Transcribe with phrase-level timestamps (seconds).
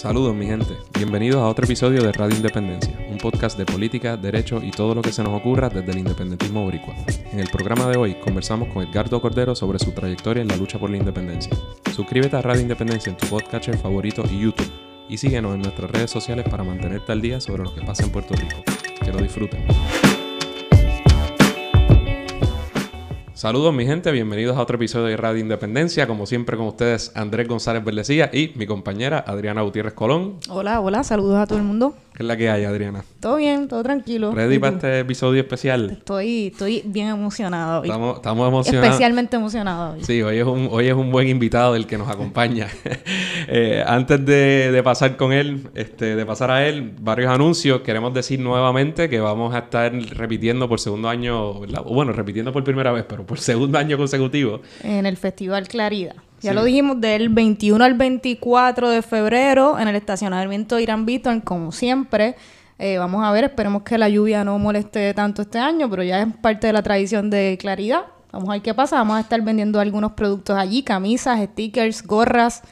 [0.00, 4.62] Saludos mi gente, bienvenidos a otro episodio de Radio Independencia, un podcast de política, derecho
[4.64, 6.94] y todo lo que se nos ocurra desde el independentismo boricua.
[7.30, 10.78] En el programa de hoy conversamos con Edgardo Cordero sobre su trayectoria en la lucha
[10.78, 11.52] por la independencia.
[11.94, 14.72] Suscríbete a Radio Independencia en tu podcatcher favorito y YouTube
[15.06, 18.10] y síguenos en nuestras redes sociales para mantenerte al día sobre lo que pasa en
[18.10, 18.56] Puerto Rico.
[19.04, 19.66] Que lo disfruten.
[23.40, 26.06] Saludos mi gente, bienvenidos a otro episodio de Radio Independencia.
[26.06, 30.36] Como siempre con ustedes Andrés González Verdecía y mi compañera Adriana Gutiérrez Colón.
[30.50, 31.94] Hola, hola, saludos a todo el mundo.
[32.12, 33.02] ¿Qué es la que hay, Adriana?
[33.18, 34.32] Todo bien, todo tranquilo.
[34.34, 35.88] ¿Ready para este episodio especial?
[35.88, 37.88] Estoy, estoy bien emocionado hoy.
[37.88, 38.88] Estamos, estamos emocionados.
[38.88, 40.04] Especialmente emocionado hoy.
[40.04, 42.68] Sí, hoy es un, hoy es un buen invitado el que nos acompaña.
[43.52, 47.80] Eh, antes de, de, pasar con él, este, de pasar a él, varios anuncios.
[47.80, 52.92] Queremos decir nuevamente que vamos a estar repitiendo por segundo año, bueno, repitiendo por primera
[52.92, 54.60] vez, pero por segundo año consecutivo.
[54.82, 56.16] En el Festival Claridad.
[56.40, 56.56] Ya sí.
[56.56, 62.34] lo dijimos, del 21 al 24 de febrero en el estacionamiento Irán Beaton, como siempre.
[62.80, 66.22] Eh, vamos a ver, esperemos que la lluvia no moleste tanto este año, pero ya
[66.22, 68.06] es parte de la tradición de Claridad.
[68.32, 68.96] Vamos a ver qué pasa.
[68.96, 72.62] Vamos a estar vendiendo algunos productos allí, camisas, stickers, gorras.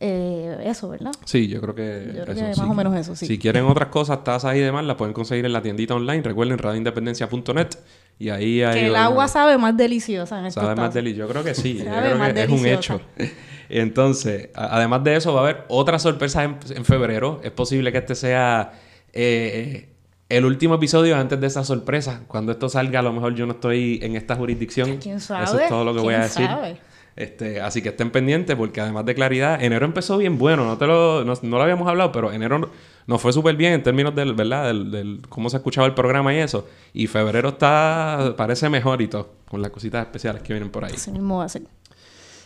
[0.00, 1.10] Eh, eso, ¿verdad?
[1.24, 2.60] Sí, yo creo que, yo creo eso, que sí.
[2.60, 3.26] más o menos eso, sí.
[3.26, 6.22] Si quieren otras cosas, tazas y demás, las pueden conseguir en la tiendita online.
[6.22, 7.68] Recuerden, radioindependencia.net.
[8.20, 8.80] Y ahí hay...
[8.80, 11.26] Que el agua sabe más deliciosa en Sabe más deliciosa.
[11.26, 11.78] Yo creo que sí.
[11.78, 13.00] Yo creo que es un hecho.
[13.68, 17.40] Entonces, además de eso, va a haber otras sorpresas en, en febrero.
[17.42, 18.72] Es posible que este sea
[19.12, 19.88] eh,
[20.28, 22.22] el último episodio antes de esa sorpresa.
[22.28, 24.98] Cuando esto salga, a lo mejor yo no estoy en esta jurisdicción.
[24.98, 25.44] ¿Quién sabe?
[25.44, 26.46] Eso es todo lo que voy a ¿Quién decir.
[26.46, 26.76] sabe?
[27.20, 30.86] Este, así que estén pendientes porque además de claridad, enero empezó bien bueno, no te
[30.86, 32.68] lo, no, no lo habíamos hablado, pero enero no-
[33.08, 34.66] nos fue súper bien en términos del, ¿verdad?
[34.68, 36.68] Del, del cómo se escuchaba el programa y eso.
[36.94, 40.92] Y febrero está, parece mejor y todo, con las cositas especiales que vienen por ahí.
[40.94, 41.62] Así mismo va a ser.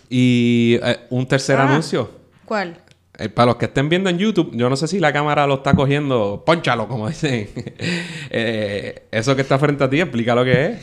[0.08, 1.68] Y eh, un tercer Ah.
[1.68, 2.10] anuncio.
[2.46, 2.78] ¿Cuál?
[3.18, 5.56] Eh, para los que estén viendo en YouTube, yo no sé si la cámara lo
[5.56, 7.48] está cogiendo, ponchalo, como dicen.
[8.34, 10.78] Eh, eso que está frente a ti, explica lo que es.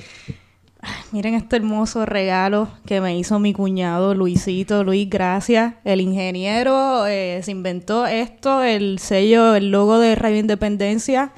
[1.11, 4.83] Miren este hermoso regalo que me hizo mi cuñado Luisito.
[4.83, 5.73] Luis, gracias.
[5.83, 11.31] El ingeniero eh, se inventó esto, el sello, el logo de Radio Independencia.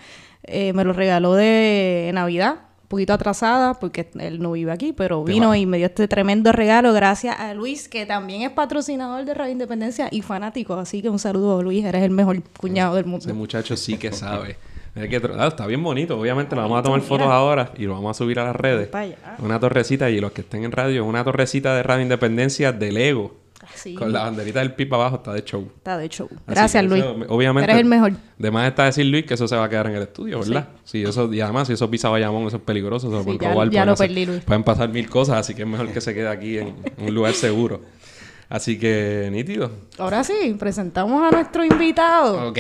[0.44, 5.24] eh, me lo regaló de Navidad, un poquito atrasada porque él no vive aquí, pero
[5.24, 9.34] vino y me dio este tremendo regalo gracias a Luis, que también es patrocinador de
[9.34, 10.74] Radio Independencia y fanático.
[10.76, 13.24] Así que un saludo, Luis, eres el mejor cuñado del mundo.
[13.26, 14.58] Ese muchacho sí que sabe.
[14.94, 16.20] Que ah, está bien bonito.
[16.20, 18.90] Obviamente lo vamos a tomar fotos ahora y lo vamos a subir a las redes.
[19.40, 23.40] Una torrecita y los que estén en radio, una torrecita de Radio Independencia de Lego.
[23.74, 23.94] Así.
[23.96, 25.66] Con la banderita del PIP abajo está de show.
[25.78, 26.28] Está de show.
[26.32, 27.02] Así Gracias, Luis.
[27.04, 27.70] eso, obviamente.
[27.72, 28.14] Eres el mejor.
[28.38, 30.68] De más está decir Luis que eso se va a quedar en el estudio, ¿verdad?
[30.84, 33.40] Sí, eso, y además, si eso pisa Bayamón, eso es peligroso, se lo Sí, pueden
[33.42, 33.68] ya- robar.
[33.68, 34.42] ya pueden lo hacer- perdí, Luis.
[34.44, 37.34] Pueden pasar mil cosas, así que es mejor que se quede aquí en un lugar
[37.34, 37.82] seguro.
[38.50, 39.72] Así que, nítido.
[40.00, 42.50] Ahora sí, presentamos a nuestro invitado.
[42.50, 42.58] Ok.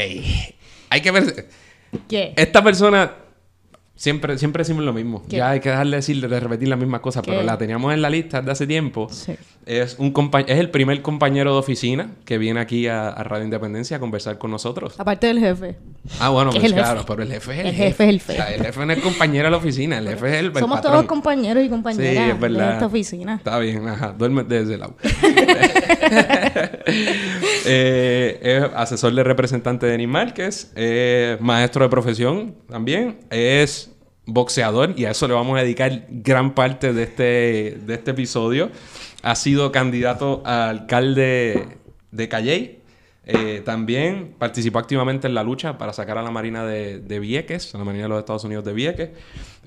[0.89, 1.47] Hay que ver.
[2.07, 2.33] ¿Qué?
[2.35, 3.13] Esta persona.
[3.93, 5.21] Siempre, siempre decimos lo mismo.
[5.29, 5.37] ¿Qué?
[5.37, 8.09] Ya hay que dejarle decir, de repetir las mismas cosas, pero la teníamos en la
[8.09, 9.07] lista desde hace tiempo.
[9.11, 9.35] Sí.
[9.67, 10.11] Es, un
[10.47, 14.39] es el primer compañero de oficina que viene aquí a, a Radio Independencia a conversar
[14.39, 14.99] con nosotros.
[14.99, 15.77] Aparte del jefe.
[16.19, 17.05] Ah, bueno, Es pues el claro, jefe.
[17.09, 18.55] pero el jefe es el, El jefe es el O sea, jefe.
[18.59, 20.77] el jefe no es el compañero de la oficina, el jefe es el, el Somos
[20.77, 20.93] patrón.
[20.93, 22.67] todos compañeros y Sí, compañeras es verdad.
[22.69, 23.35] de esta oficina.
[23.35, 24.15] Está bien, ajá.
[24.17, 24.95] Duerme desde el lado.
[27.63, 30.71] Eh, es asesor de representante de Denis Márquez.
[30.75, 33.19] Es maestro de profesión también.
[33.29, 33.91] Es
[34.25, 38.71] boxeador y a eso le vamos a dedicar gran parte de este, de este episodio.
[39.21, 41.77] Ha sido candidato a alcalde
[42.11, 42.77] de Calley.
[43.23, 47.73] Eh, también participó activamente en la lucha para sacar a la Marina de, de Vieques,
[47.75, 49.09] a la Marina de los Estados Unidos de Vieques.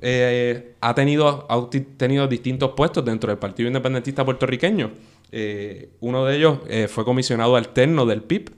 [0.03, 4.91] Eh, ha tenido, ha tenido distintos puestos dentro del Partido Independentista puertorriqueño.
[5.37, 8.53] Eh, uno de ellos eh, fue comisionado alterno del PIB.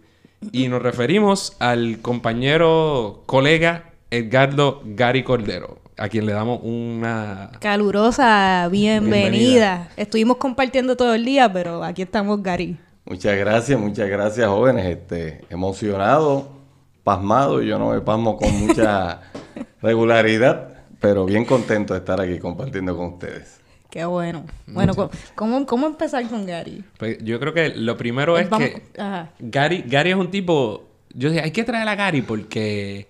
[0.53, 7.53] Y nos referimos al compañero, colega Edgardo Gary Cordero, a quien le damos una...
[7.61, 9.31] Calurosa bienvenida.
[9.31, 9.89] Bienvenida.
[9.97, 12.77] Estuvimos compartiendo todo el día, pero aquí estamos, Gary.
[13.07, 14.85] Muchas gracias, muchas gracias, jóvenes.
[14.85, 16.51] Este, emocionado,
[17.03, 17.63] pasmado.
[17.63, 19.23] Yo no me pasmo con mucha
[19.81, 23.56] regularidad, pero bien contento de estar aquí compartiendo con ustedes.
[23.97, 24.45] Qué bueno.
[24.67, 24.93] Bueno,
[25.35, 26.85] ¿cómo, cómo empezar con Gary?
[26.99, 28.83] Pues yo creo que lo primero es Vamos- que...
[29.01, 29.31] Ajá.
[29.39, 30.87] Gary, Gary es un tipo.
[31.15, 33.07] Yo dije, hay que traer a Gary porque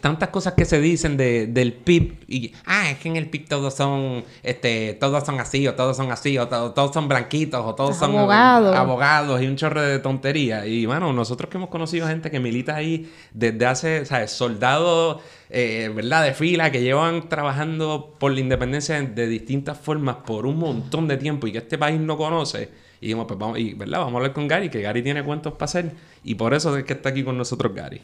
[0.00, 2.24] tantas cosas que se dicen de, del PIB.
[2.26, 5.96] Y, ah, es que en el PIB todos son, este, todos son así, o todos
[5.96, 8.74] son así, o to- todos son blanquitos, o todos son Abogados.
[8.74, 10.64] abogados y un chorro de tontería.
[10.66, 14.30] Y bueno, nosotros que hemos conocido gente que milita ahí desde hace, ¿sabes?
[14.32, 15.20] Soldados,
[15.50, 16.24] eh, ¿verdad?
[16.24, 21.16] De fila que llevan trabajando por la independencia de distintas formas por un montón de
[21.18, 22.70] tiempo y que este país no conoce.
[23.00, 23.98] Y dijimos, pues vamos, y, ¿verdad?
[23.98, 25.92] Vamos a hablar con Gary, que Gary tiene cuentos para hacer.
[26.24, 28.00] Y por eso es que está aquí con nosotros Gary.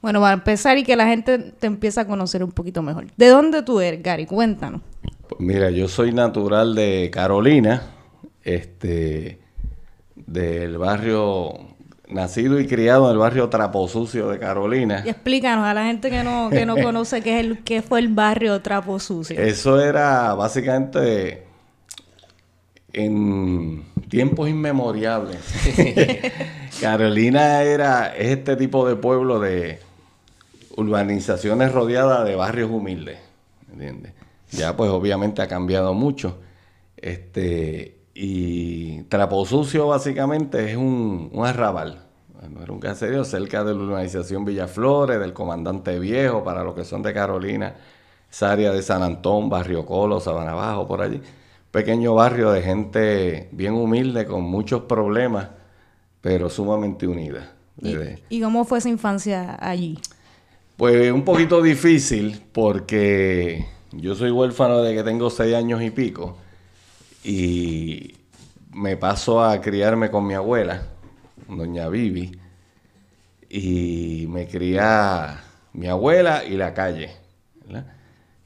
[0.00, 3.06] Bueno, para empezar y que la gente te empiece a conocer un poquito mejor.
[3.16, 4.26] ¿De dónde tú eres, Gary?
[4.26, 4.80] Cuéntanos.
[5.28, 7.82] Pues mira, yo soy natural de Carolina,
[8.42, 9.40] este,
[10.14, 11.54] del barrio,
[12.08, 15.02] nacido y criado en el barrio Trapo Sucio de Carolina.
[15.04, 18.00] Y explícanos a la gente que no, que no conoce qué es el, qué fue
[18.00, 19.38] el barrio Trapo Sucio.
[19.38, 21.49] Eso era básicamente
[22.92, 25.38] en tiempos inmemoriales.
[26.80, 29.78] Carolina era este tipo de pueblo de
[30.76, 33.18] urbanizaciones rodeadas de barrios humildes,
[33.70, 34.12] ¿entiendes?
[34.52, 36.38] Ya pues obviamente ha cambiado mucho.
[36.96, 42.06] Este, y Trapo Sucio básicamente es un, un arrabal.
[42.40, 46.84] Bueno, era un caserío cerca de la urbanización Villaflores, del Comandante Viejo, para los que
[46.84, 47.74] son de Carolina,
[48.30, 51.20] esa área de San Antón, Barrio Colo, Sabana Bajo, por allí
[51.70, 55.48] pequeño barrio de gente bien humilde, con muchos problemas,
[56.20, 57.52] pero sumamente unida.
[57.80, 57.96] ¿Y,
[58.28, 59.98] ¿Y cómo fue esa infancia allí?
[60.76, 66.36] Pues un poquito difícil porque yo soy huérfano de que tengo seis años y pico
[67.22, 68.14] y
[68.72, 70.82] me paso a criarme con mi abuela,
[71.48, 72.32] doña Vivi,
[73.48, 75.40] y me cría
[75.72, 77.10] mi abuela y la calle.
[77.64, 77.86] ¿verdad?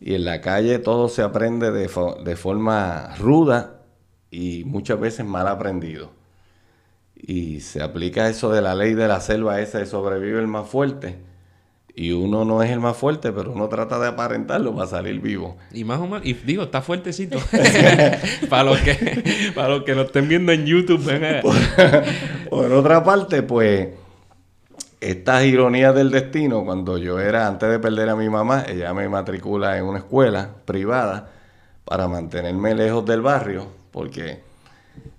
[0.07, 1.89] Y en la calle todo se aprende de,
[2.25, 3.81] de forma ruda
[4.31, 6.11] y muchas veces mal aprendido.
[7.17, 10.69] Y se aplica eso de la ley de la selva esa de sobrevive el más
[10.69, 11.17] fuerte.
[11.95, 15.57] Y uno no es el más fuerte, pero uno trata de aparentarlo para salir vivo.
[15.73, 17.39] Y más o menos, y digo, está fuertecito.
[18.51, 21.03] para, los que, para los que lo estén viendo en YouTube,
[21.41, 21.55] por,
[22.51, 23.89] por otra parte, pues
[25.11, 29.07] estas ironías del destino, cuando yo era, antes de perder a mi mamá, ella me
[29.09, 31.31] matricula en una escuela privada
[31.85, 34.41] para mantenerme lejos del barrio, porque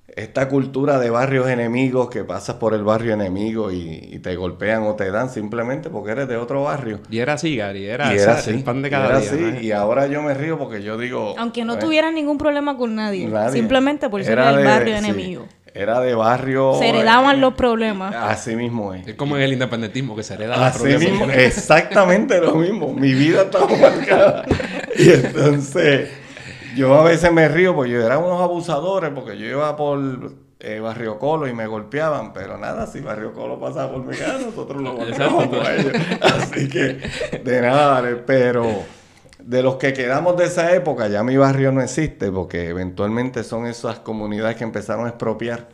[0.07, 4.95] esta cultura de barrios enemigos, que pasas por el barrio enemigo y, te golpean o
[4.95, 7.01] te dan simplemente porque eres de otro barrio.
[7.11, 9.29] Y era así, Gary, era, y era así, el pan de cada día.
[9.29, 11.35] Así, Y ahora yo me río porque yo digo...
[11.37, 15.99] Aunque no pues, tuviera ningún problema con nadie, simplemente por ser el barrio enemigo era
[15.99, 16.75] de barrio.
[16.79, 18.15] Se heredaban los problemas.
[18.15, 19.05] Así mismo es.
[19.05, 21.01] Es como en el independentismo, que se heredaban los problemas.
[21.01, 22.93] Así mismo, exactamente lo mismo.
[22.93, 24.45] Mi vida estaba marcada.
[24.97, 26.09] Y entonces,
[26.77, 29.99] yo a veces me río porque yo era unos abusadores, porque yo iba por
[30.61, 34.39] eh, Barrio Colo y me golpeaban, pero nada, si Barrio Colo pasaba por mi casa,
[34.45, 35.91] nosotros lo golpeábamos por ellos.
[36.21, 37.01] Así que,
[37.43, 38.65] de nada, pero
[39.45, 43.67] de los que quedamos de esa época, ya mi barrio no existe porque eventualmente son
[43.67, 45.69] esas comunidades que empezaron a expropiar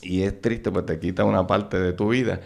[0.00, 2.40] y es triste porque te quita una parte de tu vida.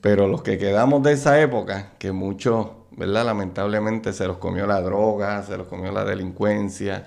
[0.00, 3.26] Pero los que quedamos de esa época, que muchos, ¿verdad?
[3.26, 7.06] Lamentablemente se los comió la droga, se los comió la delincuencia,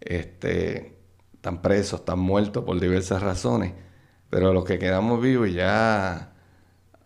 [0.00, 0.98] este,
[1.34, 3.72] están presos, están muertos por diversas razones.
[4.30, 6.32] Pero los que quedamos vivos y ya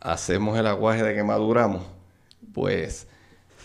[0.00, 1.85] hacemos el aguaje de que maduramos,
[2.53, 3.06] pues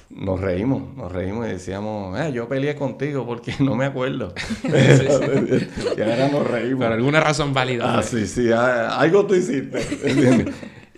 [0.09, 4.33] nos reímos, nos reímos y decíamos, eh, yo peleé contigo porque no me acuerdo.
[4.63, 6.85] y ahora nos reímos.
[6.85, 7.97] Por alguna razón válida.
[7.97, 9.79] Ah, sí, sí, ah, algo tú hiciste.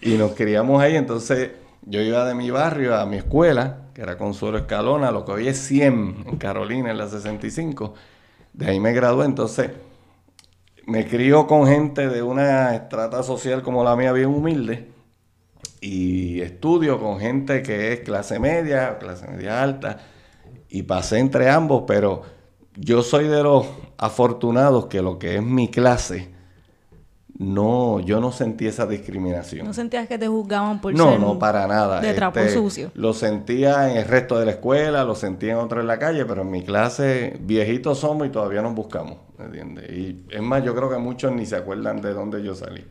[0.02, 1.52] y nos criamos ahí, entonces
[1.84, 5.48] yo iba de mi barrio a mi escuela, que era Consuelo Escalona, lo que hoy
[5.48, 7.96] es 100 en Carolina, en la 65.
[8.54, 9.72] De ahí me gradué, entonces
[10.86, 14.99] me crío con gente de una estrata social como la mía, bien humilde
[15.82, 19.98] y estudio con gente que es clase media, clase media alta,
[20.70, 22.22] y pasé entre ambos, pero
[22.76, 23.66] yo soy de los
[23.98, 26.30] afortunados que lo que es mi clase,
[27.40, 29.66] no, yo no sentí esa discriminación.
[29.66, 32.02] ¿No sentías que te juzgaban por no, ser No, para nada.
[32.02, 32.92] De trapo este, sucio.
[32.96, 36.26] Lo sentía en el resto de la escuela, lo sentía en otro en la calle,
[36.26, 39.90] pero en mi clase viejitos somos y todavía nos buscamos, ¿entiendes?
[39.90, 42.84] Y es más, yo creo que muchos ni se acuerdan de dónde yo salí.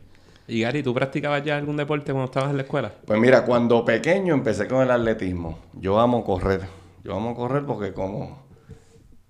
[0.49, 2.91] Y Gary, ¿tú practicabas ya algún deporte cuando estabas en la escuela?
[3.05, 5.59] Pues mira, cuando pequeño empecé con el atletismo.
[5.73, 6.61] Yo amo correr.
[7.03, 8.49] Yo amo correr porque como...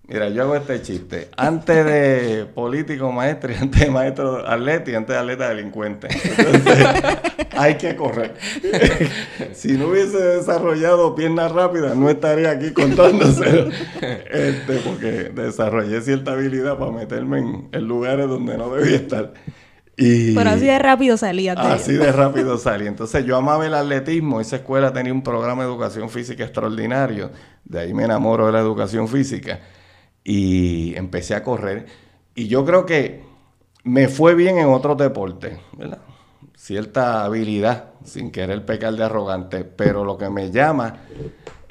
[0.07, 1.29] Mira, yo hago este chiste.
[1.35, 6.07] Antes de político maestro y antes de maestro atleta y antes de atleta delincuente.
[6.07, 6.87] Entonces,
[7.57, 8.35] hay que correr.
[9.53, 13.69] si no hubiese desarrollado piernas rápidas, no estaría aquí contándose.
[14.31, 19.33] Este, porque desarrollé cierta habilidad para meterme en, en lugares donde no debía estar.
[19.99, 21.53] Pero así de rápido salía.
[21.53, 22.87] Así de rápido salía.
[22.87, 24.39] Entonces yo amaba el atletismo.
[24.39, 27.31] Esa escuela tenía un programa de educación física extraordinario.
[27.65, 29.59] De ahí me enamoro de la educación física.
[30.23, 31.87] Y empecé a correr.
[32.35, 33.23] Y yo creo que
[33.83, 35.99] me fue bien en otros deportes, ¿verdad?
[36.55, 39.63] Cierta habilidad, sin querer pecar de arrogante.
[39.65, 41.01] Pero lo que me llama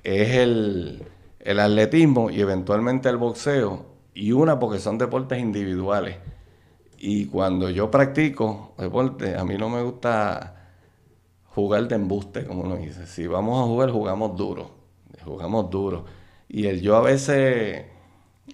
[0.03, 1.03] es el,
[1.41, 3.87] el atletismo y eventualmente el boxeo.
[4.13, 6.17] Y una porque son deportes individuales
[7.01, 10.57] Y cuando yo practico deporte, a mí no me gusta
[11.55, 13.07] jugar de embuste, como uno dice.
[13.07, 14.71] Si vamos a jugar, jugamos duro.
[15.25, 16.05] Jugamos duro.
[16.49, 17.85] Y el yo a veces,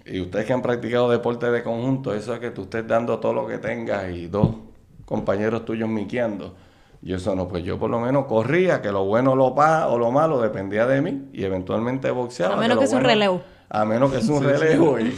[0.05, 3.33] y ustedes que han practicado deporte de conjunto, eso es que tú estés dando todo
[3.33, 4.57] lo que tengas y dos
[5.05, 6.55] compañeros tuyos miqueando.
[7.01, 9.99] Yo eso no, pues yo por lo menos corría, que lo bueno lo pa, o
[9.99, 12.55] lo malo dependía de mí y eventualmente boxeaba.
[12.55, 13.43] A menos que, es un relevo.
[13.69, 15.15] A menos que es un relevo y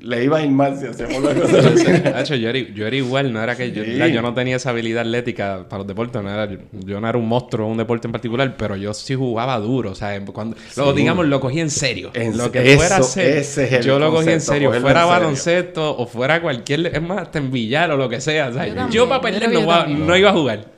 [0.00, 2.24] le iba a ir mal si hacemos la cosa.
[2.34, 5.66] yo, era, yo era igual, no era que yo, yo, no tenía esa habilidad atlética
[5.68, 8.56] para los deportes, no era, yo no era un monstruo en un deporte en particular,
[8.56, 12.10] pero yo sí jugaba duro, o sea, cuando, lo, digamos, lo cogí en serio.
[12.34, 16.86] lo que fuera a ser, yo lo cogí en serio, fuera baloncesto o fuera cualquier,
[16.86, 20.16] es más, hasta en billar o lo que sea, o sea yo, para perder no,
[20.16, 20.72] iba a jugar.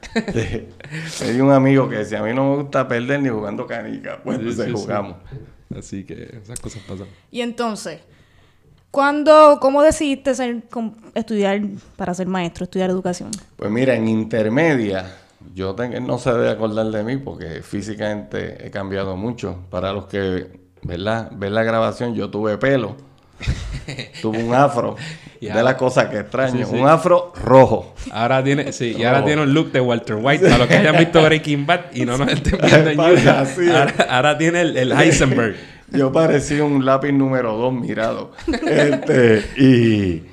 [1.23, 4.39] Hay un amigo que decía, a mí no me gusta perder ni jugando canica, pues
[4.73, 5.17] jugamos.
[5.77, 7.07] Así que esas cosas pasan.
[7.31, 8.01] Y entonces...
[8.93, 10.65] ¿Cuándo, cómo decidiste ser,
[11.15, 11.63] estudiar
[11.97, 13.31] para ser maestro, estudiar educación?
[13.57, 15.17] Pues mira, en intermedia,
[15.55, 19.61] yo tengo, no se debe acordar de mí porque físicamente he cambiado mucho.
[19.71, 21.31] Para los que, ¿verdad?
[21.33, 22.97] Ven la grabación, yo tuve pelo.
[24.21, 24.97] tuve un afro.
[25.41, 26.69] de las cosas que extraño.
[26.69, 27.95] Un afro rojo.
[28.13, 30.45] Ahora tiene, sí, y ahora tiene un look de Walter White.
[30.45, 33.73] Para los que hayan visto Breaking Bad y no nos estén viendo en YouTube.
[34.07, 35.57] Ahora, tiene el, el Heisenberg.
[35.93, 38.33] Yo parecía un lápiz número dos mirado.
[38.67, 40.25] Este, y,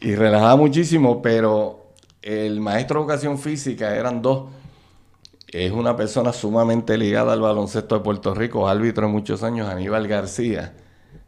[0.00, 4.50] y relajaba muchísimo, pero el maestro de educación física eran dos.
[5.48, 10.08] Es una persona sumamente ligada al baloncesto de Puerto Rico, árbitro de muchos años, Aníbal
[10.08, 10.74] García,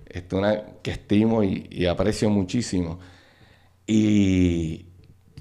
[0.06, 2.98] este, una, que estimo y, y aprecio muchísimo.
[3.86, 4.86] Y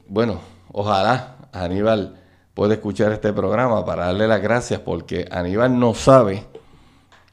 [0.08, 2.22] bueno, ojalá Aníbal
[2.54, 6.46] pueda escuchar este programa para darle las gracias porque Aníbal no sabe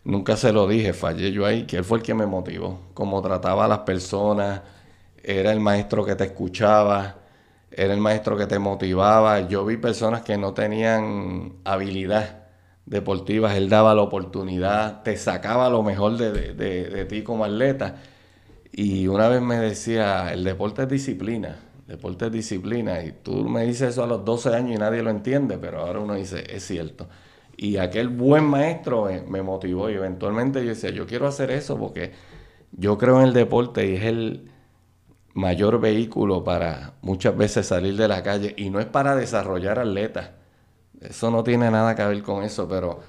[0.05, 2.81] Nunca se lo dije, fallé yo ahí, que él fue el que me motivó.
[2.95, 4.63] Cómo trataba a las personas,
[5.23, 7.19] era el maestro que te escuchaba,
[7.71, 9.47] era el maestro que te motivaba.
[9.49, 12.47] Yo vi personas que no tenían habilidad
[12.87, 17.97] deportiva, él daba la oportunidad, te sacaba lo mejor de, de ti como atleta.
[18.73, 23.03] Y una vez me decía, el deporte es disciplina, el deporte es disciplina.
[23.05, 26.01] Y tú me dices eso a los 12 años y nadie lo entiende, pero ahora
[26.01, 27.09] uno dice, es cierto.
[27.63, 32.13] Y aquel buen maestro me, motivó y eventualmente yo decía, yo quiero hacer eso porque
[32.73, 34.51] yo creo en el deporte y es el
[35.35, 40.31] mayor vehículo para muchas veces salir de la calle y no es para desarrollar atletas.
[41.03, 43.01] Eso no tiene nada que ver con eso, pero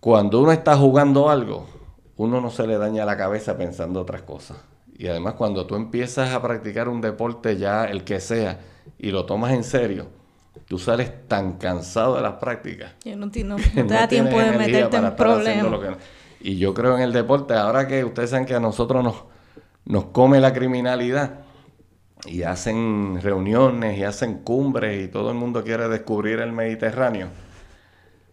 [0.00, 1.68] cuando uno está jugando algo,
[2.16, 4.56] uno no se le daña la cabeza pensando otras cosas.
[4.98, 8.58] Y además cuando tú empiezas a practicar un deporte ya el que sea
[8.98, 10.08] y lo tomas en serio,
[10.66, 12.92] tú sales tan cansado de las prácticas.
[13.04, 15.98] Yo no, no, te da tiempo de meterte en problemas.
[16.40, 19.16] Y yo creo en el deporte, ahora que ustedes saben que a nosotros nos,
[19.84, 21.40] nos come la criminalidad
[22.26, 27.28] y hacen reuniones y hacen cumbres y todo el mundo quiere descubrir el Mediterráneo.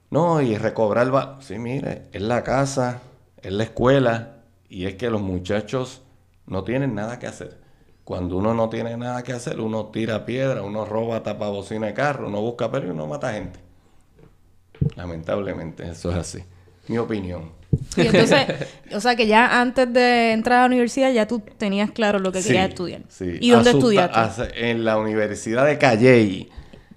[0.09, 1.37] No, y recobrar...
[1.41, 3.01] Sí, mire, es la casa,
[3.41, 6.03] es la escuela y es que los muchachos
[6.45, 7.62] no tienen nada que hacer.
[8.03, 12.27] Cuando uno no tiene nada que hacer, uno tira piedra, uno roba tapabocina de carro,
[12.27, 13.60] uno busca pelo y uno mata gente.
[14.95, 16.43] Lamentablemente, eso es así.
[16.88, 17.51] Mi opinión.
[17.95, 18.45] Y entonces,
[18.93, 22.31] o sea que ya antes de entrar a la universidad ya tú tenías claro lo
[22.31, 23.01] que querías estudiar.
[23.07, 23.38] Sí.
[23.39, 24.69] ¿Y dónde estudiaste?
[24.69, 26.50] En la Universidad de Calley.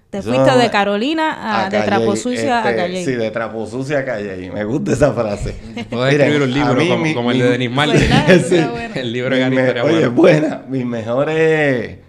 [0.09, 3.05] Te fuiste de Carolina a, de Trapo Sucia a este, Calle.
[3.05, 4.49] Sí, de Trapo Sucia a Calle.
[4.51, 5.53] Me gusta esa frase.
[5.89, 8.09] Puedes escribir un libro como, el de Denis Marley.
[8.95, 10.63] El libro de Gary Oye, buena.
[10.67, 11.99] Mis mejores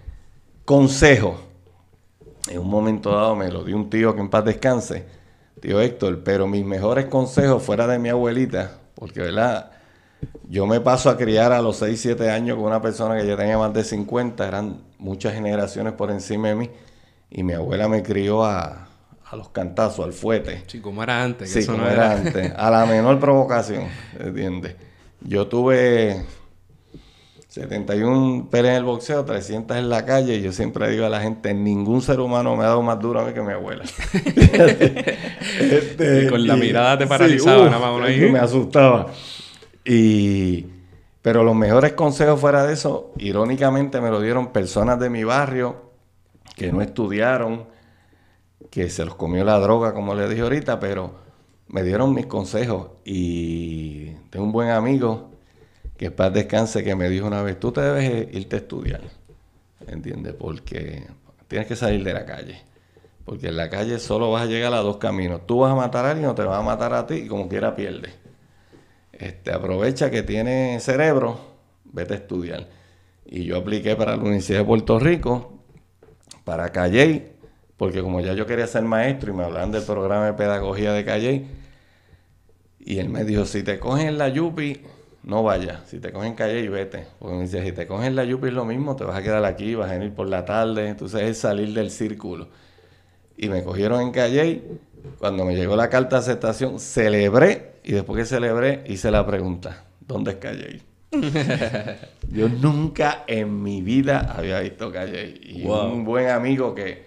[0.64, 1.40] consejos.
[2.48, 5.04] En un momento dado me lo dio un tío que en paz descanse,
[5.60, 9.72] tío Héctor, pero mis mejores consejos fuera de mi abuelita, porque, ¿verdad?
[10.48, 13.36] Yo me paso a criar a los 6, 7 años con una persona que ya
[13.36, 16.70] tenía más de 50, eran muchas generaciones por encima de mí
[17.30, 18.88] y mi abuela me crió a,
[19.30, 20.62] a los cantazos, al fuete.
[20.66, 21.52] Sí, como era antes.
[21.52, 22.12] sí, como era.
[22.12, 22.52] antes.
[22.56, 23.84] A la menor provocación,
[24.18, 24.76] ¿entiendes?
[25.20, 26.24] Yo tuve
[27.48, 31.20] 71 peleas en el boxeo, 300 en la calle y yo siempre digo a la
[31.20, 33.84] gente, ningún ser humano me ha dado más duro a mí que mi abuela.
[35.60, 38.30] este, y con la mirada te paralizaba, nada más ahí.
[38.30, 39.06] Me asustaba.
[39.84, 40.66] Y...
[41.20, 45.87] Pero los mejores consejos fuera de eso, irónicamente me lo dieron personas de mi barrio
[46.58, 47.66] que no estudiaron,
[48.70, 51.12] que se los comió la droga, como les dije ahorita, pero
[51.68, 55.30] me dieron mis consejos y tengo un buen amigo
[55.96, 59.00] que paz descanse que me dijo una vez, tú te debes irte a estudiar,
[59.86, 60.34] ¿entiendes?
[60.34, 61.06] Porque
[61.48, 62.62] tienes que salir de la calle.
[63.24, 65.46] Porque en la calle solo vas a llegar a dos caminos.
[65.46, 67.48] Tú vas a matar a alguien o te vas a matar a ti y como
[67.48, 68.12] quiera pierdes.
[69.12, 71.38] Este, aprovecha que tienes cerebro,
[71.84, 72.68] vete a estudiar.
[73.26, 75.57] Y yo apliqué para la Universidad de Puerto Rico,
[76.48, 77.30] para Calley,
[77.76, 81.04] porque como ya yo quería ser maestro y me hablaban del programa de pedagogía de
[81.04, 81.46] Calley,
[82.78, 84.80] y él me dijo, si te cogen la Yupi,
[85.24, 85.80] no vayas.
[85.86, 87.06] Si te cogen Calley, vete.
[87.18, 89.44] Porque me decía, si te cogen la Yupi es lo mismo, te vas a quedar
[89.44, 90.88] aquí, vas a venir por la tarde.
[90.88, 92.48] Entonces es salir del círculo.
[93.36, 94.80] Y me cogieron en Calley.
[95.18, 97.74] Cuando me llegó la carta de aceptación, celebré.
[97.84, 100.82] Y después que celebré, hice la pregunta, ¿dónde es Calley?
[102.30, 105.40] Yo nunca en mi vida había visto Calley.
[105.42, 107.06] Y un buen amigo que,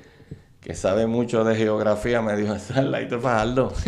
[0.59, 3.73] que sabe mucho de geografía me dijo, esa es la de Fajardo.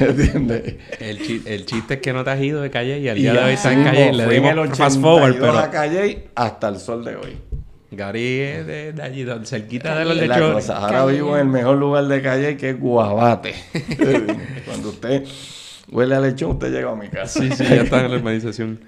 [0.00, 0.76] ¿Entiendes?
[0.98, 3.32] El, chi el, chiste es que no te has ido de Calle y al día
[3.34, 4.12] de hoy está en Calle.
[4.12, 5.58] Le dimos el fast forward, pero...
[5.58, 7.38] a Calle hasta el sol de hoy.
[7.92, 10.70] Gary es de, de allí, cerquita de los lechones.
[10.70, 13.54] Ahora vivo en el mejor lugar de Calle que es Guabate.
[14.64, 15.24] Cuando usted
[15.90, 17.40] huele a lechón, usted llega a mi casa.
[17.40, 18.80] Sí, sí, ya está en la urbanización.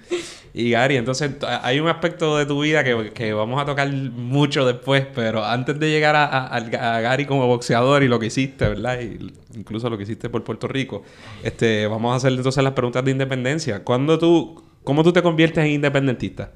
[0.55, 1.31] Y Gary, entonces
[1.63, 5.91] hay un aspecto de tu vida que, vamos a tocar mucho después, pero antes de
[5.91, 6.61] llegar a,
[7.01, 9.01] Gary como boxeador y lo que hiciste, ¿verdad?
[9.01, 11.05] Y incluso lo que hiciste por Puerto Rico,
[11.43, 13.83] este, vamos a hacer entonces las preguntas de independencia.
[13.83, 16.51] ¿Cuándo tú, ¿Cómo tú te conviertes en independentista?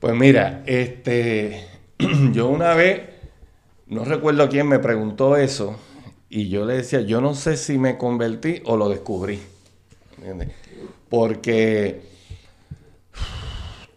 [0.00, 1.66] Pues mira, este,
[2.32, 3.02] yo una vez,
[3.86, 5.78] no recuerdo quién me preguntó eso,
[6.30, 9.40] y yo le decía, yo no sé si me convertí o lo descubrí.
[11.08, 12.00] Porque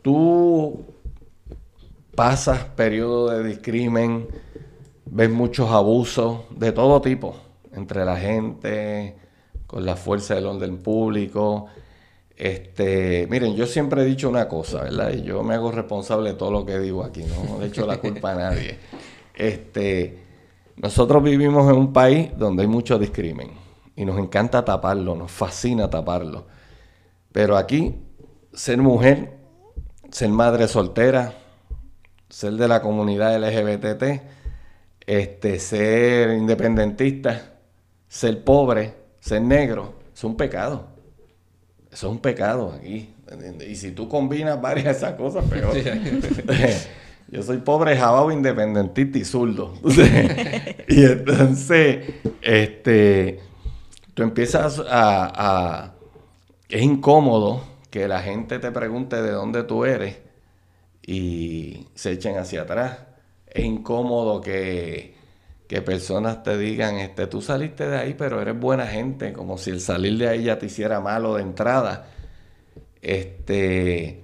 [0.01, 0.86] tú
[2.15, 4.27] pasas periodos de discrimen,
[5.05, 7.36] ves muchos abusos de todo tipo
[7.74, 9.15] entre la gente,
[9.67, 11.67] con la fuerza del orden público.
[12.36, 15.13] Este, miren, yo siempre he dicho una cosa, ¿verdad?
[15.13, 17.98] Y yo me hago responsable de todo lo que digo aquí, no le echo la
[17.98, 18.77] culpa a nadie.
[19.36, 20.19] Este,
[20.77, 23.68] nosotros vivimos en un país donde hay mucho discrimen
[23.99, 26.47] y nos encanta taparlo, nos fascina taparlo.
[27.31, 27.95] Pero aquí,
[28.53, 29.39] ser mujer
[30.11, 31.33] ser madre soltera,
[32.29, 34.21] ser de la comunidad LGBT,
[35.05, 37.53] este, ser independentista,
[38.07, 40.88] ser pobre, ser negro, es un pecado.
[41.91, 43.13] Eso es un pecado aquí.
[43.67, 45.75] Y si tú combinas varias de esas cosas, peor.
[47.31, 49.75] Yo soy pobre, jabao, independentista y zurdo.
[50.88, 52.05] y entonces,
[52.41, 53.39] este,
[54.19, 55.93] tú empiezas a.
[56.67, 60.17] Es incómodo que la gente te pregunte de dónde tú eres
[61.08, 62.97] y se echen hacia atrás.
[63.47, 65.15] Es incómodo que,
[65.86, 69.79] personas te digan, este, tú saliste de ahí, pero eres buena gente, como si el
[69.79, 72.10] salir de ahí ya te hiciera malo de entrada.
[73.01, 74.21] Este,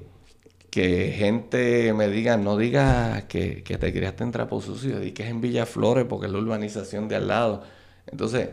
[0.69, 5.29] que gente me diga, no digas que, te criaste en Trapo Sucio, di que es
[5.29, 7.63] en Villaflores porque es la urbanización de al lado.
[8.07, 8.49] Entonces,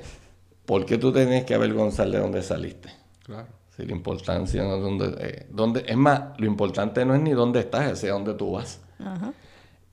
[0.66, 2.90] ¿por qué tú tienes que avergonzar de dónde saliste?
[3.24, 3.48] Claro.
[3.76, 7.60] Si la importancia no es donde, eh, Es más, lo importante no es ni dónde
[7.60, 8.82] estás, es dónde tú vas.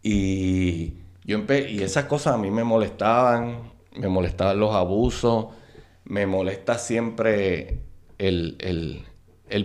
[0.03, 5.47] Y yo y esas cosas a mí me molestaban, me molestaban los abusos,
[6.03, 7.79] me molesta siempre
[8.17, 9.05] el,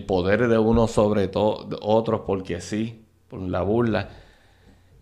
[0.06, 4.10] poder de uno sobre todo otros porque sí, por la burla.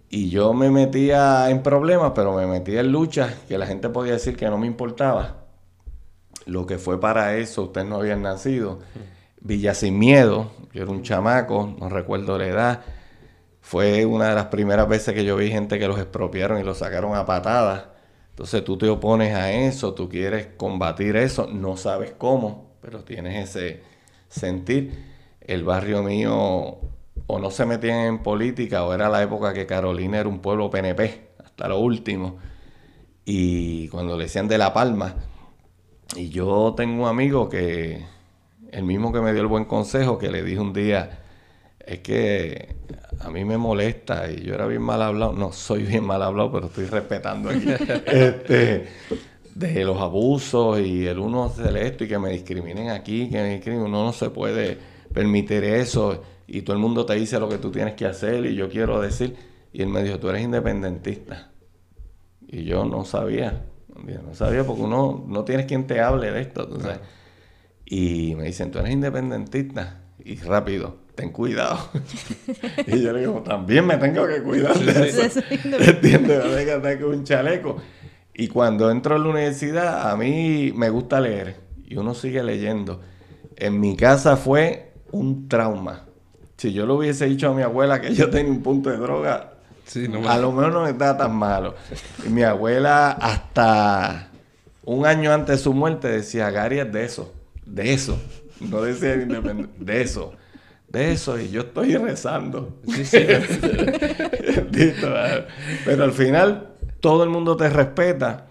[0.09, 4.15] Y yo me metía en problemas, pero me metía en luchas que la gente podía
[4.15, 5.42] decir que no me importaba
[6.47, 8.81] lo que fue para eso, ustedes no habían nacido.
[9.41, 12.81] Villa Sin Miedo, yo era un chamaco, no recuerdo la edad.
[13.61, 16.79] Fue una de las primeras veces que yo vi gente que los expropiaron y los
[16.79, 17.85] sacaron a patadas.
[18.31, 23.51] Entonces tú te opones a eso, tú quieres combatir eso, no sabes cómo, pero tienes
[23.51, 23.83] ese
[24.29, 25.13] sentir.
[25.41, 26.79] El barrio mío
[27.27, 30.71] o no se metían en política o era la época que Carolina era un pueblo
[30.71, 32.39] PNP, hasta lo último.
[33.25, 35.15] Y cuando le decían de La Palma,
[36.17, 38.05] y yo tengo un amigo que,
[38.71, 41.21] el mismo que me dio el buen consejo, que le dije un día,
[41.79, 42.77] es que
[43.21, 46.53] a mí me molesta y yo era bien mal hablado, no soy bien mal hablado,
[46.53, 47.69] pero estoy respetando aquí,
[48.07, 48.89] este,
[49.55, 53.55] de los abusos y el uno hacer esto y que me discriminen aquí, que me
[53.55, 54.79] discriminen, uno no se puede
[55.13, 58.55] permitir eso y todo el mundo te dice lo que tú tienes que hacer y
[58.55, 59.37] yo quiero decir,
[59.73, 61.51] y él me dijo, tú eres independentista.
[62.47, 63.65] Y yo no sabía.
[64.05, 66.69] No sabía porque uno no tienes quien te hable de esto.
[67.87, 70.01] Y me dicen, tú eres independentista.
[70.25, 71.91] Y rápido, ten cuidado.
[72.87, 75.41] y yo le digo, también me tengo que cuidar de eso.
[75.51, 76.83] ¿Entiendes?
[76.83, 77.77] Tengo un chaleco.
[78.35, 81.57] Y cuando entro a la universidad, a mí me gusta leer.
[81.87, 83.01] Y uno sigue leyendo.
[83.57, 86.07] En mi casa fue un trauma.
[86.57, 89.52] Si yo le hubiese dicho a mi abuela que yo tenía un punto de droga,
[90.29, 91.75] a lo mejor no estaba tan malo.
[92.27, 94.29] Y mi abuela hasta
[94.85, 97.33] un año antes de su muerte decía, Gary es de eso,
[97.65, 98.21] de eso.
[98.61, 100.35] No decía de eso,
[100.89, 102.79] de eso y yo estoy rezando.
[102.87, 103.19] Sí, sí.
[105.85, 106.69] Pero al final
[107.01, 108.47] todo el mundo te respeta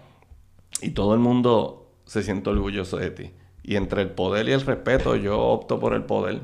[0.82, 3.30] y todo el mundo se siente orgulloso de ti.
[3.62, 6.40] Y entre el poder y el respeto, yo opto por el poder.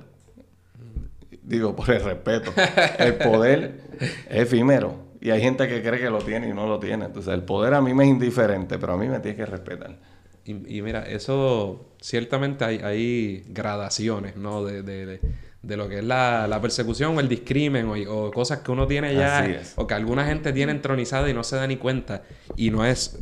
[1.49, 2.53] Digo, por el respeto.
[2.99, 3.81] El poder
[4.29, 5.09] es efímero.
[5.19, 7.07] Y hay gente que cree que lo tiene y no lo tiene.
[7.07, 9.97] Entonces, el poder a mí me es indiferente, pero a mí me tiene que respetar.
[10.45, 14.65] Y, mira, eso ciertamente hay, hay gradaciones, ¿no?
[14.65, 15.21] De, de,
[15.63, 19.15] de, lo que es la, la persecución o el discrimen o, cosas que uno tiene
[19.15, 22.23] ya o que alguna gente tiene entronizada y no se da ni cuenta.
[22.57, 23.19] Y no es...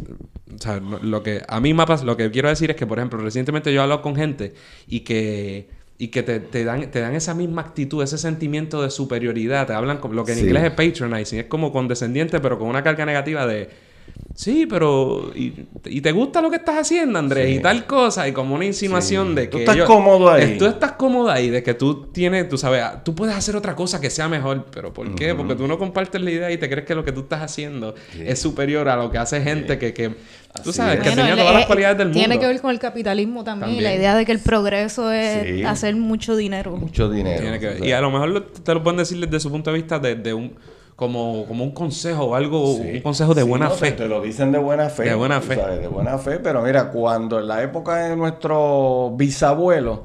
[0.55, 2.99] O sea, lo que a mí me pasa, lo que quiero decir es que, por
[2.99, 4.55] ejemplo, recientemente yo he hablado con gente
[4.87, 8.91] y que y que te, te, dan, te dan esa misma actitud, ese sentimiento de
[8.91, 9.67] superioridad.
[9.67, 12.83] Te hablan con lo que en inglés es patronizing, es como condescendiente, pero con una
[12.83, 13.69] carga negativa de
[14.35, 15.33] Sí, pero.
[15.35, 15.51] Y,
[16.01, 17.57] te gusta lo que estás haciendo, Andrés?
[17.57, 18.29] Y tal cosa.
[18.29, 19.65] Y como una insinuación de que.
[19.65, 20.59] Tú estás cómodo ahí.
[20.59, 22.49] Tú estás cómodo ahí, de que tú tienes.
[22.49, 24.67] Tú sabes, tú puedes hacer otra cosa que sea mejor.
[24.71, 25.35] ¿Pero por qué?
[25.35, 27.95] Porque tú no compartes la idea y te crees que lo que tú estás haciendo
[28.19, 29.95] es superior a lo que hace gente que.
[29.95, 30.15] que
[30.63, 32.19] tú sabes, que tenía todas las cualidades del mundo.
[32.19, 33.83] Tiene que ver con el capitalismo también.
[33.83, 36.77] La idea de que el progreso es hacer mucho dinero.
[36.77, 37.85] Mucho dinero.
[37.85, 40.55] Y a lo mejor te lo pueden decir desde su punto de vista de un
[40.97, 43.93] como, como un consejo o algo, un consejo de buena fe.
[43.93, 45.05] Te, lo dicen de buena fe.
[45.05, 45.55] De buena fe.
[45.57, 50.05] de buena fe, pero mira, cuando en la época de nuestro bisabuelo,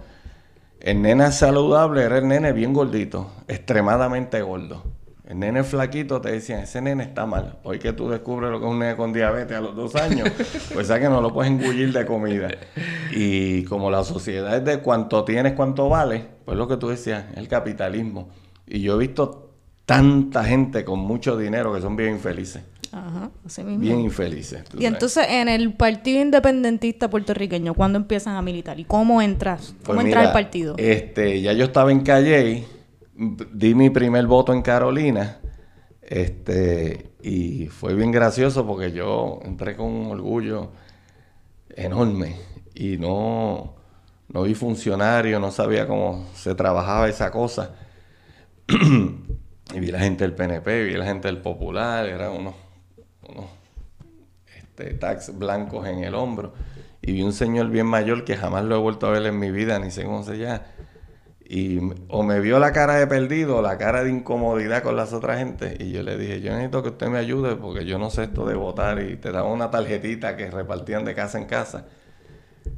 [0.81, 4.83] el nene saludable era el nene bien gordito, extremadamente gordo.
[5.31, 7.57] El nene flaquito te decían, ese nene está mal.
[7.63, 10.29] Hoy que tú descubres lo que es un nene con diabetes a los dos años,
[10.73, 12.49] pues sabes que no lo puedes engullir de comida.
[13.13, 17.23] Y como la sociedad es de cuánto tienes, cuánto vale, pues lo que tú decías,
[17.35, 18.27] el capitalismo.
[18.67, 19.53] Y yo he visto
[19.85, 22.63] tanta gente con mucho dinero que son bien infelices.
[22.91, 23.79] Ajá, así mismo.
[23.79, 24.65] Bien infelices.
[24.77, 28.81] Y entonces, en el Partido Independentista Puertorriqueño, ¿cuándo empiezan a militar?
[28.81, 29.75] ¿Y cómo entras?
[29.85, 30.75] ¿Cómo pues entras al partido?
[30.77, 32.65] Este, ya yo estaba en Calle,
[33.21, 35.39] di mi primer voto en Carolina,
[36.01, 40.71] este, y fue bien gracioso porque yo entré con un orgullo
[41.69, 42.35] enorme
[42.73, 43.75] y no,
[44.27, 47.75] no vi funcionario, no sabía cómo se trabajaba esa cosa.
[49.73, 52.55] Y vi la gente del PNP, vi la gente del Popular, eran unos,
[53.29, 53.45] unos
[54.53, 56.53] este, tax blancos en el hombro.
[57.01, 59.49] Y vi un señor bien mayor que jamás lo he vuelto a ver en mi
[59.49, 60.63] vida, ni sé cómo se llama.
[61.53, 65.11] Y o me vio la cara de perdido o la cara de incomodidad con las
[65.11, 65.75] otras gente.
[65.79, 68.45] Y yo le dije, yo necesito que usted me ayude porque yo no sé esto
[68.45, 69.03] de votar.
[69.03, 71.87] Y te daba una tarjetita que repartían de casa en casa.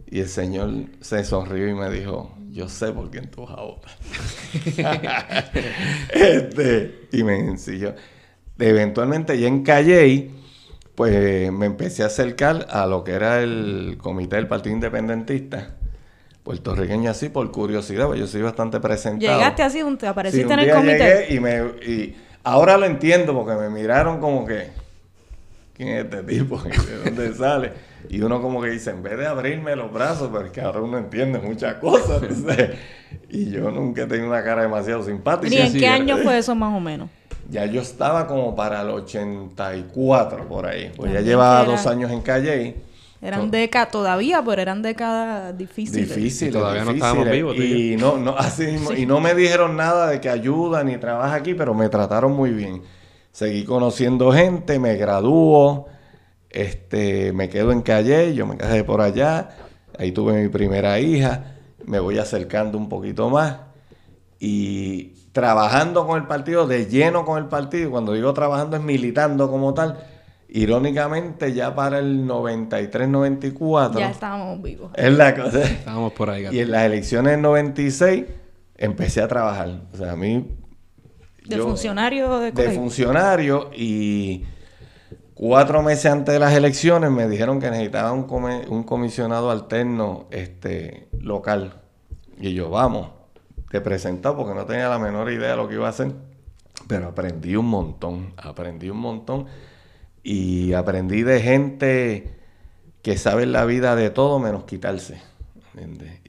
[0.08, 3.62] Y el señor se sonrió y me dijo, yo sé por quién tú vas a
[3.62, 3.92] votar.
[6.12, 7.94] este, y me enseñó.
[8.58, 10.32] Eventualmente ya en Calle,
[10.96, 15.76] pues me empecé a acercar a lo que era el comité del Partido Independentista
[16.43, 19.38] puertorriqueño así por curiosidad, porque yo soy bastante presentado.
[19.38, 21.27] Llegaste así, te apareciste en el comité.
[21.29, 24.67] y me y ahora lo entiendo porque me miraron como que
[25.75, 26.62] ¿quién es este tipo?
[26.62, 27.71] ¿De dónde sale?
[28.10, 31.39] Y uno como que dice, en vez de abrirme los brazos, porque ahora uno entiende
[31.39, 32.21] muchas cosas.
[33.29, 35.56] y yo nunca he tenido una cara demasiado simpática.
[35.56, 37.10] ¿Y en qué año fue eso más o menos?
[37.49, 40.91] Ya yo estaba como para el 84 por ahí.
[40.95, 42.75] Pues ya llevaba dos años en Calle.
[43.24, 46.14] Eran décadas todavía, pero eran décadas difíciles.
[46.14, 46.54] Difíciles.
[46.54, 47.56] todavía no estábamos vivos.
[47.56, 51.54] Y no, no, así y no me dijeron nada de que ayuda ni trabaja aquí,
[51.54, 52.82] pero me trataron muy bien.
[53.32, 55.88] Seguí conociendo gente, me graduó
[56.54, 59.50] este, me quedo en Calle, yo me casé por allá,
[59.98, 61.56] ahí tuve mi primera hija,
[61.86, 63.58] me voy acercando un poquito más
[64.40, 69.50] y trabajando con el partido, de lleno con el partido, cuando digo trabajando es militando
[69.50, 69.98] como tal,
[70.54, 74.00] irónicamente ya para el 93-94.
[74.00, 74.92] Ya estábamos vivos.
[74.96, 75.63] Es la cosa.
[75.63, 76.48] Estábamos por ahí.
[76.52, 78.26] Y en las elecciones del 96
[78.78, 79.82] empecé a trabajar.
[79.94, 80.58] O sea, a mí...
[81.46, 84.46] De funcionario de De funcionario y
[85.34, 88.28] Cuatro meses antes de las elecciones me dijeron que necesitaba un,
[88.70, 91.82] un comisionado alterno este, local.
[92.39, 93.10] Y yo, vamos,
[93.72, 96.13] te presentó porque no tenía la menor idea de lo que iba a hacer.
[96.88, 99.48] Pero aprendí un montón, aprendí un montón.
[100.24, 102.34] Y aprendí de gente
[103.02, 105.22] que sabe la vida de todo menos quitarse.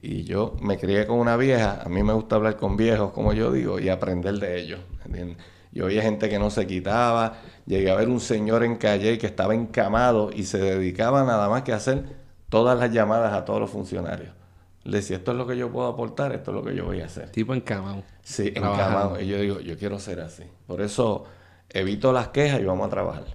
[0.01, 3.33] Y yo me crié con una vieja, a mí me gusta hablar con viejos, como
[3.33, 4.79] yo digo, y aprender de ellos.
[5.05, 5.37] ¿entiendes?
[5.71, 7.33] Yo veía gente que no se quitaba.
[7.65, 11.63] Llegué a ver un señor en calle que estaba encamado y se dedicaba nada más
[11.63, 12.05] que a hacer
[12.49, 14.33] todas las llamadas a todos los funcionarios.
[14.83, 17.01] Le decía, esto es lo que yo puedo aportar, esto es lo que yo voy
[17.01, 17.29] a hacer.
[17.31, 18.03] Tipo encamado.
[18.21, 19.19] Sí, encamado.
[19.19, 20.43] Y yo digo, yo quiero ser así.
[20.65, 21.25] Por eso
[21.69, 23.25] evito las quejas y vamos a trabajar.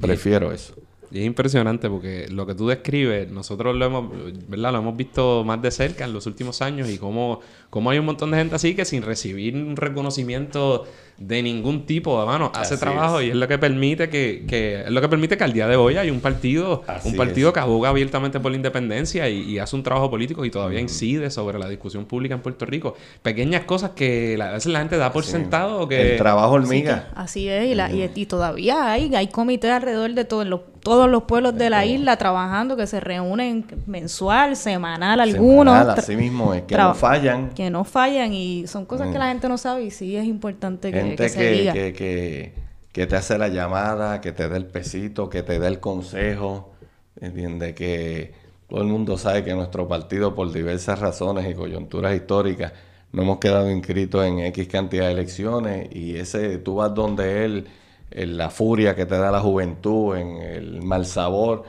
[0.00, 0.74] Prefiero eso.
[1.10, 4.10] Y es impresionante porque lo que tú describes, nosotros lo hemos,
[4.48, 4.72] ¿verdad?
[4.72, 8.04] Lo hemos visto más de cerca en los últimos años y cómo, cómo hay un
[8.04, 10.84] montón de gente así que sin recibir un reconocimiento
[11.18, 15.00] de ningún tipo, mano, hace trabajo y es lo que permite que, que, es lo
[15.00, 18.38] que permite que al día de hoy hay un partido, un partido que aboga abiertamente
[18.38, 22.36] por la independencia y, hace un trabajo político y todavía incide sobre la discusión pública
[22.36, 22.96] en Puerto Rico.
[23.22, 26.12] Pequeñas cosas que a veces la gente da por sentado que...
[26.12, 27.08] El trabajo hormiga.
[27.16, 31.24] así es, y, la, y, todavía hay, hay comités alrededor de todos los todos los
[31.24, 35.74] pueblos de la isla trabajando, que se reúnen mensual, semanal, algunos.
[35.74, 37.50] así mismo es, que no fallan.
[37.50, 39.28] Que no fallan y son cosas que la mm.
[39.28, 41.72] gente no sabe y sí es importante que, que, se diga.
[41.72, 42.52] Que, que,
[42.92, 46.72] que, te hace la llamada, que te dé el pesito, que te dé el consejo,
[47.20, 47.74] ¿entiendes?
[47.74, 48.32] Que
[48.68, 52.72] todo el mundo sabe que nuestro partido, por diversas razones y coyunturas históricas,
[53.12, 57.66] no hemos quedado inscritos en X cantidad de elecciones y ese, tú vas donde él
[58.10, 61.64] en la furia que te da la juventud, en el mal sabor,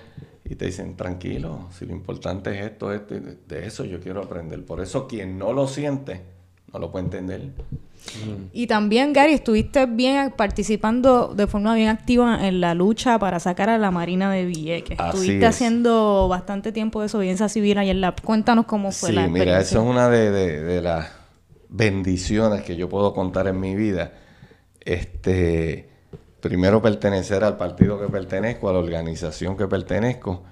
[0.46, 4.66] y te dicen, tranquilo, si lo importante es esto, esto, de eso yo quiero aprender.
[4.66, 6.22] Por eso quien no lo siente,
[6.74, 7.52] no lo puede entender.
[8.54, 13.70] Y también, Gary, estuviste bien participando de forma bien activa en la lucha para sacar
[13.70, 14.98] a la Marina de Villeques.
[15.00, 17.96] estuviste haciendo bastante tiempo de desobediencia civil ayer.
[17.96, 18.16] La...
[18.16, 19.54] Cuéntanos cómo fue la experiencia.
[19.54, 21.12] mira, eso es una de, de las
[21.70, 24.14] bendiciones que yo puedo contar en mi vida.
[24.80, 25.90] Este
[26.40, 30.44] primero pertenecer al partido que pertenezco, a la organización que pertenezco,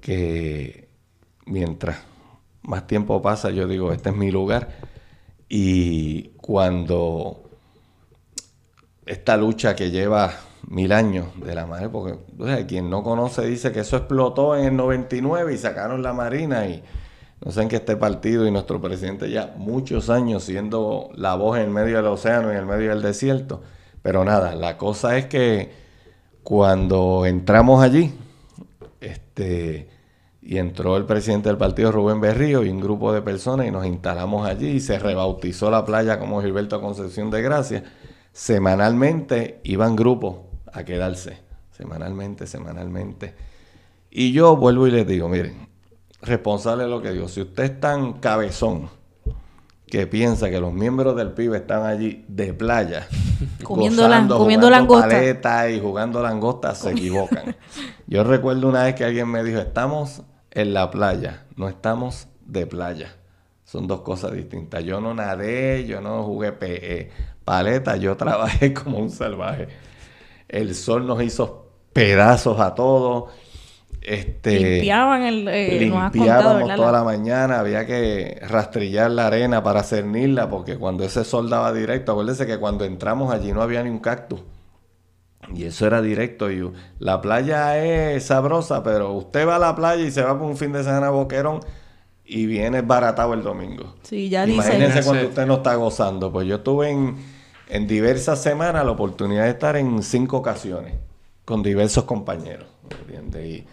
[0.00, 0.88] que
[1.46, 1.98] mientras
[2.62, 4.76] más tiempo pasa, yo digo, este es mi lugar.
[5.48, 7.40] Y cuando
[9.06, 10.30] esta lucha que lleva
[10.68, 14.76] mil años de la madre, porque quien no conoce dice que eso explotó en el
[14.76, 16.82] 99 y sacaron la Marina y
[17.42, 21.58] no sé en qué este partido y nuestro presidente ya muchos años siendo la voz
[21.58, 23.62] en medio del océano y en medio del desierto.
[24.02, 25.72] Pero nada, la cosa es que
[26.42, 28.12] cuando entramos allí,
[29.00, 29.88] este,
[30.46, 33.86] y entró el presidente del partido Rubén Berrío y un grupo de personas y nos
[33.86, 37.82] instalamos allí y se rebautizó la playa como Gilberto Concepción de Gracia.
[38.30, 40.36] Semanalmente iban grupos
[40.70, 41.38] a quedarse,
[41.70, 43.34] semanalmente, semanalmente.
[44.10, 45.66] Y yo vuelvo y les digo, miren,
[46.20, 48.90] responsable de lo que digo, si usted es tan cabezón,
[49.86, 53.06] que piensa que los miembros del PIB están allí de playa,
[53.62, 57.56] comiendo, gozando, comiendo langosta y jugando langosta, se equivocan.
[58.06, 60.22] Yo recuerdo una vez que alguien me dijo, estamos
[60.54, 63.16] en la playa, no estamos de playa.
[63.64, 64.84] Son dos cosas distintas.
[64.84, 67.10] Yo no nadé, yo no jugué PE,
[67.44, 69.68] paleta, yo trabajé como un salvaje.
[70.48, 73.30] El sol nos hizo pedazos a todos
[74.04, 80.50] este, limpiaban el eh, limpiábamos toda la mañana, había que rastrillar la arena para cernirla,
[80.50, 84.00] porque cuando ese sol daba directo, acuérdese que cuando entramos allí no había ni un
[84.00, 84.40] cactus.
[85.52, 86.50] Y eso era directo.
[86.50, 90.48] Y la playa es sabrosa, pero usted va a la playa y se va por
[90.48, 91.60] un fin de semana a Boquerón
[92.24, 93.94] y viene baratado el domingo.
[94.02, 96.32] Sí, ya Imagínese cuando usted no está gozando.
[96.32, 97.16] Pues yo tuve en,
[97.68, 100.94] en diversas semanas la oportunidad de estar en cinco ocasiones
[101.44, 102.68] con diversos compañeros.
[103.00, 103.46] ¿entiendes?
[103.46, 103.66] Y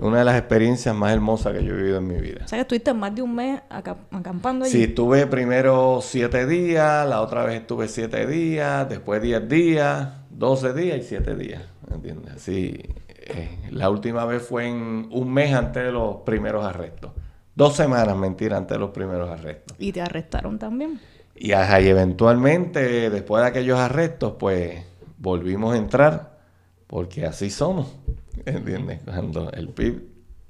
[0.00, 2.42] una de las experiencias más hermosas que yo he vivido en mi vida.
[2.44, 4.72] O sea, que estuviste más de un mes acampando allí.
[4.72, 10.72] Sí, estuve primero siete días, la otra vez estuve siete días, después diez días, doce
[10.74, 12.34] días y siete días, ¿entiendes?
[12.34, 17.12] Así, eh, la última vez fue en un mes antes de los primeros arrestos.
[17.54, 19.76] Dos semanas, mentira, antes de los primeros arrestos.
[19.78, 21.00] ¿Y te arrestaron también?
[21.34, 24.84] Y, y eventualmente, después de aquellos arrestos, pues
[25.18, 26.38] volvimos a entrar,
[26.86, 27.96] porque así somos.
[28.44, 29.00] ¿Entiendes?
[29.04, 30.02] Cuando el PIB,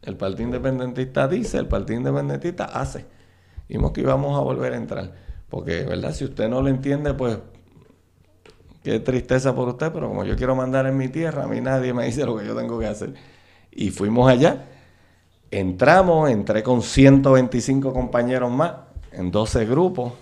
[0.03, 3.05] el Partido Independentista dice, el Partido Independentista hace.
[3.69, 5.13] Vimos que íbamos a volver a entrar.
[5.49, 6.13] Porque, ¿verdad?
[6.13, 7.39] Si usted no lo entiende, pues
[8.87, 11.93] qué tristeza por usted, pero como yo quiero mandar en mi tierra, a mí nadie
[11.93, 13.15] me dice lo que yo tengo que hacer.
[13.73, 14.67] Y fuimos allá,
[15.51, 18.75] entramos, entré con 125 compañeros más,
[19.11, 20.13] en 12 grupos,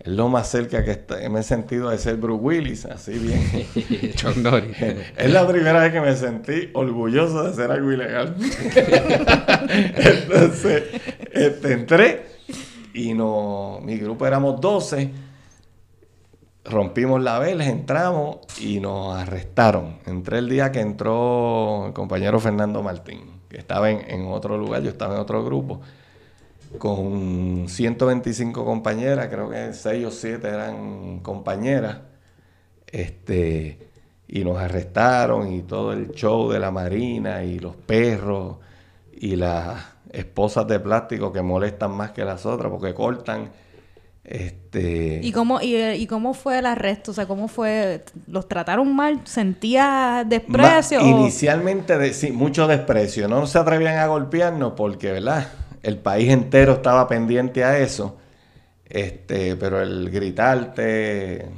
[0.00, 3.40] es lo más cerca que me he sentido de ser Bruce Willis, así bien.
[5.16, 8.34] es la primera vez que me sentí orgulloso de hacer algo ilegal.
[9.68, 10.82] Entonces,
[11.30, 12.24] este, entré
[12.94, 15.29] y no, mi grupo éramos 12,
[16.64, 19.98] rompimos la vela, entramos y nos arrestaron.
[20.06, 24.90] Entré el día que entró el compañero Fernando Martín, que estaba en, otro lugar, yo
[24.90, 25.80] estaba en otro grupo
[26.78, 31.98] con 125 compañeras, creo que 6 o 7 eran compañeras,
[32.86, 33.90] este,
[34.28, 38.58] y nos arrestaron y todo el show de la marina y los perros
[39.12, 43.50] y las esposas de plástico que molestan más que las otras porque cortan
[44.24, 45.20] Este...
[45.22, 47.10] ¿Y cómo, y, y cómo fue el arresto?
[47.10, 48.04] O sea, ¿cómo fue?
[48.26, 49.20] ¿Los trataron mal?
[49.26, 51.00] ¿Sentías desprecio?
[51.02, 53.28] Ma- Inicialmente, de- sí, mucho desprecio.
[53.28, 55.48] No se atrevían a golpearnos porque, ¿verdad?
[55.82, 58.16] El país entero estaba pendiente a eso.
[58.86, 61.48] Este, pero el gritarte,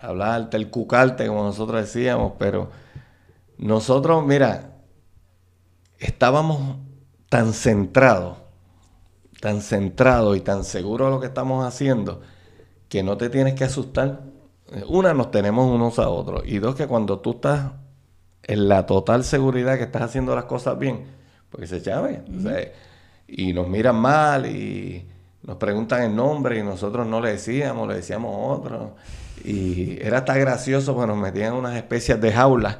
[0.00, 2.70] hablarte, el cucarte, como nosotros decíamos, pero
[3.58, 4.72] nosotros, mira,
[5.98, 6.76] estábamos
[7.28, 8.38] tan centrados,
[9.40, 12.20] tan centrados y tan seguros de lo que estamos haciendo,
[12.88, 14.22] que no te tienes que asustar.
[14.88, 16.42] Una, nos tenemos unos a otros.
[16.46, 17.72] Y dos, que cuando tú estás
[18.42, 21.04] en la total seguridad que estás haciendo las cosas bien,
[21.50, 22.72] porque se o sea,
[23.28, 25.08] y nos miran mal y
[25.42, 28.96] nos preguntan el nombre y nosotros no le decíamos, le decíamos otro.
[29.44, 32.78] Y era hasta gracioso porque nos metían en unas especies de jaulas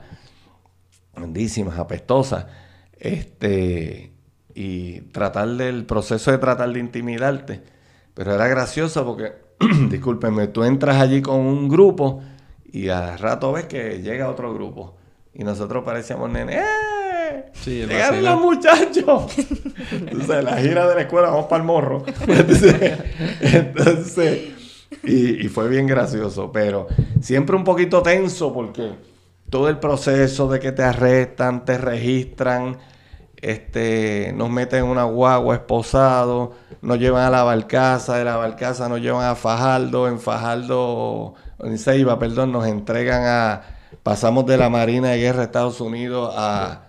[1.15, 2.47] grandísimas, apestosas.
[2.99, 4.13] Este,
[4.59, 7.63] y tratar del proceso de tratar de intimidarte.
[8.15, 9.35] Pero era gracioso porque,
[9.91, 12.23] discúlpenme, tú entras allí con un grupo
[12.65, 14.97] y al rato ves que llega otro grupo.
[15.35, 16.57] Y nosotros parecíamos nenes.
[16.57, 17.45] ¡Eh!
[17.53, 18.33] Sí, el ¡Llegaron vacilón.
[18.33, 19.39] los muchachos!
[19.93, 22.05] Entonces, la gira de la escuela, vamos para el morro.
[22.27, 22.95] Entonces,
[23.43, 24.41] entonces,
[25.05, 26.87] y, y fue bien gracioso, pero
[27.21, 28.93] siempre un poquito tenso porque
[29.51, 32.79] todo el proceso de que te arrestan, te registran,
[33.43, 38.89] este, nos meten en una guagua esposado, nos llevan a la barcaza, de la barcaza
[38.89, 43.63] nos llevan a Fajardo, en Fajardo, en Ceiba, perdón, nos entregan a,
[44.03, 46.83] pasamos de la Marina de Guerra de Estados Unidos a,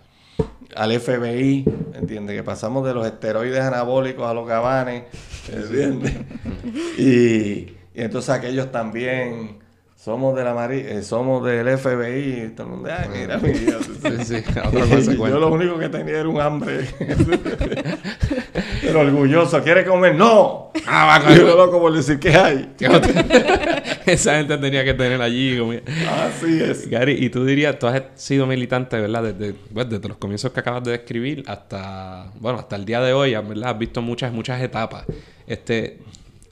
[0.75, 2.36] al FBI, ¿entiendes?
[2.36, 5.03] Que pasamos de los esteroides anabólicos a los gabanes,
[5.51, 6.13] ¿entiendes?
[6.97, 9.66] y, y entonces aquellos también
[9.97, 13.83] somos de la Marina, somos del FBI, todo el mundo, ay, mira, mi Dios.
[13.86, 14.71] Sí, sí, otra.
[15.29, 16.88] Yo lo único que tenía era un hambre.
[18.81, 20.15] Pero orgulloso, ¿quiere comer?
[20.15, 20.71] ¡No!
[20.86, 22.73] Ah, va, yo loco por decir, ¿qué hay?
[24.05, 25.57] Esa gente tenía que tener allí.
[25.57, 26.88] como- Así es.
[26.89, 29.23] Gary, y tú dirías, tú has sido militante, ¿verdad?
[29.33, 33.12] Desde, pues, desde los comienzos que acabas de describir hasta, bueno, hasta el día de
[33.13, 33.71] hoy, ¿verdad?
[33.71, 35.05] Has visto muchas, muchas etapas.
[35.47, 35.97] Este,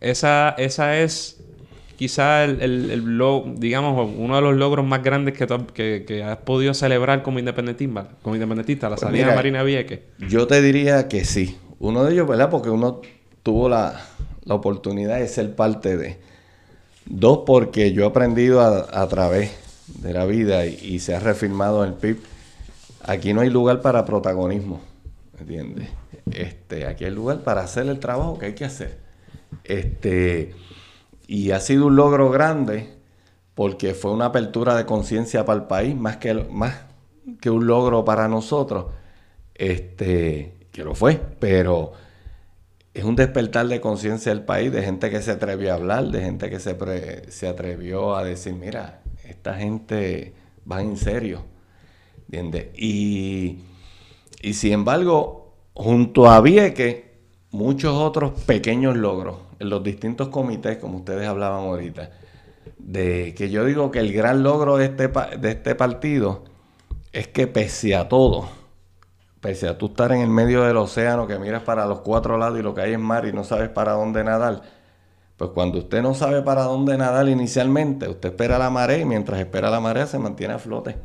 [0.02, 1.35] esa, esa es
[1.98, 6.04] quizá el, el, el lo- digamos, uno de los logros más grandes que, tú que,
[6.08, 10.00] que has podido celebrar como independentista, como independentista, la Pues salida de Marina Vieques.
[10.20, 11.58] Yo te diría que sí.
[11.80, 12.50] Uno de ellos, ¿verdad?
[12.50, 13.02] Porque uno
[13.44, 14.02] tuvo la,
[14.46, 16.18] la oportunidad de ser parte de.
[17.06, 19.52] Dos, porque yo he aprendido a, a través
[19.88, 22.18] de la vida y, y se ha reafirmado en el PIB.
[23.04, 24.82] Aquí no hay lugar para protagonismo,
[25.40, 25.90] ¿entiendes?
[26.32, 28.98] Este, aquí hay lugar para hacer el trabajo que hay que hacer.
[29.64, 30.54] Este,
[31.28, 32.96] y ha sido un logro grande
[33.54, 36.86] porque fue una apertura de conciencia para el país, más que, más
[37.40, 38.88] que un logro para nosotros.
[39.54, 41.94] Este, que lo fue, pero
[42.94, 46.22] es un despertar de conciencia del país, de gente que se atrevió a hablar, de
[46.22, 50.34] gente que se, se atrevió a decir, mira, esta gente
[50.70, 51.46] va en serio.
[52.76, 53.60] Y,
[54.42, 57.04] y sin embargo, junto a Vieques,
[57.52, 59.38] muchos otros pequeños logros
[59.70, 62.12] los distintos comités, como ustedes hablaban ahorita,
[62.78, 65.08] de que yo digo que el gran logro de este,
[65.40, 66.44] de este partido
[67.14, 68.50] es que pese a todo,
[69.42, 72.60] pese a tú estar en el medio del océano que miras para los cuatro lados
[72.60, 74.62] y lo que hay es mar y no sabes para dónde nadar,
[75.38, 79.40] pues cuando usted no sabe para dónde nadar inicialmente, usted espera la marea y mientras
[79.40, 80.96] espera la marea se mantiene a flote,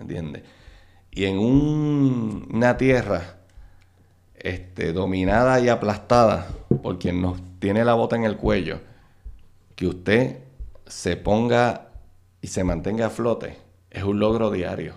[0.00, 0.42] ¿entiendes?
[1.10, 3.36] Y en un- una tierra
[4.36, 6.48] este, dominada y aplastada
[6.82, 8.80] por quien nos tiene la bota en el cuello,
[9.76, 10.38] que usted
[10.84, 11.92] se ponga
[12.40, 13.56] y se mantenga a flote,
[13.88, 14.94] es un logro diario.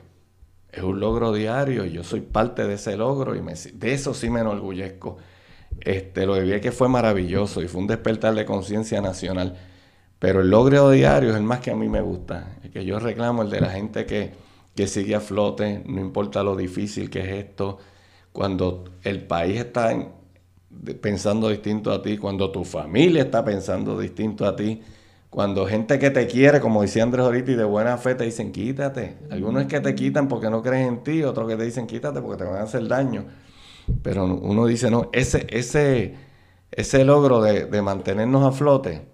[0.72, 4.16] Es un logro diario y yo soy parte de ese logro y me- de eso
[4.16, 5.18] sí me enorgullezco.
[5.80, 9.56] Este, lo de Vieques fue maravilloso y fue un despertar de conciencia nacional.
[10.18, 12.58] Pero el logro diario es el más que a mí me gusta.
[12.64, 14.34] El que yo reclamo, el de la gente que,
[14.76, 17.78] que sigue a flote, no importa lo difícil que es esto.
[18.34, 20.10] Cuando el país está en-
[21.02, 24.82] pensando distinto a ti, cuando tu familia está pensando distinto a ti,
[25.30, 28.52] cuando gente que te quiere, como decía Andrés ahorita, y de buena fe te dicen
[28.52, 29.18] quítate.
[29.30, 32.22] Algunos es que te quitan porque no creen en ti, otros que te dicen quítate
[32.22, 33.26] porque te van a hacer daño.
[34.02, 36.16] Pero uno dice, no, ese, ese,
[36.72, 39.08] ese logro de, de mantenernos a flote,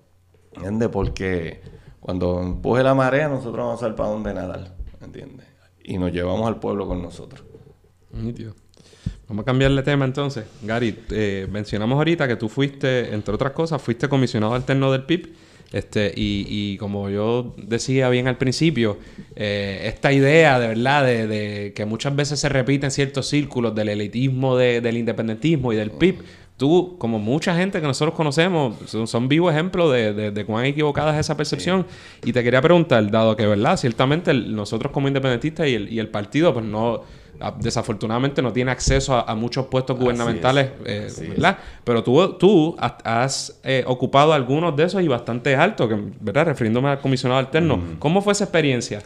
[0.54, 0.90] ¿entiendes?
[0.90, 1.62] Porque
[2.00, 5.48] cuando empuje la marea, nosotros vamos a saber para dónde nadar, ¿entiendes?
[5.84, 7.44] Y nos llevamos al pueblo con nosotros.
[8.12, 8.54] Nítido.
[9.32, 10.44] Vamos a cambiar de tema entonces.
[10.62, 15.30] Gary, eh, mencionamos ahorita que tú fuiste, entre otras cosas, fuiste comisionado alterno del PIB.
[15.72, 18.98] Este, y, y como yo decía bien al principio,
[19.38, 23.74] eh, esta idea de verdad de, de que muchas veces se repite en ciertos círculos
[23.74, 26.18] del elitismo de- del independentismo y del PIB,
[26.58, 28.76] tú, como mucha gente que nosotros conocemos,
[29.08, 31.86] son, vivos ejemplos de, de, cuán equivocada es esa percepción.
[32.26, 33.78] Y te quería preguntar, dado que, ¿verdad?
[33.78, 37.04] Ciertamente nosotros como independentistas y el, y el partido, pues no
[37.60, 41.58] desafortunadamente no tiene acceso a, muchos puestos gubernamentales, eh, ¿verdad?
[41.84, 46.46] Pero tú, tú has eh, ocupado algunos de esos y bastante altos, ¿verdad?
[46.46, 47.82] Refiriéndome al comisionado alterno.
[48.00, 49.02] ¿Cómo fue esa experiencia?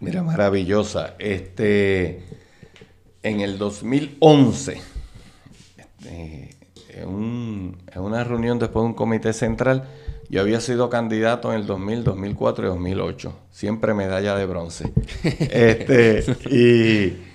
[0.00, 1.14] Mira, maravillosa.
[1.18, 2.22] Este,
[3.22, 4.80] en el 2011,
[5.76, 6.56] este,
[6.94, 9.88] en, una reunión después de un comité central,
[10.28, 13.38] yo había sido candidato en el 2000, 2004 y 2008.
[13.50, 14.92] Siempre medalla de bronce.
[15.22, 17.28] este, y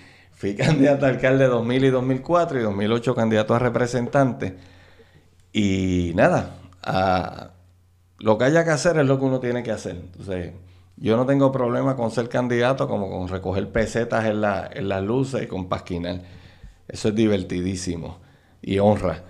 [0.43, 4.57] fui candidato a alcalde 2000 y 2004 y 2008 candidato a representante.
[5.53, 6.57] Y nada,
[8.19, 9.95] lo que haya que hacer es lo que uno tiene que hacer.
[9.95, 10.51] Entonces,
[10.97, 15.01] yo no tengo problema con ser candidato como con recoger pesetas en, la, en las
[15.01, 16.19] luces y con pasquinar.
[16.89, 18.17] Eso es divertidísimo
[18.61, 19.23] y honra.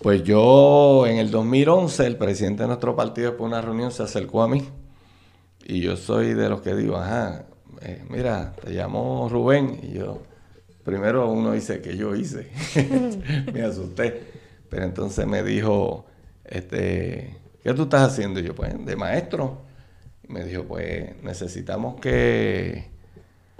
[0.00, 4.42] Pues yo en el 2011, el presidente de nuestro partido de una reunión se acercó
[4.42, 4.66] a mí
[5.66, 7.44] y yo soy de los que digo, ajá,
[7.82, 10.22] eh, mira, te llamo Rubén y yo,
[10.88, 12.50] primero uno dice que yo hice,
[13.52, 14.22] me asusté,
[14.70, 16.06] pero entonces me dijo,
[16.44, 18.40] este, ¿qué tú estás haciendo?
[18.40, 19.66] Y yo, pues, de maestro.
[20.28, 22.86] Me dijo, pues, necesitamos que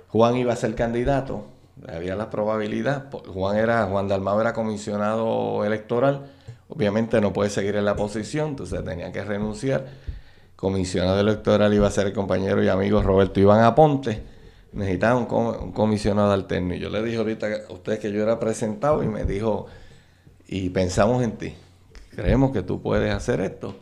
[0.09, 1.45] Juan iba a ser candidato
[1.87, 3.11] había la probabilidad.
[3.33, 6.31] Juan era, Juan Dalmau era comisionado electoral,
[6.69, 9.87] obviamente no puede seguir en la posición, entonces tenía que renunciar.
[10.57, 14.38] Comisionado electoral iba a ser el compañero y amigo Roberto Iván Aponte.
[14.73, 16.75] Necesitaba un, comisionado alterno.
[16.75, 19.67] Y yo le dije ahorita a ustedes que yo era presentado y me dijo,
[20.47, 21.55] y pensamos en ti,
[22.11, 23.77] creemos que tú puedes hacer esto.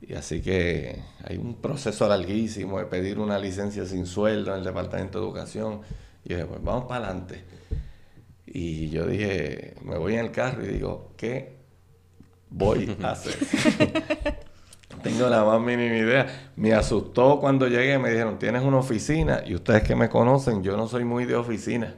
[0.00, 4.64] Y así que hay un proceso larguísimo de pedir una licencia sin sueldo en el
[4.64, 5.80] Departamento de Educación
[6.24, 7.44] y dije, pues vamos para adelante.
[8.46, 11.56] Y yo dije, me voy en el carro y digo, ¿qué
[12.50, 13.36] voy a hacer?
[15.10, 16.50] no tengo la más mínima idea.
[16.56, 19.42] Me asustó cuando llegué, me dijeron, tienes una oficina.
[19.46, 21.94] Y ustedes que me conocen, yo no soy muy de oficina.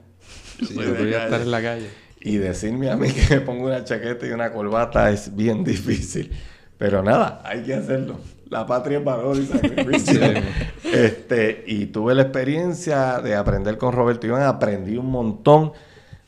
[0.58, 1.90] Sí, yo voy a estar en la calle.
[2.20, 6.32] Y decirme a mí que me pongo una chaqueta y una corbata es bien difícil.
[6.76, 8.18] Pero nada, hay que hacerlo
[8.50, 10.20] la patria es valor y sacrificio.
[10.84, 15.72] este, y tuve la experiencia de aprender con Roberto Iván, aprendí un montón,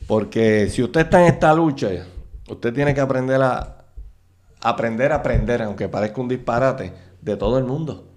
[0.07, 1.89] porque si usted está en esta lucha,
[2.47, 3.80] usted tiene que aprender a
[4.61, 8.07] aprender a aprender, aunque parezca un disparate, de todo el mundo.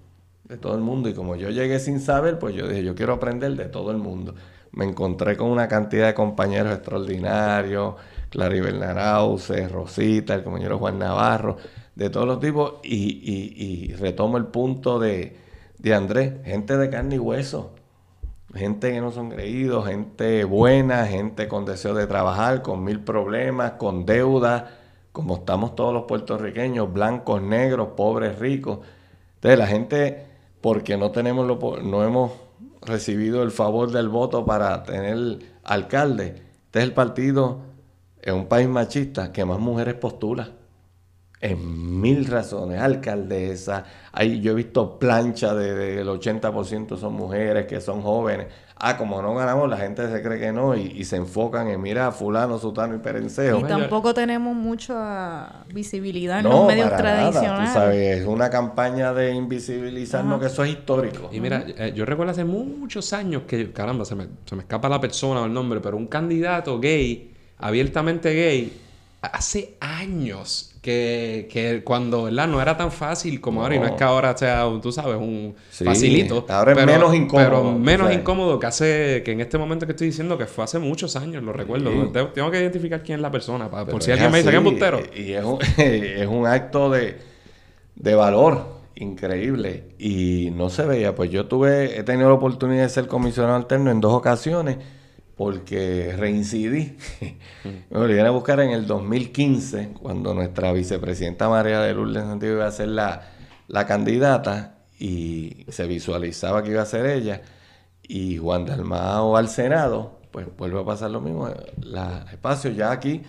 [0.43, 1.09] De todo el mundo.
[1.09, 3.97] Y como yo llegué sin saber, pues yo dije, yo quiero aprender de todo el
[3.97, 4.35] mundo.
[4.71, 7.95] Me encontré con una cantidad de compañeros extraordinarios,
[8.29, 11.57] Claribel Narauce, Rosita, el compañero Juan Navarro
[11.95, 15.37] de todos los tipos y, retomo el punto de,
[15.93, 17.71] Andrés, gente de carne y hueso,
[18.53, 23.73] gente que no son creídos, gente buena, gente con deseo de trabajar, con mil problemas,
[23.73, 24.71] con deuda,
[25.15, 28.79] como estamos todos los puertorriqueños, blancos, negros, pobres, ricos.
[29.35, 30.25] Entonces la gente,
[30.59, 32.33] porque no tenemos lo, no hemos
[32.81, 37.59] recibido el favor del voto para tener alcalde, este es el partido
[38.21, 40.49] en un país machista que más mujeres postula
[41.39, 47.79] en mil razones, alcaldesa, ahí yo he visto planchas de, del 80% son mujeres que
[47.79, 48.47] son jóvenes.
[48.77, 52.11] Ah, como no ganamos, la gente se cree que no y, se enfocan en mira
[52.11, 53.59] fulano, sutano y perencejo.
[53.59, 57.71] Y tampoco tenemos mucha visibilidad en los medios tradicionales.
[57.71, 61.29] sabes, es una campaña de invisibilizarnos que eso es histórico.
[61.31, 64.89] Y mira, eh, yo recuerdo hace muchos años que, caramba, se me, se me escapa
[64.89, 68.73] la persona o el nombre, pero un candidato gay, abiertamente gay,
[69.25, 72.47] hace años que, que cuando, ¿verdad?
[72.47, 73.75] No era tan fácil como ahora.
[73.75, 76.45] Y no es que ahora sea, tú sabes, un facilito.
[76.47, 77.43] Ahora es menos incómodo.
[77.43, 79.23] Pero menos incómodo que hace...
[79.25, 81.89] Que en este momento que estoy diciendo que fue hace muchos años, lo recuerdo.
[82.33, 83.69] Tengo que identificar quién es la persona.
[83.69, 84.99] por si alguien me dice que es bustero.
[85.15, 87.17] Y es un, es un acto de,
[87.95, 89.85] de valor increíble.
[89.97, 91.15] Y no se veía.
[91.15, 91.97] Pues yo tuve...
[91.97, 94.77] He tenido la oportunidad de ser comisionado alterno en dos ocasiones
[95.35, 96.97] porque reincidí.
[97.63, 102.67] Me volví a buscar en el 2015, cuando nuestra vicepresidenta María de Lourdes Santiago iba
[102.67, 103.21] a ser la,
[103.67, 107.41] la, candidata y se visualizaba que iba a ser ella,
[108.03, 111.49] y Juan Dalmao al Senado, pues vuelve a pasar lo mismo.
[111.81, 113.23] La espacio ya aquí,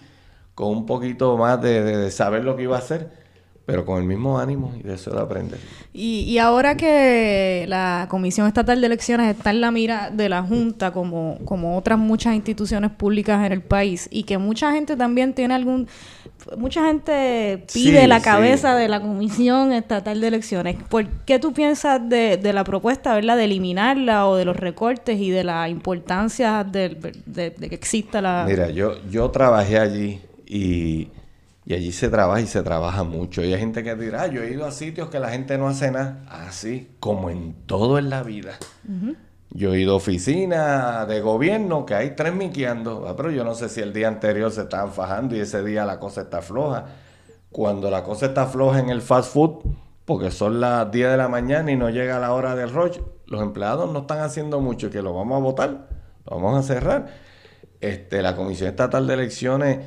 [0.55, 3.26] con un poquito más de, de saber lo que iba a hacer
[3.67, 5.59] pero con el mismo ánimo y deseo de aprender.
[5.93, 10.43] Y, y ahora que la Comisión Estatal de Elecciones está en la mira de la
[10.43, 15.35] Junta, como, como otras muchas instituciones públicas en el país, y que mucha gente también
[15.35, 15.89] tiene algún...
[16.57, 20.77] Mucha gente pide la cabeza de la Comisión Estatal de Elecciones.
[20.89, 25.19] ¿Por qué tú piensas de, de la propuesta, ¿verdad?, de eliminarla o de los recortes
[25.19, 26.91] y de la importancia de,
[27.27, 28.45] de que exista la...
[28.47, 31.09] Mira, yo, yo trabajé allí y
[31.69, 33.43] Y allí se trabaja y se trabaja mucho.
[33.43, 35.67] Y hay gente que dirá, ah, yo he ido a sitios que la gente no
[35.67, 36.23] hace nada.
[36.29, 38.57] Así, como en todo en la vida.
[39.51, 43.57] Yo he ido a oficinas de gobierno que hay tres miqueando, ah, pero yo no
[43.57, 46.85] sé si el día anterior se estaban fajando y ese día la cosa está floja.
[47.51, 49.65] Cuando la cosa está floja en el fast food,
[50.05, 53.43] porque son las 10 de la mañana y no llega la hora del rush, los
[53.43, 55.89] empleados no están haciendo mucho, que lo vamos a votar,
[56.31, 57.09] lo vamos a cerrar.
[57.81, 59.79] Este, la Comisión Estatal de Elecciones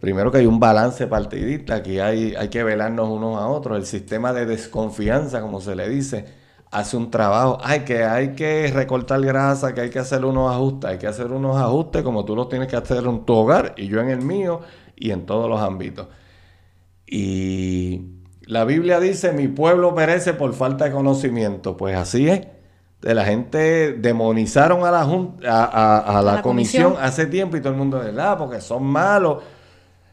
[0.00, 3.76] Primero que hay un balance partidista, aquí hay, hay que velarnos unos a otros.
[3.76, 6.24] El sistema de desconfianza, como se le dice,
[6.70, 7.58] hace un trabajo.
[7.62, 10.90] Hay que, hay que recortar grasa, que hay que hacer unos ajustes.
[10.90, 13.88] Hay que hacer unos ajustes como tú los tienes que hacer en tu hogar y
[13.88, 14.60] yo en el mío
[14.94, 16.06] y en todos los ámbitos.
[17.04, 18.02] Y
[18.42, 21.76] la Biblia dice, mi pueblo perece por falta de conocimiento.
[21.76, 22.46] Pues así es.
[23.00, 27.98] De la gente demonizaron a la, a, la, comisión, hace tiempo y todo el mundo,
[28.00, 28.36] ¿verdad?
[28.36, 29.42] Porque son malos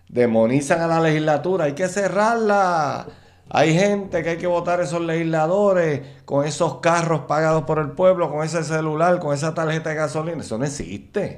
[0.10, 3.08] demonizan a la legislatura, hay que cerrarla.
[3.50, 8.32] Hay gente que hay que votar esos legisladores con esos carros pagados por el pueblo,
[8.32, 10.42] con ese celular, con esa tarjeta de gasolina.
[10.42, 11.38] Eso no existe.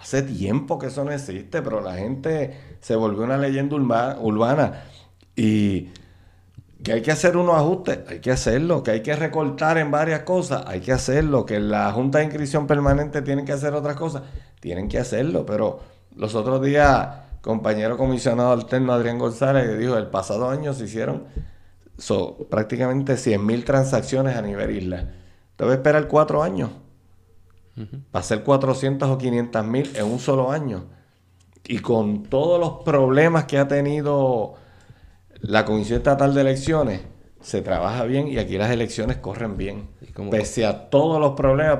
[0.00, 3.76] Hace tiempo que eso no existe, pero la gente se volvió una leyenda
[4.20, 4.84] urbana.
[5.34, 5.90] Y
[6.82, 8.82] que hay que hacer unos ajustes, hay que hacerlo.
[8.82, 11.44] Que hay que recortar en varias cosas, hay que hacerlo.
[11.44, 14.22] Que la Junta de Inscripción Permanente tiene que hacer otras cosas,
[14.60, 15.44] tienen que hacerlo.
[15.44, 15.80] Pero
[16.14, 17.08] los otros días
[17.42, 21.24] compañero comisionado alterno Adrián González que dijo, el pasado año se hicieron
[22.48, 25.10] prácticamente 100.000 transacciones a nivel isla.
[25.56, 26.70] Te voy a esperar cuatro años
[28.10, 30.86] para hacer 400 o 500 mil en un solo año.
[31.64, 34.54] Y con todos los problemas que ha tenido
[35.40, 37.00] la Comisión Estatal de Elecciones,
[37.40, 39.88] se trabaja bien y aquí las elecciones corren bien.
[40.30, 41.78] Pese a todos los problemas,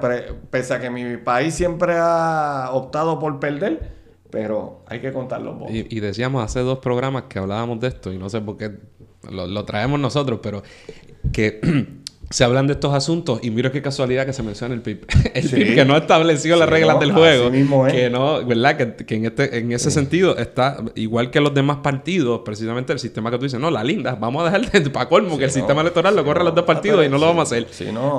[0.51, 4.02] pese a que mi país siempre ha optado por perder,
[4.33, 8.13] pero hay que contarlo los Y, y, decíamos hace dos programas que hablábamos de esto,
[8.13, 8.73] y no sé por qué
[9.31, 10.63] lo, lo traemos nosotros, pero
[11.33, 11.61] que
[12.33, 15.05] se hablan de estos asuntos y mira qué casualidad que se menciona el PIB.
[15.35, 17.51] el PIB que no ha establecido las reglas del juego.
[17.89, 18.77] Que no, ¿verdad?
[18.77, 22.99] Que, que en, este, en ese sentido está igual que los demás partidos, precisamente el
[22.99, 25.51] sistema que tú dices, no, la linda, vamos a dejar de, para colmo que el
[25.51, 27.67] sistema electoral lo corre los dos partidos y no lo vamos a hacer.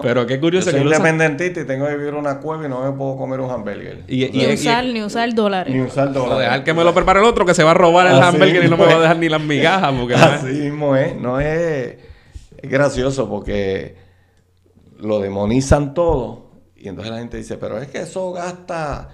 [0.04, 2.70] Pero qué curioso Yo soy que independentista y tengo que vivir en una cueva y
[2.70, 4.04] no me puedo comer un hamburger.
[4.08, 5.74] Y, ni, usar, ni usar dólares.
[5.74, 6.36] Ni usar dólares.
[6.36, 8.66] O dejar que me lo prepare el otro que se va a robar el hamburger
[8.66, 9.92] y no me va a dejar ni las migajas.
[10.00, 11.16] Porque Así mismo es.
[11.16, 11.96] No es,
[12.62, 14.03] es gracioso porque
[15.04, 19.08] lo demonizan todo y entonces la gente dice, pero es que eso gasta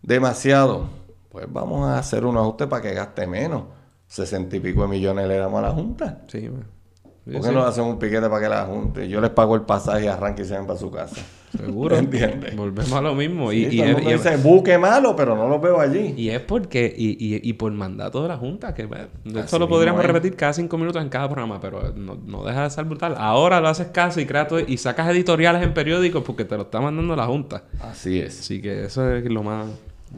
[0.00, 0.88] demasiado.
[1.28, 3.64] Pues vamos a hacer un ajuste para que gaste menos.
[4.06, 6.22] Sesenta y pico de millones le damos a la Junta.
[6.28, 9.08] Sí, ¿Por qué no hacemos un piquete para que la Junte?
[9.08, 11.16] Yo les pago el pasaje y arranque y se van para su casa.
[11.56, 11.96] Seguro.
[11.98, 12.56] ¿Entiendes?
[12.56, 13.52] Volvemos a lo mismo.
[13.52, 16.14] y, y, el dice, buque malo, pero no lo veo allí.
[16.16, 18.88] Y es porque, y, y, por mandato de la Junta, que
[19.34, 22.84] esto lo podríamos repetir cada cinco minutos en cada programa, pero no, deja de ser
[22.84, 23.14] brutal.
[23.18, 26.80] Ahora lo haces caso y creas y sacas editoriales en periódicos porque te lo está
[26.80, 27.64] mandando la Junta.
[27.80, 28.40] Así es.
[28.40, 29.66] Así que eso es lo más...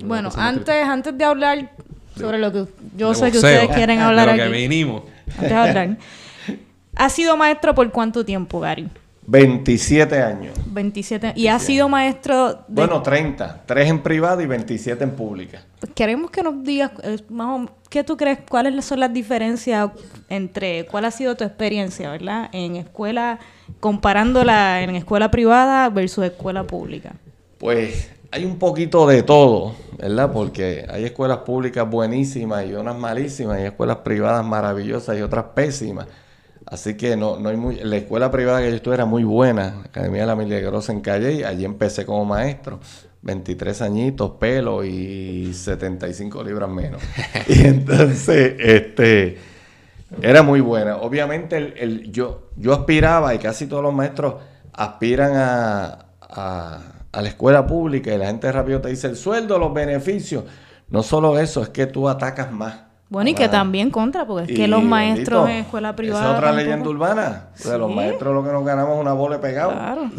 [0.05, 1.73] Bueno, antes, antes de hablar
[2.17, 2.65] sobre lo que
[2.97, 5.03] yo sé que ustedes quieren hablar de lo que vinimos.
[5.37, 5.97] Antes de hablar.
[6.97, 8.89] ¿Ha sido maestro por cuánto tiempo, Gary?
[9.31, 10.57] 27 años.
[10.69, 11.35] 27.
[11.37, 12.61] ¿Y ha sido maestro de...
[12.69, 13.63] Bueno, 30.
[13.67, 15.63] 3 en privada y 27 en pública.
[15.81, 17.19] Pues queremos que nos digas, eh,
[17.91, 18.39] ¿qué tú crees?
[18.49, 19.91] ¿Cuáles son las diferencias
[20.31, 20.87] entre...
[20.87, 22.49] ¿Cuál ha sido tu experiencia, verdad?
[22.53, 23.39] En escuela,
[23.81, 27.13] comparándola en escuela privada versus escuela pública.
[27.59, 30.33] Pues hay un poquito de todo, ¿verdad?
[30.33, 36.07] Porque hay escuelas públicas buenísimas y unas malísimas, y escuelas privadas maravillosas y otras pésimas.
[36.71, 37.77] Así que no, no hay muy...
[37.77, 41.01] La escuela privada que yo estuve era muy buena, la Academia de la Milagrosa en
[41.01, 42.79] Calle, y allí empecé como maestro.
[43.23, 47.03] 23 añitos, pelo y 75 libras menos.
[47.49, 49.39] y entonces, este,
[50.21, 50.97] era muy buena.
[50.97, 54.35] Obviamente, el, yo, yo aspiraba, y casi todos los maestros
[54.75, 59.59] aspiran a, a, a la escuela pública, y la gente rápido te dice el sueldo,
[59.59, 60.45] los beneficios.
[60.91, 62.88] No solo eso, es que tú atacas más.
[63.11, 66.25] Bueno, y que también contra, porque es que los maestros en escuela privada.
[66.25, 67.49] Esa es otra leyenda urbana.
[67.55, 69.71] O sea, los maestros lo que nos ganamos es una bola pegado.
[69.71, 70.11] Claro.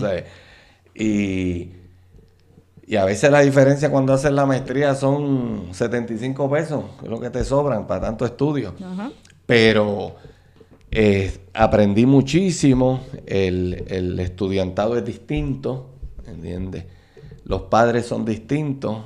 [0.95, 1.69] y,
[2.87, 7.19] y a veces la diferencia cuando haces la maestría son 75 pesos, que es lo
[7.19, 8.73] que te sobran para tanto estudio.
[9.45, 10.15] Pero
[10.89, 15.91] eh, aprendí muchísimo, el, el estudiantado es distinto,
[16.25, 16.85] ¿entiendes?
[17.43, 18.97] Los padres son distintos,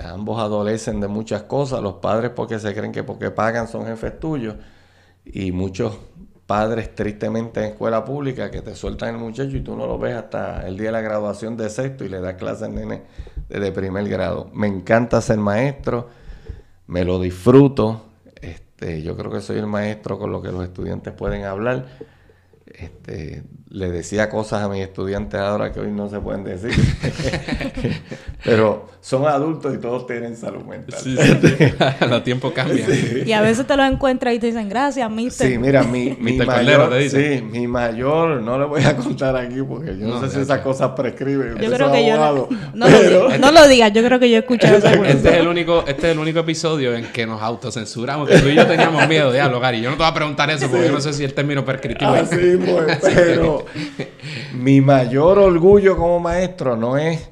[0.00, 4.18] ambos adolecen de muchas cosas, los padres porque se creen que porque pagan son jefes
[4.18, 4.56] tuyos
[5.24, 5.98] y muchos
[6.46, 10.16] padres tristemente en escuela pública que te sueltan el muchacho y tú no lo ves
[10.16, 13.02] hasta el día de la graduación de sexto y le das clases al nene
[13.48, 14.50] desde primer grado.
[14.52, 16.08] Me encanta ser maestro,
[16.88, 18.02] me lo disfruto,
[18.40, 21.86] este, yo creo que soy el maestro con lo que los estudiantes pueden hablar.
[22.72, 26.70] Este, le decía cosas a mis estudiantes ahora que hoy no se pueden decir.
[28.44, 30.98] Pero son adultos y todos tienen salud mental.
[31.02, 31.64] Sí, sí.
[32.08, 32.88] Los tiempos cambian.
[33.26, 35.48] Y a veces te lo encuentras y te dicen gracias, mister.
[35.50, 37.38] Sí, mira, mi, mi mayor, Cordero, te dice.
[37.38, 40.40] sí, mi mayor, no le voy a contar aquí porque yo no, No, sé si
[40.40, 41.56] esas cosas prescriben.
[41.56, 43.92] Yo Yo creo soy que yo no, abogado, no, lo pero- digas, no lo digas,
[43.92, 46.40] yo creo que yo he escuchado esa Este es el único, este es el único
[46.40, 49.32] episodio en que nos autocensuramos, que tú y yo teníamos miedo.
[49.32, 51.34] Diablo, Gary, yo no te voy a preguntar eso porque yo no sé si el
[51.34, 52.30] término prescriptivo es.
[53.02, 53.64] Pero
[54.54, 57.28] mi mayor orgullo como maestro no es,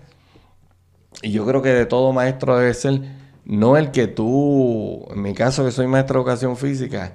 [1.23, 3.01] y yo creo que de todo maestro debe ser,
[3.45, 7.15] no el que tú, en mi caso que soy maestro de educación física,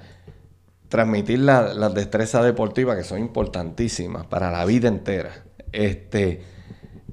[0.88, 5.30] transmitir la- las destrezas deportivas que son importantísimas para la vida entera.
[5.72, 6.42] Este,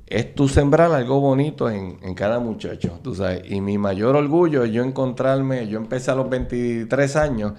[0.08, 3.44] es tú sembrar algo bonito en, en cada muchacho, tú sabes.
[3.50, 7.54] Y mi mayor orgullo es yo encontrarme, yo empecé a los 23 años,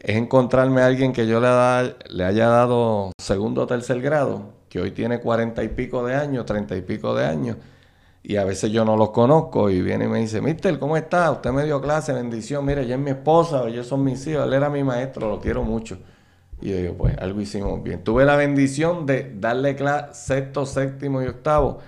[0.00, 4.92] es encontrarme a alguien que yo le, haya dado segundo o tercer grado, que hoy
[4.92, 7.56] tiene cuarenta y pico de años, treinta y pico de años,
[8.22, 11.30] y a veces yo no los conozco y viene y me dice, Mister, ¿cómo está?
[11.30, 14.52] Usted me dio clase, bendición, mire, ella es mi esposa, ellos son mis hijos, él
[14.52, 15.98] era mi maestro, lo quiero mucho.
[16.60, 18.02] Y yo digo, pues algo hicimos bien.
[18.02, 21.78] Tuve la bendición de darle clase sexto, séptimo y octavo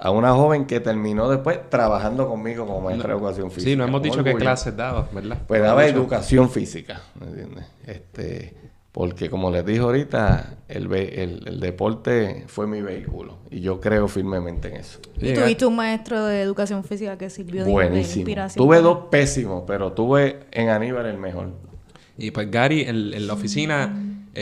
[0.00, 3.70] a una joven que terminó después trabajando conmigo como maestra de educación física.
[3.70, 5.38] Sí, no hemos dicho qué clases dabas, ¿verdad?
[5.46, 7.64] Pues daba educación física, ¿me entiendes?
[7.86, 8.54] Este,
[8.92, 13.80] porque como les dije ahorita, el, ve- el, el deporte fue mi vehículo y yo
[13.80, 14.98] creo firmemente en eso.
[15.20, 18.20] Y tuviste un maestro de educación física que sirvió de, de Buenísimo.
[18.20, 18.64] inspiración.
[18.64, 21.50] Tuve dos pésimos, pero tuve en Aníbal el mejor.
[22.16, 23.94] Y pues Gary en, en la oficina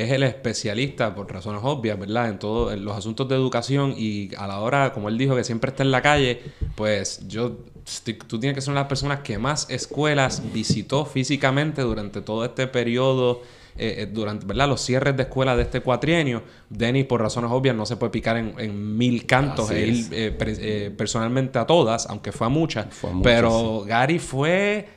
[0.03, 2.29] es el especialista, por razones obvias, ¿verdad?
[2.29, 5.45] En todo, en los asuntos de educación y a la hora, como él dijo, que
[5.45, 6.41] siempre está en la calle,
[6.75, 11.05] pues yo, estoy- tú tienes que ser una de las personas que más escuelas visitó
[11.07, 13.43] físicamente durante todo este periodo,
[13.79, 14.69] eh, eh, durante, ¿verdad?
[14.69, 16.43] Los cierres de escuela de este cuatrienio.
[16.71, 20.37] Denis, por razones obvias, no se puede picar en, en mil cantos e ir eh,
[20.41, 22.87] eh, personalmente a todas, aunque fue a muchas.
[22.95, 24.89] Fue a muchas, pero Gary fue...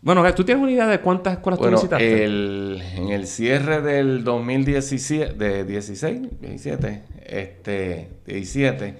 [0.00, 2.24] Bueno, ¿tú tienes una idea de cuántas escuelas Bueno, tú visitaste?
[2.24, 8.94] el, en el cierre del 2017, de 16, 17, este, 17,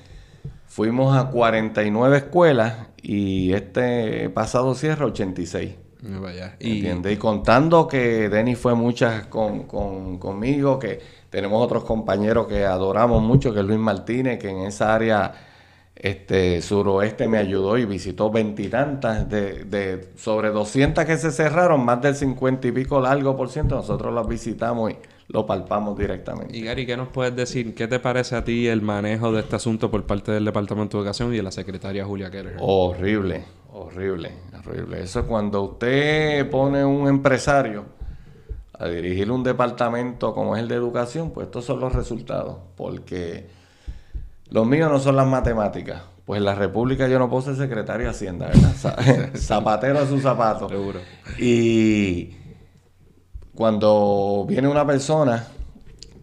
[0.66, 5.74] fuimos a 49 escuelas y este pasado cierre 86.
[6.04, 6.56] Ah, vaya.
[6.60, 7.12] Y, ¿Entiendes?
[7.12, 13.22] Y contando que Denis fue muchas con, con- conmigo, que tenemos otros compañeros que adoramos
[13.22, 15.32] mucho, que es Luis Martínez, que en esa área
[16.00, 22.00] este, suroeste me ayudó y visitó veintitantas, de, de sobre 200 que se cerraron, más
[22.00, 24.96] del 50 y pico largo por ciento, nosotros las visitamos y
[25.26, 26.56] lo palpamos directamente.
[26.56, 27.74] y Gary, ¿qué nos puedes decir?
[27.74, 31.02] ¿Qué te parece a ti el manejo de este asunto por parte del Departamento de
[31.02, 32.56] Educación y de la secretaria Julia Keller?
[32.60, 35.02] Horrible, horrible, horrible.
[35.02, 37.84] Eso es cuando usted pone un empresario
[38.72, 42.56] a dirigir un departamento como es el de educación, pues estos son los resultados.
[42.76, 43.57] Porque
[44.50, 46.02] los míos no son las matemáticas.
[46.24, 48.74] Pues en la República yo no puedo ser secretario de Hacienda, ¿verdad?
[48.76, 48.96] Za-
[49.36, 50.70] Zapatero a sus zapatos.
[50.70, 51.00] Seguro.
[51.38, 52.34] Y
[53.54, 55.46] cuando viene una persona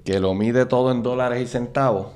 [0.03, 2.07] que lo mide todo en dólares y centavos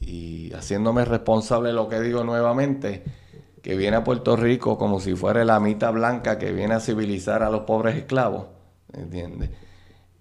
[0.00, 3.02] y haciéndome responsable de lo que digo nuevamente,
[3.62, 7.42] que viene a Puerto Rico como si fuera la mitad blanca que viene a civilizar
[7.42, 8.46] a los pobres esclavos,
[8.92, 9.50] ¿entiendes?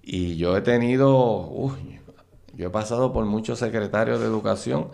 [0.01, 1.98] Y yo he tenido, uy,
[2.59, 4.89] yo he pasado por muchos secretarios de educación,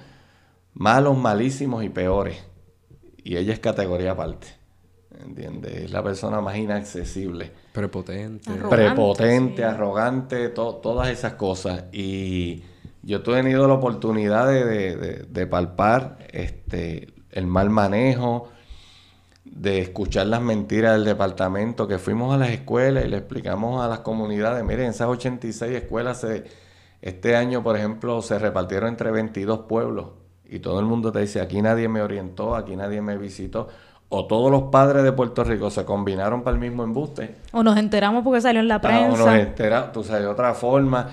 [0.74, 2.38] malos, malísimos y peores.
[3.24, 4.48] Y ella es categoría aparte,
[5.20, 5.74] ¿entiendes?
[5.86, 8.52] Es la persona más inaccesible Prepotente.
[8.52, 9.64] Arrogante, prepotente, sí.
[9.64, 11.86] arrogante, to- todas esas cosas.
[11.92, 12.62] Y
[13.02, 18.50] yo he tenido la oportunidad de, de- de- de palpar este, el mal manejo,
[19.44, 23.88] de escuchar las mentiras del departamento, que fuimos a las escuelas y le explicamos a
[23.88, 26.44] las comunidades, miren, esas 86 escuelas se-
[27.06, 30.08] este año, por ejemplo, se repartieron entre 22 pueblos
[30.44, 33.68] y todo el mundo te dice, aquí nadie me orientó, aquí nadie me visitó,
[34.10, 37.36] o todos los padres de Puerto Rico se combinaron para el mismo embuste.
[37.52, 39.24] O nos enteramos porque salió en la prensa.
[39.24, 41.10] uno entera, tú sabes, de otra forma.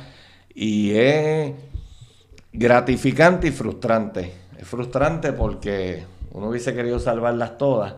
[0.55, 1.53] Y es
[2.55, 4.33] gratificante y frustrante.
[4.59, 7.97] Es frustrante porque uno hubiese querido salvarlas todas.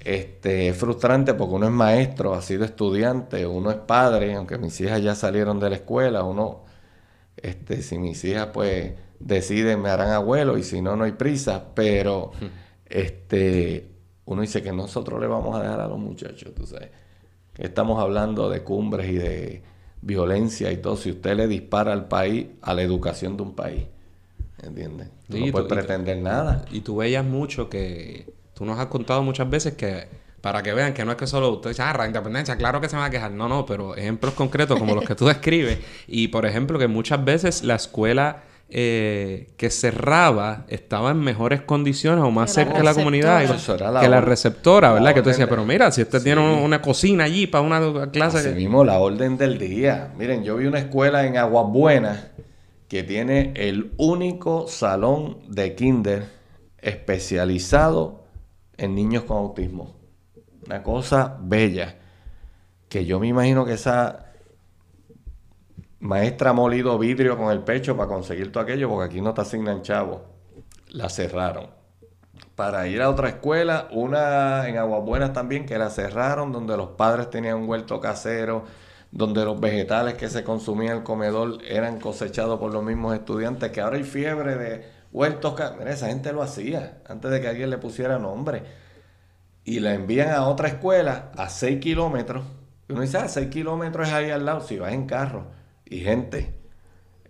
[0.00, 4.78] Este, es frustrante porque uno es maestro, ha sido estudiante, uno es padre, aunque mis
[4.82, 6.63] hijas ya salieron de la escuela, uno,
[7.44, 11.64] este, si mis hijas pues deciden me harán abuelo y si no, no hay prisa,
[11.74, 12.32] pero
[12.88, 13.88] este,
[14.26, 16.90] uno dice que nosotros le vamos a dejar a los muchachos, tú sabes.
[17.56, 19.62] Estamos hablando de cumbres y de
[20.02, 20.96] violencia y todo.
[20.96, 23.84] Si usted le dispara al país, a la educación de un país,
[24.62, 25.08] ¿entiendes?
[25.28, 26.64] Tú Sí, no puedes tú- y tú- pretender nada.
[26.72, 28.32] Y tú veías mucho que...
[28.54, 30.06] Tú nos has contado muchas veces que
[30.44, 32.86] para que vean que no es que solo usted dice, ah, la independencia, claro que
[32.86, 33.30] se va a quejar.
[33.30, 35.78] No, no, pero ejemplos concretos como los que tú describes.
[36.06, 42.22] Y por ejemplo, que muchas veces la escuela eh, que cerraba estaba en mejores condiciones
[42.22, 43.40] o más cerca de la comunidad
[44.02, 45.14] que la receptora, ¿verdad?
[45.14, 48.40] que tú decías, pero mira, si usted tiene una cocina allí para una clase.
[48.40, 50.12] Así mismo, la orden del día.
[50.18, 52.26] Miren, yo vi una escuela en Aguas Buenas
[52.88, 56.26] que tiene el único salón de kinder
[56.82, 58.24] especializado
[58.76, 60.03] en niños con autismo.
[60.66, 61.96] Una cosa bella.
[62.88, 64.26] Que yo me imagino que esa
[66.00, 69.40] maestra ha molido vidrio con el pecho para conseguir todo aquello, porque aquí no te
[69.40, 70.22] asignan chavo.
[70.90, 71.70] La cerraron.
[72.54, 77.30] Para ir a otra escuela, una en Aguabuenas también, que la cerraron, donde los padres
[77.30, 78.64] tenían un huerto casero,
[79.10, 83.70] donde los vegetales que se consumían en el comedor eran cosechados por los mismos estudiantes,
[83.70, 87.70] que ahora hay fiebre de huertos Mira, esa gente lo hacía antes de que alguien
[87.70, 88.83] le pusiera nombre
[89.64, 92.44] y la envían a otra escuela a 6 kilómetros.
[92.88, 95.46] Y uno dice, ah, 6 kilómetros es ahí al lado, si vas en carro.
[95.86, 96.54] Y gente,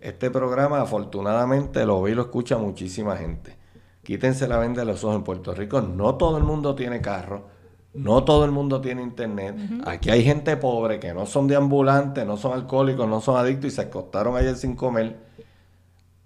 [0.01, 3.55] este programa afortunadamente lo ve y lo escucha muchísima gente.
[4.03, 5.81] Quítense la venda de los ojos en Puerto Rico.
[5.81, 7.47] No todo el mundo tiene carro,
[7.93, 9.55] no todo el mundo tiene internet.
[9.85, 13.71] Aquí hay gente pobre que no son de ambulantes, no son alcohólicos, no son adictos
[13.71, 15.15] y se acostaron ayer sin comer.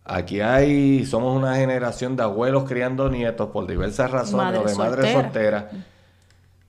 [0.03, 5.13] Aquí hay, somos una generación de abuelos criando nietos por diversas razones, o de madres
[5.13, 5.65] solteras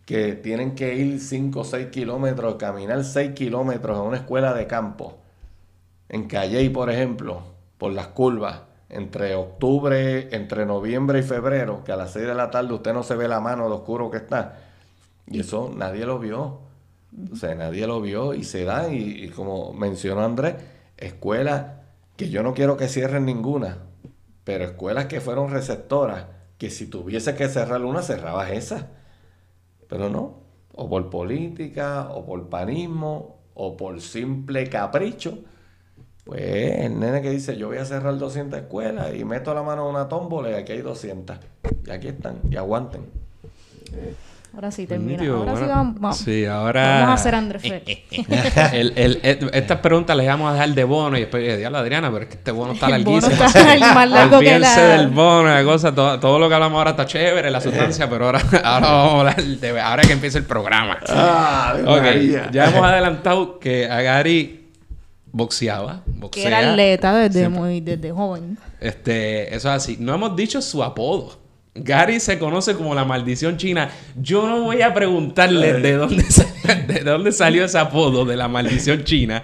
[0.07, 4.67] que tienen que ir 5 o 6 kilómetros, caminar 6 kilómetros a una escuela de
[4.67, 5.19] campo,
[6.09, 7.43] en Calley, por ejemplo,
[7.79, 12.51] por las curvas, entre octubre, entre noviembre y febrero, que a las 6 de la
[12.51, 14.59] tarde usted no se ve la mano de oscuro que está.
[15.29, 16.59] Y eso nadie lo vio.
[17.33, 20.57] O sea, nadie lo vio y se da, y, como mencionó Andrés,
[20.97, 21.67] escuelas
[22.17, 23.79] que yo no quiero que cierren ninguna,
[24.45, 26.27] pero escuelas que fueron receptoras,
[26.59, 28.89] que si tuviese que cerrar una, cerrabas esa
[29.91, 30.37] pero no,
[30.73, 35.41] o por política, o por panismo, o por simple capricho.
[36.25, 39.85] Pues el nene que dice, yo voy a cerrar 200 escuelas y meto la mano
[39.85, 41.39] en una tómbola y aquí hay 200.
[41.87, 43.03] Y aquí están, y aguanten.
[44.53, 45.23] Ahora sí termina.
[45.33, 47.01] ahora sí vamos, sí, ahora...
[47.01, 47.63] vamos a hacer Andrés
[48.73, 49.21] el, el,
[49.53, 52.35] estas preguntas las vamos a dejar de bono y después, diablo Adriana, pero es que
[52.35, 53.21] este bono está larguísimo.
[53.21, 54.77] bono está más largo que la...
[54.77, 58.27] del bono, la cosa, todo, todo, lo que hablamos ahora está chévere, la sustancia, pero
[58.27, 60.99] ahora, ahora vamos a hablar de, ahora que empieza el programa.
[61.09, 64.69] Ah, okay, ya hemos adelantado que a Gary
[65.33, 66.43] boxeaba, boxea.
[66.43, 68.59] Que era atleta desde muy, desde joven.
[68.81, 69.97] Este, eso es así.
[70.01, 71.40] No hemos dicho su apodo.
[71.75, 73.91] Gary se conoce como la maldición china.
[74.17, 76.25] Yo no voy a preguntarle de dónde,
[76.89, 79.43] de dónde salió ese apodo de la maldición china.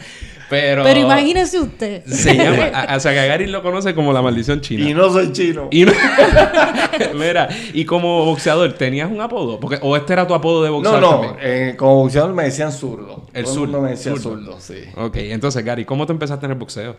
[0.49, 2.05] Pero, pero imagínese usted.
[2.05, 4.89] Se llama, o sea, que Gary lo conoce como la maldición china.
[4.89, 5.69] Y no soy chino.
[5.73, 5.87] Y
[7.15, 9.59] mira, y como boxeador, ¿tenías un apodo?
[9.59, 11.01] Porque, ¿O este era tu apodo de boxeador?
[11.01, 13.27] No, no, eh, como boxeador me decían zurdo.
[13.33, 13.81] El zurdo.
[13.81, 14.61] me decía zurdo.
[14.61, 14.85] sí.
[14.97, 16.97] Ok, entonces, Gary, ¿cómo te empezaste en el boxeo?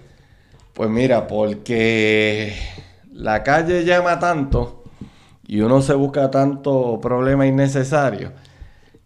[0.73, 2.53] Pues mira, porque
[3.13, 4.83] la calle llama tanto
[5.47, 8.33] y uno se busca tanto problema innecesario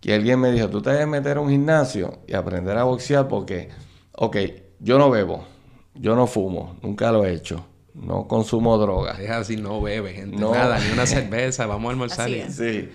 [0.02, 3.28] que alguien me dijo, tú te debes meter a un gimnasio y aprender a boxear
[3.28, 3.70] porque,
[4.14, 4.36] ok,
[4.80, 5.46] yo no bebo,
[5.94, 7.64] yo no fumo, nunca lo he hecho,
[7.94, 9.20] no consumo drogas.
[9.20, 12.30] Es así, no bebe, gente, nada, ni una cerveza, vamos a almorzar.
[12.50, 12.90] Sí,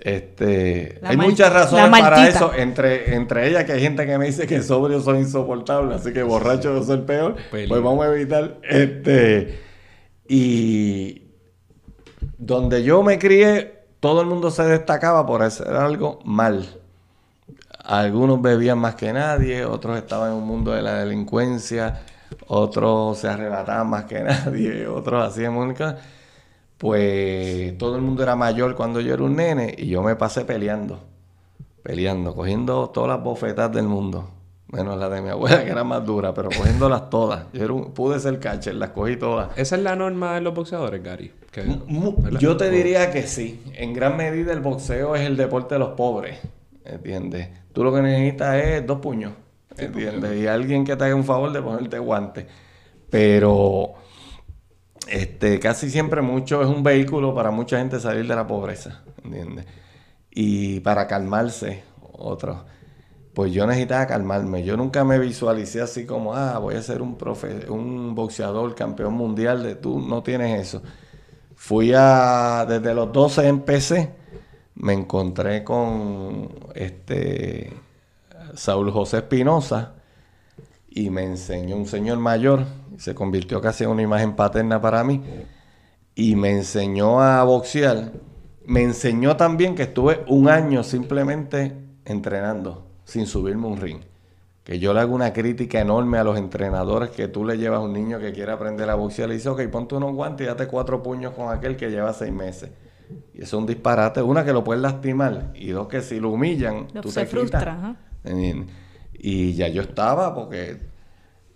[0.00, 4.46] este, hay muchas razones para eso, entre, entre ellas que hay gente que me dice
[4.46, 8.58] que sobrio soy insoportable, así que borracho yo soy el peor, pues vamos a evitar,
[8.68, 9.58] este,
[10.28, 11.29] y
[12.40, 16.66] donde yo me crié, todo el mundo se destacaba por hacer algo mal.
[17.84, 22.00] Algunos bebían más que nadie, otros estaban en un mundo de la delincuencia,
[22.46, 25.98] otros se arrebataban más que nadie, otros hacían única.
[26.78, 30.46] Pues todo el mundo era mayor cuando yo era un nene y yo me pasé
[30.46, 30.98] peleando,
[31.82, 34.30] peleando, cogiendo todas las bofetas del mundo.
[34.72, 37.46] Menos la de mi abuela, que era más dura, pero cogiéndolas todas.
[37.52, 39.50] Yo pude ser catcher, las cogí todas.
[39.56, 41.32] ¿Esa es la norma de los boxeadores, Gary?
[42.38, 43.60] yo te diría que sí.
[43.74, 46.38] En gran medida el boxeo es el deporte de los pobres.
[46.84, 47.48] ¿Entiendes?
[47.72, 49.32] Tú lo que necesitas es dos puños.
[49.76, 50.40] ¿Entiendes?
[50.40, 52.46] Y alguien que te haga un favor de ponerte guante.
[53.10, 53.94] Pero
[55.08, 59.02] este, casi siempre mucho es un vehículo para mucha gente salir de la pobreza.
[59.24, 59.66] ¿Entiendes?
[60.30, 62.58] Y para calmarse, otros
[63.40, 64.62] pues yo necesitaba calmarme.
[64.64, 69.14] Yo nunca me visualicé así como, ah, voy a ser un, profe un boxeador, campeón
[69.14, 70.82] mundial de tú, no tienes eso.
[71.54, 74.10] Fui a, desde los 12 empecé,
[74.74, 77.72] me encontré con este
[78.56, 79.94] Saúl José Espinosa
[80.90, 82.66] y me enseñó un señor mayor,
[82.98, 85.22] se convirtió casi en una imagen paterna para mí,
[86.14, 88.12] y me enseñó a boxear
[88.66, 94.00] me enseñó también que estuve un año simplemente entrenando, sin subirme un ring.
[94.62, 97.82] Que yo le hago una crítica enorme a los entrenadores que tú le llevas a
[97.82, 100.48] un niño que quiere aprender a boxear y le dices, ok, ponte unos guantes y
[100.48, 102.70] date cuatro puños con aquel que lleva seis meses.
[103.34, 104.22] Y eso es un disparate.
[104.22, 105.50] Una, que lo puedes lastimar.
[105.54, 107.96] Y dos, que si lo humillan, tú se te frustra.
[108.24, 108.64] Y,
[109.14, 110.78] y ya yo estaba porque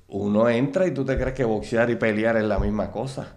[0.08, 3.36] uno entra y tú te crees que boxear y pelear es la misma cosa.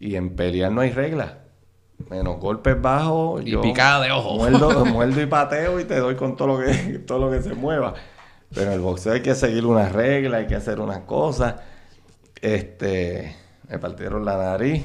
[0.00, 1.43] Y en pelear no hay reglas.
[2.10, 3.42] Menos golpes bajos.
[3.44, 4.36] Y picada de ojo.
[4.36, 7.54] Muerdo, muerdo y pateo y te doy con todo lo que, todo lo que se
[7.54, 7.94] mueva.
[8.54, 11.56] Pero en el boxeo hay que seguir unas reglas, hay que hacer unas cosas.
[12.40, 13.34] Este,
[13.68, 14.84] me partieron la nariz.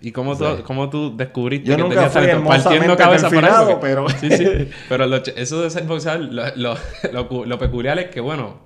[0.00, 2.26] ¿Y cómo, tú, cómo tú descubriste Yo que nunca fui?
[2.46, 3.80] Partiendo cabeza perfilado, eso.
[3.80, 4.08] pero...
[4.20, 4.70] Sí, sí.
[4.88, 6.20] Pero lo eso de ser boxeador,
[6.56, 6.76] lo,
[7.12, 8.58] lo, lo peculiar es que, bueno,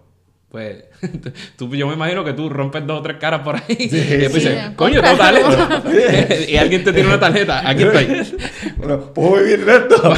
[0.50, 0.84] pues,
[1.56, 3.64] tú, yo me imagino que tú rompes dos o tres caras por ahí.
[3.78, 4.48] y después Sí.
[4.48, 5.82] dices, coño, tengo talento.
[6.48, 7.68] y alguien te tiene una tarjeta.
[7.68, 8.38] Aquí estoy.
[8.78, 10.14] Bueno, ¿puedo vivir de esto?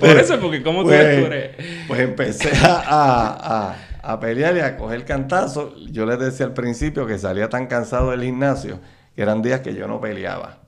[0.00, 1.50] Por eso, porque cómo tú Pues- descubres.
[1.88, 3.76] Pues empecé a, a- a-
[4.12, 5.74] a pelear y a coger cantazo.
[5.90, 8.80] Yo les decía al principio que salía tan cansado del gimnasio
[9.16, 10.58] que eran días que yo no peleaba.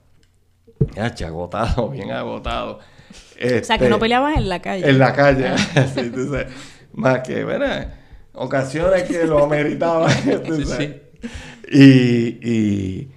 [0.95, 2.79] Ya, agotado, bien agotado.
[2.79, 2.79] O
[3.39, 4.89] sea, que Este, no peleabas en la calle.
[4.89, 5.51] En la calle.
[5.93, 6.47] Sí, entonces,
[6.93, 7.93] más que, ¿verdad?
[8.37, 10.07] Ocasiones que lo ameritaba.
[10.77, 11.01] Sí.
[11.69, 13.11] Y, y,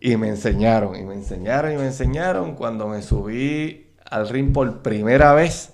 [0.00, 2.54] y me enseñaron, y me enseñaron, y me enseñaron.
[2.54, 5.72] Cuando me subí al ring por primera vez,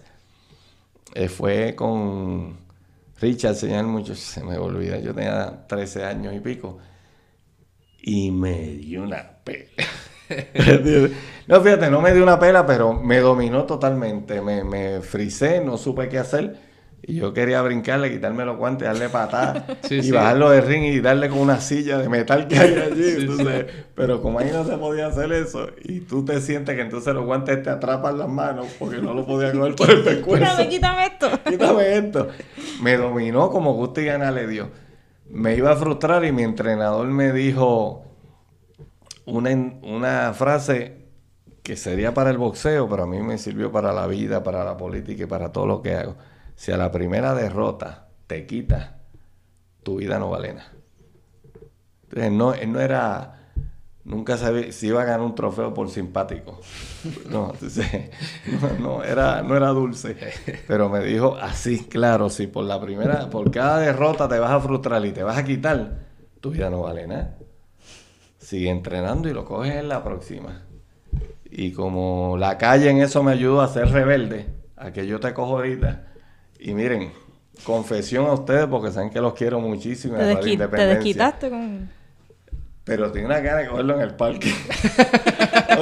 [1.15, 2.59] eh, fue con
[3.21, 6.79] Richard, señor, mucho, se me olvida, yo tenía 13 años y pico.
[8.03, 9.69] Y me dio una pela.
[11.47, 14.41] no, fíjate, no me dio una pela, pero me dominó totalmente.
[14.41, 16.72] Me, me frisé, no supe qué hacer.
[17.05, 20.11] Y yo quería brincarle, quitarme los guantes, darle patadas Sí, y sí.
[20.13, 23.03] bajarlo de ring y darle con una silla de metal que hay allí.
[23.03, 26.83] Sí, entonces, Pero como ahí no se podía hacer eso, y tú te sientes que
[26.83, 30.45] entonces los guantes te atrapan las manos porque no lo podía coger por el pescuezo.
[30.45, 31.31] Quítame, quítame esto.
[31.51, 32.29] Quítame esto.
[32.81, 34.71] Me dominó como gusto y gana le dio.
[35.29, 38.05] Me iba a frustrar y mi entrenador me dijo
[39.25, 39.51] una,
[39.83, 40.99] una frase
[41.63, 44.77] que sería para el boxeo, pero a mí me sirvió para la vida, para la
[44.77, 46.17] política y para todo lo que hago.
[46.63, 48.91] Si a la primera derrota te quitas,
[49.83, 50.71] tu vida no vale nada.
[52.05, 53.51] Entonces, no, no era...
[54.05, 56.61] Nunca sabía si iba a ganar un trofeo por simpático.
[57.29, 57.53] No,
[58.79, 60.17] no, era, no era dulce.
[60.69, 64.61] Pero me dijo así, claro, si por la primera, por cada derrota te vas a
[64.61, 65.99] frustrar y te vas a quitar,
[66.41, 67.39] tu vida no vale nada.
[68.39, 70.63] Sigue entrenando y lo coges en la próxima.
[71.51, 74.47] Y como la calle en eso me ayudó a ser rebelde,
[74.77, 76.12] a que yo te cojo ahorita.
[76.65, 77.13] Y miren,
[77.65, 80.17] confesión a ustedes porque saben que los quiero muchísimo.
[80.17, 81.91] Te, desqui- te desquitaste con...
[82.85, 84.53] Pero tengo una gana de cogerlo en el parque.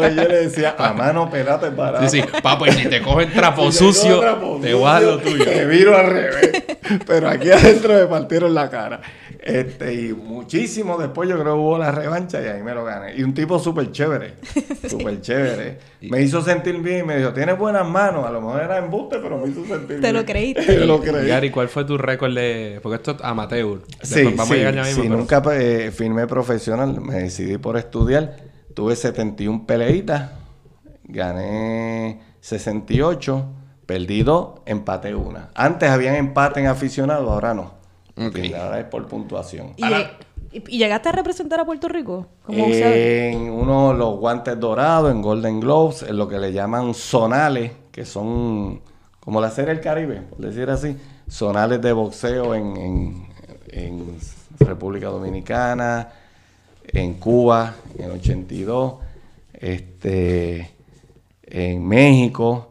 [0.08, 2.08] Yo le decía, a mano pelate para.
[2.08, 2.28] Sí, sí.
[2.42, 5.14] Papo, y si te cogen trapo Si te sucio, cojo trapo te voy a lo
[5.20, 5.44] sucio, tuyo.
[5.44, 6.62] Te viro al revés.
[7.06, 9.00] Pero aquí adentro me partieron la cara.
[9.42, 13.14] Este, y muchísimo después yo creo que hubo la revancha y ahí me lo gané.
[13.16, 14.34] Y un tipo súper chévere.
[14.88, 15.78] Súper chévere.
[16.02, 18.26] Me hizo sentir bien y me dijo, tienes buenas manos.
[18.26, 20.00] A lo mejor era embuste, pero me hizo sentir bien.
[20.02, 20.62] Te lo creíste.
[20.66, 21.26] Te lo Y, creí.
[21.28, 22.80] Gary, ¿cuál fue tu récord de...?
[22.82, 23.80] Porque esto es amateur.
[24.02, 25.02] Sí, vamos sí, a llegar ya mismo.
[25.02, 28.36] sí, pero- nunca eh, firmé profesional, me decidí por estudiar.
[28.80, 30.30] Tuve 71 peleitas,
[31.04, 33.44] gané 68,
[33.84, 35.50] perdí dos, empaté una.
[35.54, 37.72] Antes habían empate en aficionado, ahora no.
[38.16, 38.38] Ok.
[38.38, 39.74] Y Ahora es por puntuación.
[39.76, 40.10] ¿Y, lleg-
[40.50, 42.26] y- y llegaste a representar a Puerto Rico?
[42.46, 42.64] Como?
[42.68, 48.06] En uno los guantes dorados, en Golden Globes, en lo que le llaman zonales, que
[48.06, 48.80] son
[49.20, 50.96] como la serie del Caribe, por decir así,
[51.28, 53.26] zonales de boxeo en, en-
[53.72, 54.16] en
[54.58, 56.08] República Dominicana,
[56.92, 58.94] en Cuba, en el 82,
[59.54, 60.70] este,
[61.42, 62.66] en México.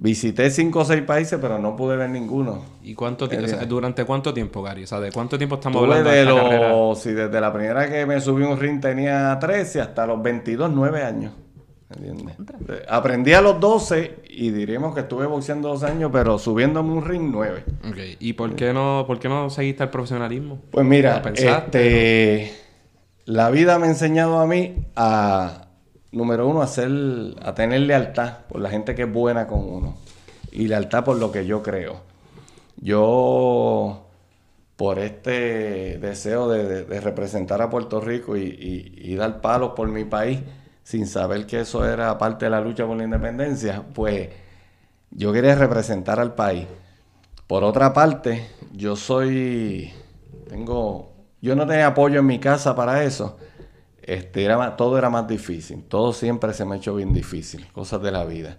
[0.00, 2.62] Visité cinco o seis países, pero no pude ver ninguno.
[2.84, 3.48] ¿Y cuánto tiempo?
[3.50, 4.84] Eh, ¿Durante cuánto tiempo, Gary?
[4.84, 6.68] O sea, ¿de cuánto tiempo estamos Tuve hablando de de esta carrera?
[6.68, 10.70] los, si desde la primera que me subí un ring tenía 13 hasta los 22,
[10.72, 11.32] 9 años.
[11.90, 12.36] ¿Entiendes?
[12.68, 17.04] Eh, Aprendí a los 12 y diríamos que estuve boxeando dos años, pero subiéndome un
[17.04, 17.64] ring 9.
[17.88, 17.96] Ok.
[18.20, 20.60] ¿Y por qué no, por qué no seguiste el profesionalismo?
[20.70, 22.52] Pues mira, este,
[23.28, 25.68] la vida me ha enseñado a mí a,
[26.12, 29.96] número uno, a, a tener lealtad por la gente que es buena con uno
[30.52, 32.00] y lealtad por lo que yo creo.
[32.76, 34.06] Yo,
[34.76, 40.04] por este deseo de, representar a Puerto Rico y, y- y dar palos por mi
[40.04, 40.40] país,
[40.84, 44.30] sin saber que eso era parte de la lucha por la independencia, pues
[45.10, 46.66] yo quería representar al país.
[47.46, 49.92] Por otra parte, yo soy,
[50.48, 51.07] tengo,
[51.40, 53.38] yo no tenía apoyo en mi casa para eso.
[54.02, 55.84] Este, era todo era más difícil.
[55.84, 57.66] Todo siempre se me ha hecho bien difícil.
[57.72, 58.58] Cosas de la vida.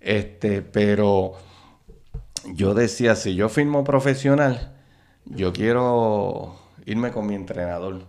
[0.00, 1.32] Este, pero
[2.52, 4.74] yo decía, si yo firmo profesional,
[5.24, 8.02] yo quiero irme con mi entrenador.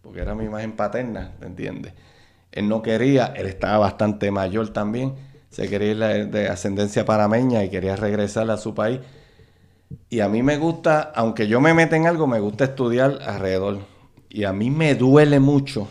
[0.00, 1.94] Porque era mi imagen paterna, ¿me entiendes?
[2.52, 5.14] Él no quería, él estaba bastante mayor también.
[5.50, 9.00] Se quería ir de ascendencia parameña y quería regresar a su país.
[10.08, 13.80] Y a mí me gusta, aunque yo me meta en algo, me gusta estudiar alrededor.
[14.28, 15.88] Y a mí me duele mucho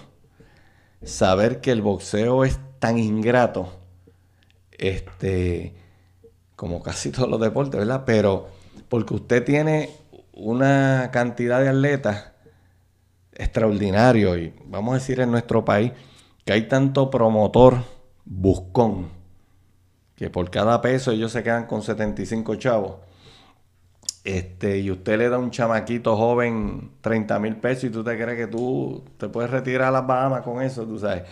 [1.03, 3.69] saber que el boxeo es tan ingrato,
[4.71, 5.75] este,
[6.55, 8.03] como casi todos los deportes, ¿verdad?
[8.05, 8.47] Pero
[8.89, 9.89] porque usted tiene
[10.33, 12.31] una cantidad de atletas
[13.33, 15.91] extraordinarios, y vamos a decir en nuestro país,
[16.45, 17.83] que hay tanto promotor
[18.25, 19.09] buscón,
[20.15, 22.95] que por cada peso ellos se quedan con 75 chavos
[24.23, 28.37] este, y usted le da un chamaquito joven 30 mil pesos y tú te crees
[28.37, 31.23] que tú te puedes retirar a las Bahamas con eso, tú sabes.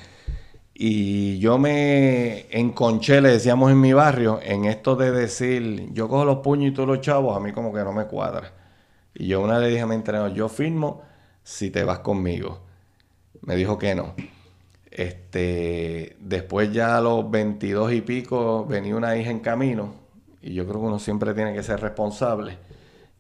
[0.74, 6.26] Y yo me enconché, le decíamos en mi barrio, en esto de decir, yo cojo
[6.26, 8.52] los puños y tú los chavos, a mí como que no me cuadra.
[9.14, 11.04] Y yo una le dije a mi entrenador, yo firmo
[11.44, 12.62] si te vas conmigo.
[13.42, 14.16] Me dijo que no.
[14.89, 19.96] Este, después ya a los 22 y pico venía una hija en camino
[20.42, 22.58] y yo creo que uno siempre tiene que ser responsable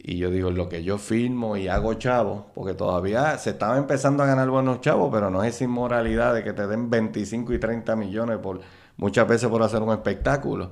[0.03, 4.23] y yo digo, lo que yo firmo y hago chavo, porque todavía se estaba empezando
[4.23, 7.95] a ganar buenos chavos, pero no es inmoralidad de que te den 25 y 30
[7.95, 8.61] millones por
[8.97, 10.71] muchas veces por hacer un espectáculo,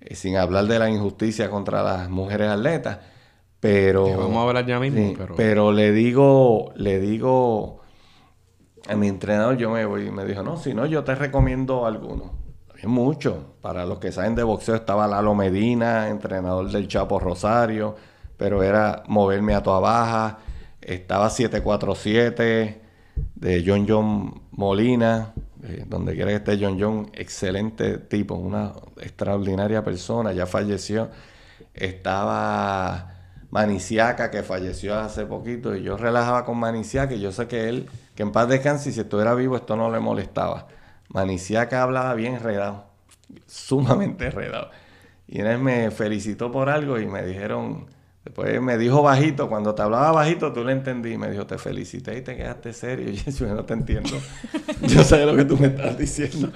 [0.00, 2.98] eh, sin hablar de la injusticia contra las mujeres atletas.
[3.60, 5.14] Pero, vamos a hablar ya mismo.
[5.16, 5.36] pero...
[5.36, 7.80] pero le digo, le digo
[8.88, 11.86] a mi entrenador, yo me voy y me dijo, no, si no, yo te recomiendo
[11.86, 12.32] alguno.
[12.76, 13.54] Hay mucho.
[13.60, 17.94] Para los que saben de boxeo estaba Lalo Medina, entrenador del Chapo Rosario
[18.36, 20.38] pero era moverme a toda baja.
[20.80, 22.80] Estaba 747
[23.34, 29.82] de John John Molina, eh, donde quiera que esté John John, excelente tipo, una extraordinaria
[29.82, 31.10] persona, ya falleció.
[31.74, 33.14] Estaba
[33.50, 37.88] Maniciaca, que falleció hace poquito, y yo relajaba con Maniciaca, y yo sé que él,
[38.14, 40.68] que en paz descanse, y si estuviera vivo, esto no le molestaba.
[41.08, 42.84] Maniciaca hablaba bien enredado,
[43.46, 44.70] sumamente enredado.
[45.28, 47.86] Y él me felicitó por algo y me dijeron,
[48.36, 51.16] Después me dijo bajito, cuando te hablaba bajito, tú le entendí.
[51.16, 53.08] Me dijo, te felicité y te quedaste serio.
[53.26, 54.10] Y yo no te entiendo.
[54.82, 56.52] yo sé lo que tú me estás diciendo.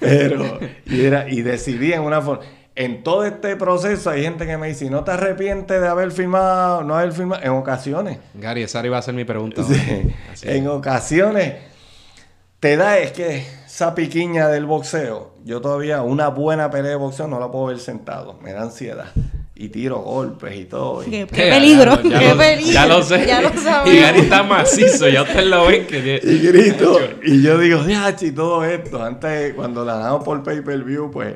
[0.00, 2.44] Pero, y, era, y decidí en una forma.
[2.74, 6.82] En todo este proceso hay gente que me dice, ¿no te arrepientes de haber firmado,
[6.82, 7.42] no haber firmado?
[7.42, 8.18] En ocasiones.
[8.32, 9.62] Gary, esa iba a ser mi pregunta.
[10.44, 11.56] En ocasiones
[12.58, 17.28] te da, es que esa piquiña del boxeo, yo todavía una buena pelea de boxeo
[17.28, 18.38] no la puedo ver sentado.
[18.42, 19.12] Me da ansiedad
[19.60, 21.00] y tiro golpes y todo.
[21.04, 22.72] Qué, peligro, qué peligro.
[22.72, 23.26] Ya lo sé.
[23.26, 23.50] Ya lo
[23.90, 25.84] y Gary está macizo, ya ustedes lo ven.
[25.84, 26.20] Que...
[26.22, 27.00] Y grito.
[27.24, 27.80] y yo digo,
[28.20, 29.02] y todo esto.
[29.02, 31.34] Antes, cuando la damos por pay-per-view, pues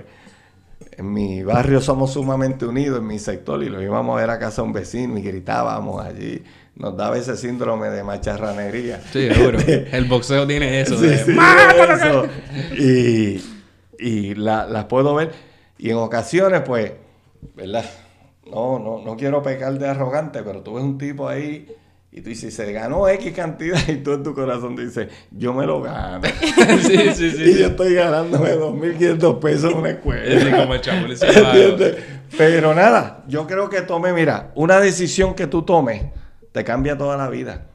[0.97, 4.39] en mi barrio somos sumamente unidos, en mi sector, y lo íbamos a ver a
[4.39, 6.45] casa a un vecino y gritábamos allí.
[6.77, 9.01] Nos daba ese síndrome de macharranería.
[9.13, 9.59] Sí, seguro.
[9.67, 10.97] El boxeo tiene eso.
[10.97, 12.27] Sí, sí, eso.
[12.79, 13.43] Y,
[13.99, 15.33] y las la puedo ver.
[15.77, 16.93] Y en ocasiones, pues,
[17.57, 17.85] ¿verdad?
[18.53, 21.75] No, no, no quiero pecar de arrogante, pero tú ves un tipo ahí
[22.15, 25.65] y tú dices, se ganó X cantidad y tú en tu corazón dices, yo me
[25.65, 26.29] lo gano.
[26.83, 27.43] sí, sí, sí.
[27.43, 30.23] Y yo estoy ganándome 2.500 pesos en una escuela.
[32.37, 36.05] Pero nada, yo creo que tome, mira, una decisión que tú tomes
[36.53, 37.69] te cambia toda la vida.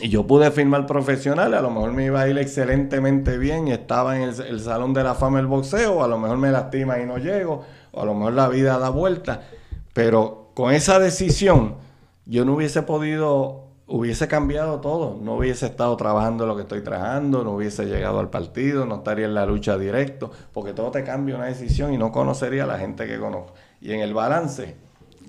[0.00, 3.72] Y yo pude firmar profesional, a lo mejor me iba a ir excelentemente bien y
[3.72, 7.00] estaba en el, el salón de la fama del boxeo, a lo mejor me lastima
[7.00, 9.42] y no llego, o a lo mejor la vida da vuelta.
[9.92, 11.76] Pero con esa decisión
[12.26, 17.42] yo no hubiese podido, hubiese cambiado todo, no hubiese estado trabajando lo que estoy trabajando,
[17.42, 21.36] no hubiese llegado al partido, no estaría en la lucha directo, porque todo te cambia
[21.36, 23.54] una decisión y no conocería a la gente que conozco.
[23.80, 24.76] Y en el balance,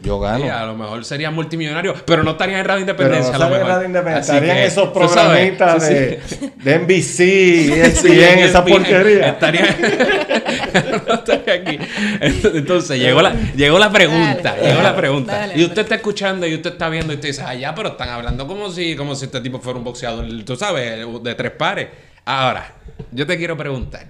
[0.02, 0.46] yo gano.
[0.52, 3.32] a lo mejor sería multimillonario, pero no estaría en Radio Independencia.
[3.32, 4.34] Pero no estaría en Radio Independencia.
[4.34, 6.22] Estarían esos programitas de,
[6.64, 7.20] de, NBC,
[7.86, 9.30] ESPN, esa porquería.
[9.30, 9.66] Estaría
[11.52, 11.78] aquí.
[12.22, 14.56] Entonces, llegó la, llegó la pregunta.
[14.62, 15.50] llegó la pregunta.
[15.56, 18.10] y usted está escuchando y usted está viendo y usted dice, ah, ya, pero están
[18.10, 21.90] hablando como si, como si este tipo fuera un boxeador, tú sabes, de tres pares.
[22.26, 22.76] Ahora,
[23.12, 24.08] yo te quiero preguntar.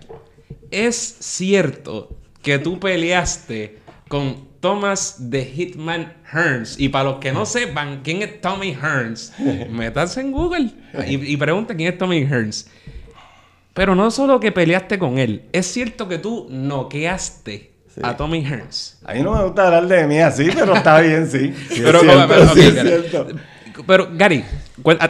[0.70, 6.80] ¿Es cierto que tú peleaste con Thomas de Hitman Hearns.
[6.80, 9.34] Y para los que no sepan quién es Tommy Hearns,
[9.70, 10.72] métanse en Google
[11.08, 12.70] y, y pregunten quién es Tommy Hearns.
[13.74, 18.99] Pero no solo que peleaste con él, es cierto que tú noqueaste a Tommy Hearns.
[19.05, 21.53] A mí no me gusta hablar de mí así, pero está bien, sí.
[23.88, 24.43] pero, Gary,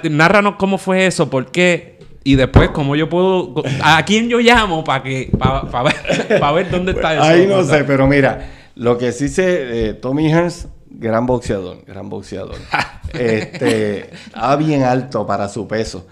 [0.09, 3.63] narranos cómo fue eso, por qué Y después, ¿cómo yo puedo...
[3.81, 5.31] ¿A quién yo llamo para que...
[5.37, 7.23] Para ver, pa ver dónde está eso?
[7.23, 12.09] Ahí no sé, pero mira, lo que sí sé, eh, Tommy Hearns, gran boxeador, gran
[12.09, 12.57] boxeador.
[13.13, 16.07] este, estaba bien alto para su peso.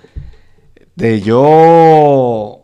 [0.99, 2.59] De yo...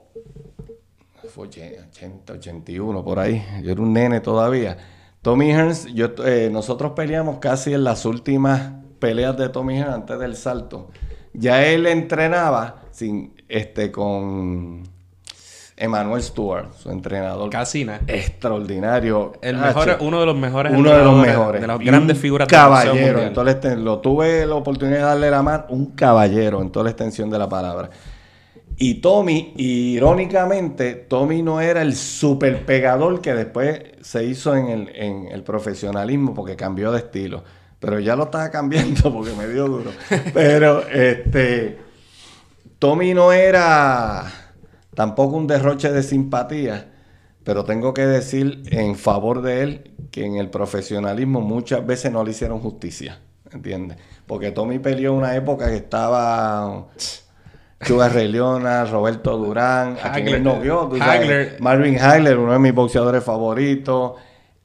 [1.29, 3.41] Fue 80, 81, por ahí.
[3.63, 4.75] Yo era un nene todavía.
[5.21, 10.19] Tommy Hearns, yo, eh, nosotros peleamos casi en las últimas peleas de Tommy Hearns antes
[10.19, 10.89] del salto.
[11.31, 14.83] Ya él entrenaba sin, este, con
[15.77, 17.49] Emmanuel Stewart, su entrenador.
[17.49, 18.01] Casina.
[18.05, 19.31] Extraordinario.
[19.41, 20.73] El mejor, uno de los mejores.
[20.75, 21.61] Uno de los mejores.
[21.61, 23.21] De las grandes figuras caballero.
[23.21, 25.67] Entonces lo tuve la oportunidad de darle la mano.
[25.69, 27.89] Un caballero en toda la extensión de la palabra.
[28.77, 34.89] Y Tommy, irónicamente, Tommy no era el super pegador que después se hizo en
[35.31, 37.43] el, profesionalismo porque cambió de estilo.
[37.79, 39.91] Pero ya lo estaba cambiando porque me dio duro.
[40.33, 41.77] Pero este
[42.79, 44.31] Tommy no era
[44.93, 46.91] tampoco un derroche de simpatía,
[47.43, 52.23] pero tengo que decir en favor de él que en el profesionalismo muchas veces no
[52.23, 53.21] le hicieron justicia,
[53.51, 53.97] ¿entiendes?
[54.27, 56.87] Porque Tommy peleó una época que estaba
[57.85, 60.89] Chuga Leona, Roberto Durán, a quien él no vio,
[61.59, 64.13] Marvin Hagler, uno de mis boxeadores favoritos,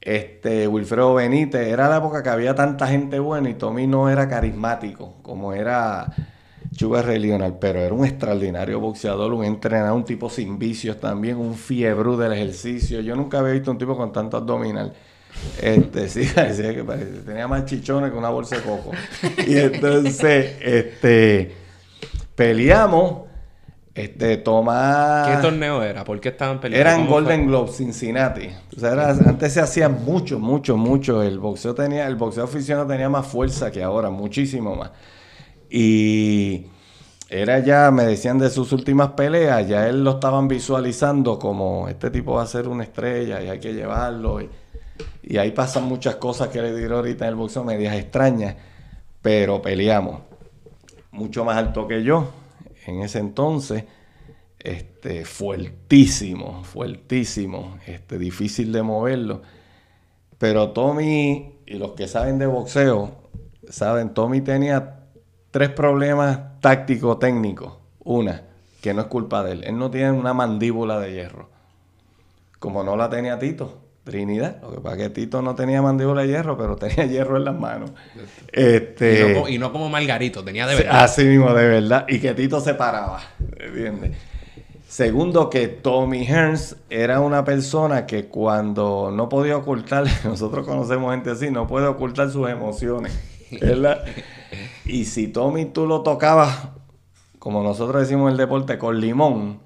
[0.01, 4.27] este Wilfredo Benítez, era la época que había tanta gente buena y Tommy no era
[4.27, 6.07] carismático como era
[6.75, 11.55] Chuga Leonard, pero era un extraordinario boxeador, un entrenador, un tipo sin vicios también, un
[11.55, 13.01] fiebre del ejercicio.
[13.01, 14.93] Yo nunca había visto un tipo con tanto abdominal.
[15.61, 16.83] Este, sí, decía que
[17.25, 18.91] tenía más chichones que una bolsa de coco.
[19.45, 21.60] Y entonces, este,
[22.35, 23.29] peleamos.
[23.93, 25.25] Este, toma.
[25.27, 26.05] ¿Qué torneo era?
[26.05, 26.89] ¿Por qué estaban peleando?
[26.89, 28.49] Eran Golden Globe, Cincinnati.
[28.75, 31.21] O sea, antes se hacía mucho, mucho, mucho.
[31.21, 34.91] El boxeo tenía, el boxeo aficionado tenía más fuerza que ahora, muchísimo más.
[35.69, 36.67] Y
[37.31, 42.09] era ya, me decían de sus últimas peleas, ya él lo estaban visualizando como este
[42.11, 44.41] tipo va a ser una estrella y hay que llevarlo.
[44.41, 48.57] Y, ahí pasan muchas cosas que le dieron ahorita en el boxeo, medias extrañas,
[49.21, 50.19] pero peleamos.
[51.11, 52.31] Mucho más alto que yo
[52.85, 53.85] en ese entonces,
[54.59, 59.41] este, fuertísimo, fuertísimo, este, difícil de moverlo.
[60.37, 63.11] Pero Tommy, y los que saben de boxeo,
[63.69, 65.07] saben, Tommy tenía
[65.51, 67.77] tres problemas tácticos técnicos.
[68.03, 68.43] Una,
[68.81, 69.63] que no es culpa de él.
[69.63, 71.49] Él no tiene una mandíbula de hierro.
[72.59, 73.81] Como no la tenía Tito,
[74.11, 74.61] Trinidad.
[74.61, 77.45] Lo que pasa es que Tito no tenía mandíbula de hierro, pero tenía hierro en
[77.45, 77.91] las manos.
[78.51, 81.03] Este, y, no, como Margarito, tenía de verdad.
[81.03, 82.05] Así mismo, de verdad.
[82.09, 83.21] Y que Tito se paraba.
[83.57, 84.11] ¿Entiendes?
[84.85, 91.31] Segundo, que Tommy Hearns era una persona que cuando no podía ocultar, nosotros conocemos gente
[91.31, 93.17] así, no puede ocultar sus emociones.
[93.59, 94.03] ¿verdad?
[94.83, 96.67] Y si Tommy tú lo tocabas,
[97.39, 99.61] como nosotros decimos en el deporte, con limón,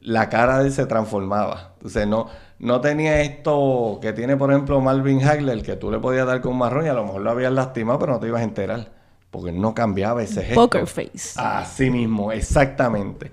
[0.00, 1.72] la cara de él se transformaba.
[1.76, 2.28] Entonces no,
[2.58, 6.52] no tenía esto que tiene, por ejemplo, Malvin Hagler, que tú le podías dar con
[6.52, 8.92] un marrón y a lo mejor lo habías lastimado, pero no te ibas a enterar.
[9.30, 10.60] Porque no cambiaba ese gesto.
[10.60, 11.32] Poker face.
[11.36, 13.32] Así mismo, exactamente.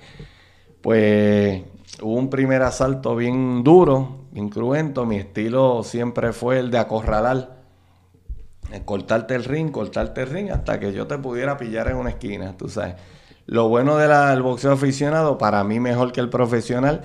[0.82, 1.62] Pues
[2.02, 5.06] hubo un primer asalto bien duro, bien cruento.
[5.06, 7.62] Mi estilo siempre fue el de acorralar
[8.80, 12.56] cortarte el ring, cortarte el ring hasta que yo te pudiera pillar en una esquina,
[12.58, 12.96] tú sabes.
[13.46, 17.02] Lo bueno del boxeo aficionado, para mí mejor que el profesional,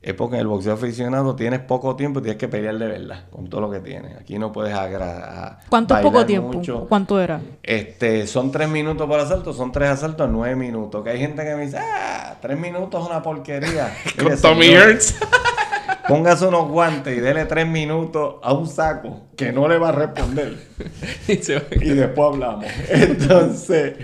[0.00, 3.24] es porque en el boxeo aficionado tienes poco tiempo y tienes que pelear de verdad
[3.30, 4.16] con todo lo que tienes.
[4.16, 5.58] Aquí no puedes agradar.
[5.68, 6.62] ¿Cuánto es poco tiempo?
[6.88, 7.40] ¿Cuánto era?
[7.64, 11.02] Este, son tres minutos por asalto, son tres asaltos, nueve minutos.
[11.02, 13.92] Que hay gente que me dice, ah, tres minutos es una porquería.
[14.22, 15.18] con Tommy Hurts.
[16.08, 19.92] Póngase unos guantes y dele tres minutos a un saco que no le va a
[19.92, 20.58] responder.
[21.28, 22.66] y después hablamos.
[22.88, 23.96] Entonces,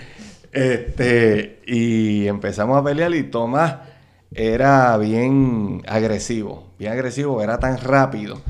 [0.52, 3.93] este, y empezamos a pelear y Tomás
[4.34, 8.40] era bien agresivo, bien agresivo, era tan rápido.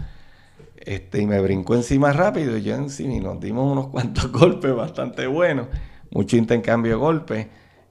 [0.77, 4.75] Este, y me brincó encima rápido y yo encima y nos dimos unos cuantos golpes
[4.75, 5.69] bastante buenos,
[6.11, 7.47] mucho intercambio de golpes.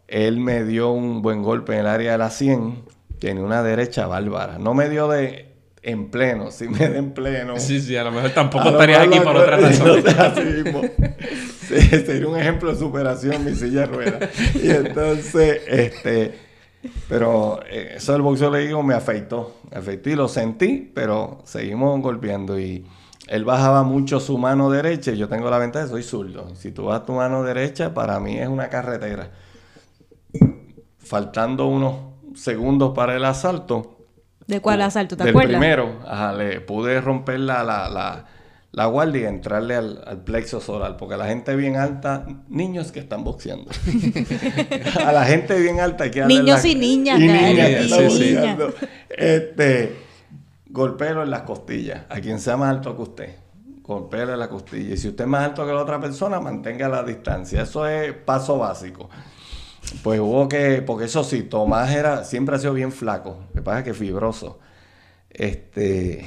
[0.08, 2.84] Él me dio un buen golpe en el área de la 100,
[3.20, 4.60] tiene una derecha bárbara.
[4.60, 7.60] No me dio de en pleno, si me den pleno.
[7.60, 10.04] Sí, sí, a lo mejor tampoco estaría aquí por otra razón.
[10.18, 10.82] así mismo.
[11.68, 14.30] sería un ejemplo de superación mi silla de ruedas.
[14.56, 16.36] Y entonces, este,
[17.08, 19.58] pero eh, eso del boxeo le digo me afeitó.
[19.72, 22.86] Me afeitó y lo sentí, pero seguimos golpeando y
[23.28, 26.56] él bajaba mucho su mano derecha y yo tengo la ventaja, soy zurdo.
[26.56, 29.32] Si tú vas a tu mano derecha, para mí es una carretera.
[30.98, 31.96] Faltando unos
[32.36, 33.98] segundos para el asalto,
[34.48, 35.16] ¿De cuál asalto?
[35.16, 35.52] ¿Te del acuerdas?
[35.52, 38.26] primero, ajá, le pude romper la, la, la
[38.86, 43.00] guardia y entrarle al, al plexo solar, porque a la gente bien alta, niños que
[43.00, 43.70] están boxeando.
[45.06, 48.74] a la gente bien alta hay que darle Niños la- y niñas, y niñas que.
[49.10, 49.96] Este,
[50.70, 53.36] golpéelo en las costillas, a quien sea más alto que usted.
[53.84, 54.94] Golpéelo en la costilla.
[54.94, 57.62] Y si usted es más alto que la otra persona, mantenga la distancia.
[57.64, 59.10] Eso es paso básico.
[60.02, 63.62] Pues hubo que, porque eso sí, Tomás era, siempre ha sido bien flaco, lo que
[63.62, 64.60] pasa es que fibroso.
[65.30, 66.26] Este,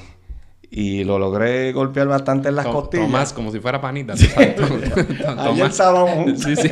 [0.71, 3.07] y lo logré golpear bastante en las To- costillas.
[3.07, 4.15] Tomás, como si fuera panita.
[5.39, 6.43] Ayer estábamos juntos.
[6.43, 6.69] Sí, sí.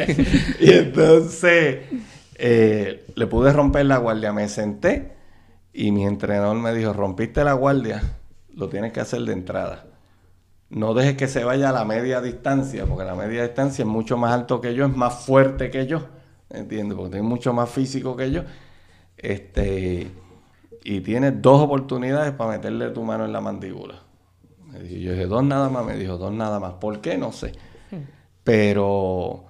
[0.60, 1.78] y entonces
[2.36, 4.32] eh, le pude romper la guardia.
[4.32, 5.12] Me senté
[5.72, 8.02] y mi entrenador me dijo, rompiste la guardia,
[8.54, 9.86] lo tienes que hacer de entrada.
[10.70, 14.16] No dejes que se vaya a la media distancia, porque la media distancia es mucho
[14.16, 16.06] más alto que yo, es más fuerte que yo,
[16.50, 16.96] ¿entiendes?
[16.96, 18.42] Porque tiene mucho más físico que yo.
[19.16, 20.08] Este,
[20.84, 24.02] y tienes dos oportunidades para meterle tu mano en la mandíbula.
[24.74, 26.74] Yo dije, dos nada más, me dijo, dos nada más.
[26.74, 27.16] ¿Por qué?
[27.18, 27.52] No sé.
[28.42, 29.44] Pero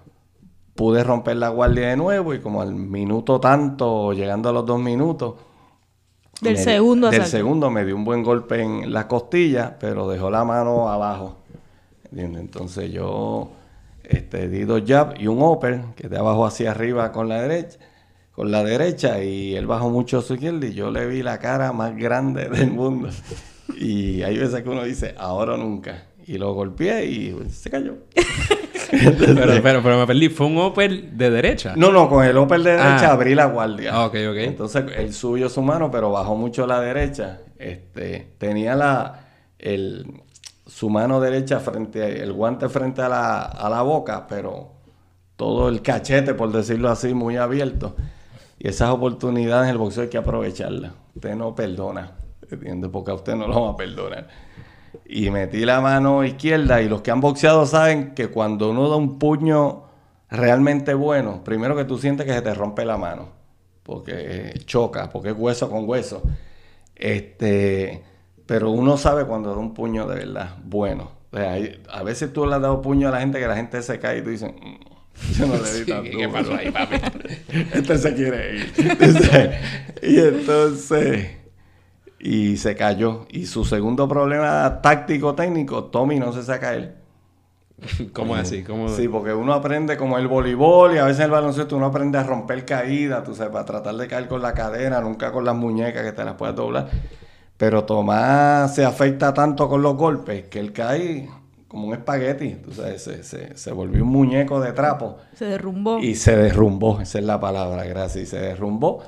[0.74, 4.80] pude romper la guardia de nuevo y como al minuto tanto, llegando a los dos
[4.80, 5.34] minutos,
[6.40, 7.36] Del me- segundo Del asalto.
[7.38, 11.38] segundo me dio un buen golpe en la costilla, pero dejó la mano abajo.
[12.10, 12.42] ¿Entiendes?
[12.42, 13.50] Entonces yo
[14.02, 17.78] este, di dos jabs y un upper, que de abajo hacia arriba con la derecha,
[18.34, 21.72] con la derecha, y él bajó mucho su izquierda y yo le vi la cara
[21.72, 23.08] más grande del mundo.
[23.76, 26.06] Y hay veces que uno dice, ahora o nunca.
[26.26, 27.94] Y lo golpeé y se cayó.
[28.90, 30.28] pero, pero, pero me perdí.
[30.28, 31.74] Fue un Opel de derecha.
[31.76, 33.12] No, no, con el upper de derecha Ah.
[33.12, 33.90] abrí la guardia.
[33.94, 34.36] Ah, ok, ok.
[34.38, 37.40] Entonces él subió su mano, pero bajó mucho la derecha.
[37.58, 39.26] Este, tenía la,
[39.58, 40.22] el,
[40.66, 44.72] su mano derecha frente, a- el guante frente a la, a la boca, pero
[45.36, 47.96] todo el cachete, por decirlo así, muy abierto.
[48.64, 50.92] Esas oportunidades en el boxeo hay que aprovecharlas.
[51.14, 52.12] Usted no perdona,
[52.50, 52.88] ¿entiende?
[52.88, 54.26] Porque a usted no lo va a perdonar.
[55.04, 58.96] Y metí la mano izquierda y los que han boxeado saben que cuando uno da
[58.96, 59.82] un puño
[60.30, 63.28] realmente bueno, primero que tú sientes que se te rompe la mano,
[63.82, 66.22] porque choca, porque es hueso con hueso.
[66.96, 68.02] Este,
[68.46, 71.10] pero uno sabe cuando da un puño de verdad bueno.
[71.92, 74.20] A veces tú le has dado puño a la gente que la gente se cae
[74.20, 74.93] y tú dices, "Mm,
[75.38, 76.32] yo no le di Sí, tan ¿Qué duro".
[76.32, 76.96] pasó ahí, papi?
[77.74, 78.98] este se quiere ir.
[78.98, 79.58] Dice,
[80.02, 81.30] y entonces,
[82.18, 83.26] y se cayó.
[83.30, 86.94] Y su segundo problema táctico técnico, Tommy no se saca él.
[88.12, 88.62] ¿Cómo así?
[88.62, 88.88] ¿Cómo?
[88.88, 92.22] Sí, porque uno aprende como el voleibol y a veces el baloncesto uno aprende a
[92.22, 96.02] romper caídas, tú sabes, para tratar de caer con la cadera, nunca con las muñecas
[96.04, 96.88] que te las puedes doblar.
[97.56, 101.28] Pero Tomás se afecta tanto con los golpes que él cae
[101.74, 105.18] como un espagueti, tú sabes, se, se- se volvió un muñeco de trapo.
[105.36, 105.98] Se derrumbó.
[105.98, 108.24] Y se derrumbó, esa es la palabra, gracias.
[108.24, 109.02] Y se derrumbó.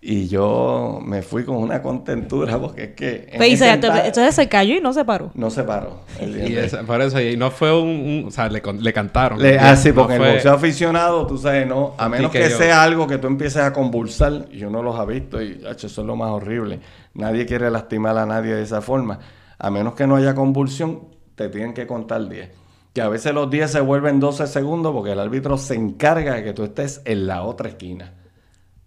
[0.00, 3.26] Y yo me fui con una contentura porque es que.
[3.32, 5.32] en Pues, ese entonces- entonces se cayó y no se paró.
[5.34, 6.02] no se paró.
[6.20, 6.66] Y ¿entiendes?
[6.72, 9.42] esa- por eso, y no fue un, un- o sea, le, con- le cantaron.
[9.42, 12.48] Le- ah, sí, No porque fue- el boxeo aficionado, tú sabes, no, a menos que
[12.48, 15.98] sea algo que tú empieces a convulsar, y uno los ha visto, y eso es
[15.98, 16.78] lo más horrible.
[17.14, 19.18] Nadie quiere lastimar a nadie de esa forma.
[19.58, 21.00] A menos que no haya convulsión,
[21.38, 22.50] te tienen que contar 10.
[22.92, 26.44] Que a veces los 10 se vuelven 12 segundos porque el árbitro se encarga de
[26.44, 28.12] que tú estés en la otra esquina.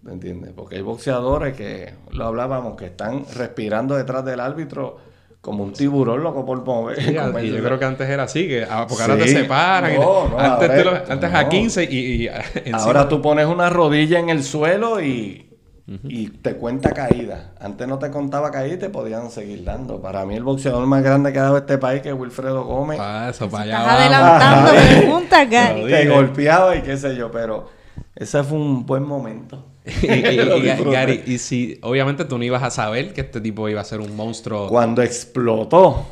[0.01, 0.51] ¿Me entiendes?
[0.55, 4.97] Porque hay boxeadores que, lo hablábamos, que están respirando detrás del árbitro
[5.39, 7.01] como un tiburón loco por mover.
[7.01, 7.11] Sí,
[7.43, 9.35] y yo creo que antes era así, que ah, porque ahora te Sí.
[9.37, 9.95] separan.
[9.95, 10.91] No, no, antes, lo-
[11.37, 11.49] a no.
[11.49, 12.29] 15 y, y-
[12.73, 15.50] Ahora tú pones una rodilla en el suelo y,
[15.87, 17.51] y te cuenta caída.
[17.59, 20.01] Antes no te contaba caída y te podían seguir dando.
[20.01, 22.97] Para mí el boxeador más grande que ha dado este país que es Wilfredo Gómez.
[22.97, 25.87] Pa' eso, para allá Estás adelantando Ah, preguntas, Gary.
[25.87, 27.69] Te golpeaba y qué sé yo, pero
[28.15, 29.65] ese fue un buen momento.
[29.85, 30.07] y.
[30.91, 33.99] Gary, y si obviamente tú no ibas a saber que este tipo iba a ser
[33.99, 34.67] un monstruo.
[34.67, 36.05] Cuando explotó,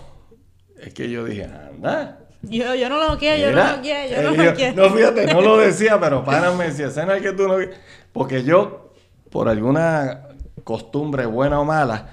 [0.81, 2.19] es que yo dije, anda.
[2.41, 4.75] Yo, yo no lo quiero, yo no lo quiero, yo eh, no yo- lo quiero.
[4.81, 7.47] No, fíjate, no lo decía, pero para me decía, "Ese no es el que tú
[7.49, 7.57] no...
[7.57, 7.67] vi-".
[8.13, 8.88] Porque yo,
[9.29, 10.27] por alguna
[10.63, 12.09] costumbre buena o mala,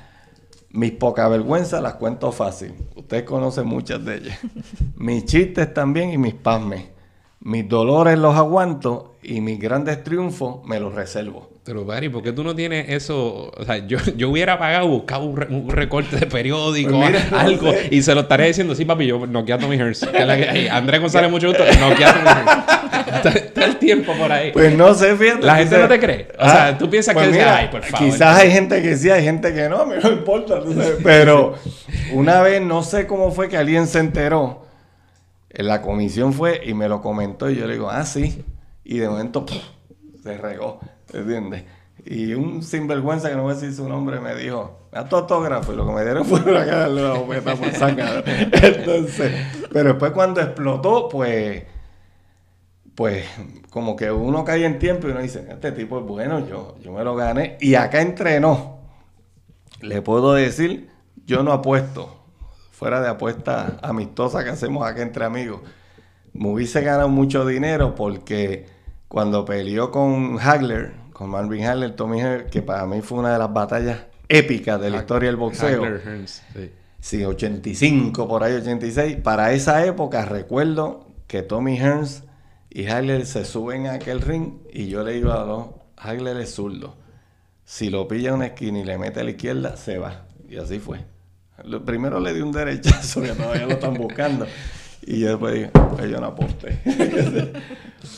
[0.70, 2.74] mis poca vergüenza las cuento fácil.
[2.94, 4.38] Ustedes conocen muchas de ellas.
[4.96, 6.84] mis chistes también y mis pasmes.
[7.40, 11.55] Mis dolores los aguanto y mis grandes triunfos me los reservo.
[11.66, 13.50] Pero, Gary, ¿por qué tú no tienes eso?
[13.56, 17.26] O sea, yo, yo hubiera pagado, buscado un, re- un recorte de periódico, Pues mira,
[17.30, 17.88] no algo, sé.
[17.90, 20.06] y se lo estaría diciendo, sí, papi, yo noqueé a Tommy Hearns.
[20.06, 22.66] Que es la que- hey, Andrés González, mucho gusto, noqueé a Tommy Hearns.
[23.16, 24.52] Está, está el tiempo por ahí.
[24.52, 25.44] Pues no sé, fíjate.
[25.46, 26.28] La gente no te cree.
[26.38, 28.06] O sea, tú piensas que dice, "Ay, por favor".
[28.10, 30.60] Quizás hay gente que sí, hay gente que no, a mí no me importa.
[30.62, 30.96] tú sabes.
[31.02, 31.54] Pero
[32.12, 34.66] una vez, no sé cómo fue que alguien se enteró.
[35.50, 37.48] En la comisión fue y me lo comentó.
[37.50, 38.44] Y yo le digo, ah, sí.
[38.84, 39.46] Y de momento
[40.22, 40.80] se regó.
[41.16, 41.64] ¿Entiendes?
[42.04, 45.72] Y un sinvergüenza que no voy a decir su nombre me dijo, haz tu autógrafo.
[45.72, 48.22] Y lo que me dieron fue una cara de la bofeta por sacar.
[48.26, 49.32] Entonces,
[49.72, 51.64] pero después cuando explotó, pues,
[52.94, 53.24] pues,
[53.70, 56.92] como que uno cae en tiempo y uno dice, este tipo es bueno, yo, yo
[56.92, 57.56] me lo gané.
[57.60, 58.76] Y acá entrenó.
[59.80, 60.90] Le puedo decir,
[61.26, 62.24] yo no apuesto,
[62.70, 65.60] fuera de apuesta amistosa que hacemos acá entre amigos.
[66.32, 68.66] Me hubiese ganado mucho dinero porque
[69.08, 73.38] cuando peleó con Hagler, con Marvin Hagler, Tommy Hearns, que para mí fue una de
[73.38, 75.82] las batallas épicas de la historia del boxeo.
[75.82, 76.70] Hagler, Hearns, sí.
[77.00, 79.16] Sí, 85, por ahí 86.
[79.22, 82.24] Para esa época recuerdo que Tommy Hearns
[82.68, 86.54] y Hagler se suben a aquel ring y yo le digo a los, Hagler es
[86.54, 86.96] zurdo.
[87.64, 90.26] Si lo pilla en una esquina y le mete a la izquierda, se va.
[90.50, 90.98] Y así fue.
[91.64, 94.46] Lo- primero le di un derechazo que todavía lo están buscando.
[95.06, 96.78] Y yo después dije, pues yo no aposté.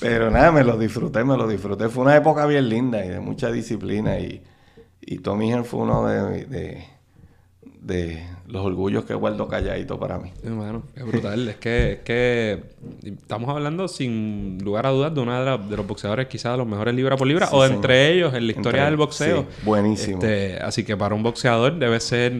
[0.00, 1.88] Pero nada, me lo disfruté, me lo disfruté.
[1.88, 4.18] Fue una época bien linda y de mucha disciplina.
[4.18, 4.42] Y,
[5.02, 6.84] y Tommy Hearns fue uno de, de,
[7.80, 10.32] de los orgullos que guardo calladito para mí.
[10.44, 11.48] Mano, es brutal.
[11.48, 12.62] es, que, es que
[13.04, 16.58] estamos hablando sin lugar a dudas de una de, la- de los boxeadores quizás de
[16.58, 19.42] los mejores libra por libra Sí, o entre ellos en la historia Entre- del boxeo.
[19.42, 20.18] sí, buenísimo.
[20.22, 22.32] Este, así que para un boxeador debe ser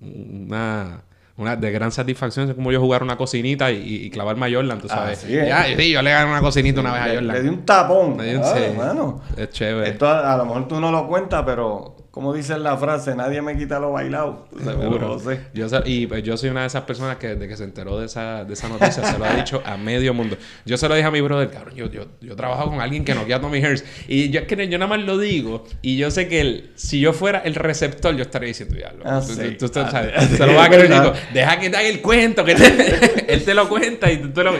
[0.00, 1.02] una,
[1.38, 2.50] una de gran satisfacción.
[2.50, 5.18] Es como yo jugar una cocinita y, y clavarme a Jordan, tú sabes.
[5.24, 5.48] Así es.
[5.48, 7.28] Ya, sí, yo le gané una cocinita una vez a Jordan.
[7.28, 8.18] le di un tapón.
[8.18, 9.40] Le di un- Ah, sí.
[9.40, 9.88] Es chévere.
[9.90, 13.40] Esto a, a lo mejor tú no lo cuentas, pero como dice la frase, nadie
[13.42, 14.48] me quita lo bailado.
[14.64, 15.18] Seguro.
[15.20, 15.40] sé.
[15.54, 18.06] Yo y pues, yo soy una de esas personas que desde que se enteró de
[18.06, 20.36] esa, de esa noticia se lo ha dicho a medio mundo.
[20.64, 23.14] Yo se lo dije a mi brother, cabrón, yo, yo, yo trabajo con alguien que
[23.14, 23.84] no a Tommy Hearns.
[24.08, 25.64] Y yo es que yo nada más lo digo.
[25.82, 29.06] Y yo sé que el- si yo fuera el receptor, yo estaría diciendo, ya, lo-
[29.08, 29.56] Ah, tú, sí.
[29.58, 30.90] tú- tú- Ah, sabes, se lo va a creer.
[30.90, 34.30] Digo, deja que te haga el cuento, que te- él te lo cuenta y tú
[34.30, 34.52] te lo...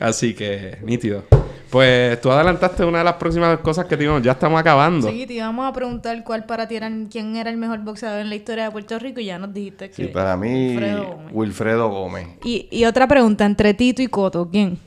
[0.00, 1.24] Así que, nítido.
[1.70, 5.08] Pues tú adelantaste una de las próximas cosas que digo, ya estamos acabando.
[5.08, 8.28] Sí, te íbamos a preguntar cuál para ti era, quién era el mejor boxeador en
[8.28, 9.94] la historia de Puerto Rico y ya nos dijiste que...
[9.94, 11.32] Sí, para mí, Wilfredo Gómez.
[11.32, 12.28] Wilfredo Gómez.
[12.44, 14.78] Y, y otra pregunta, entre Tito y Coto, ¿quién?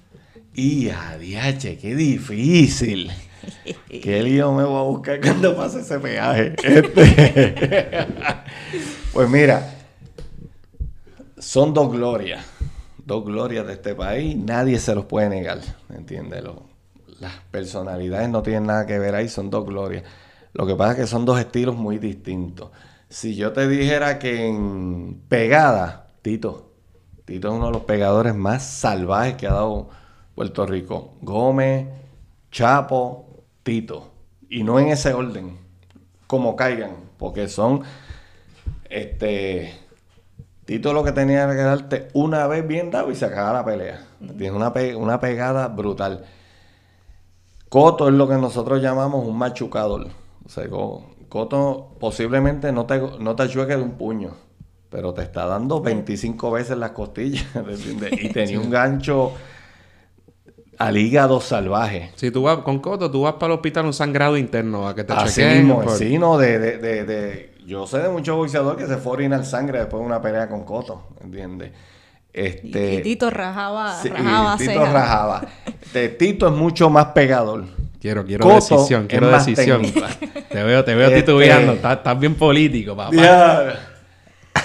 [0.54, 3.12] Y a diache, qué difícil.
[3.90, 6.54] Qué lío me voy a buscar cuando pase ese peaje.
[6.64, 8.08] Este.
[9.14, 9.74] pues mira,
[11.38, 12.46] son dos glorias.
[13.06, 14.36] Dos glorias de este país.
[14.36, 15.60] Nadie se los puede negar.
[15.90, 16.44] ¿Entiendes?
[17.20, 19.30] Las personalidades no tienen nada que ver ahí.
[19.30, 20.04] Son dos glorias.
[20.54, 22.70] Lo que pasa es que son dos estilos muy distintos.
[23.10, 26.72] Si yo te dijera que en pegada, Tito,
[27.26, 29.90] Tito es uno de los pegadores más salvajes que ha dado
[30.36, 31.14] Puerto Rico.
[31.22, 31.88] Gómez,
[32.52, 34.12] Chapo, Tito.
[34.50, 35.58] Y no en ese orden,
[36.28, 37.82] como caigan, porque son,
[38.90, 39.74] este,
[40.66, 44.06] Tito lo que tenía que darte una vez bien dado y se acababa la pelea.
[44.38, 46.26] Tiene una, pe- una pegada brutal.
[47.74, 50.06] Coto es lo que nosotros llamamos un machucador.
[50.46, 54.36] O sea, Co- Coto posiblemente no te, no te de un puño,
[54.92, 57.44] pero te está dando 25 veces las costillas.
[57.56, 58.14] ¿entiendes?
[58.24, 59.32] Y tenía un gancho
[60.78, 62.12] al hígado salvaje.
[62.14, 65.04] Si tú vas con Coto, tú vas para el hospital un sangrado interno a que
[65.04, 65.66] te Así chequeen.
[65.66, 69.00] mismo, por- sí, no, de, de, de, de- yo sé de muchos boxeadores que se
[69.00, 71.72] fue a orinar sangre después de una pelea con Coto, ¿entiendes?
[72.34, 74.92] Y, Este, y Tito rajaba, sí, rajaba Tito ceja.
[74.92, 75.46] rajaba.
[75.94, 77.66] De Tito es mucho más pegador.
[78.02, 79.82] Quiero, quiero Coto decisión, quiero decisión.
[80.50, 81.74] te veo, te veo Este- titubeando.
[81.74, 83.16] Estás, estás bien político, papá.
[83.16, 83.90] Ya.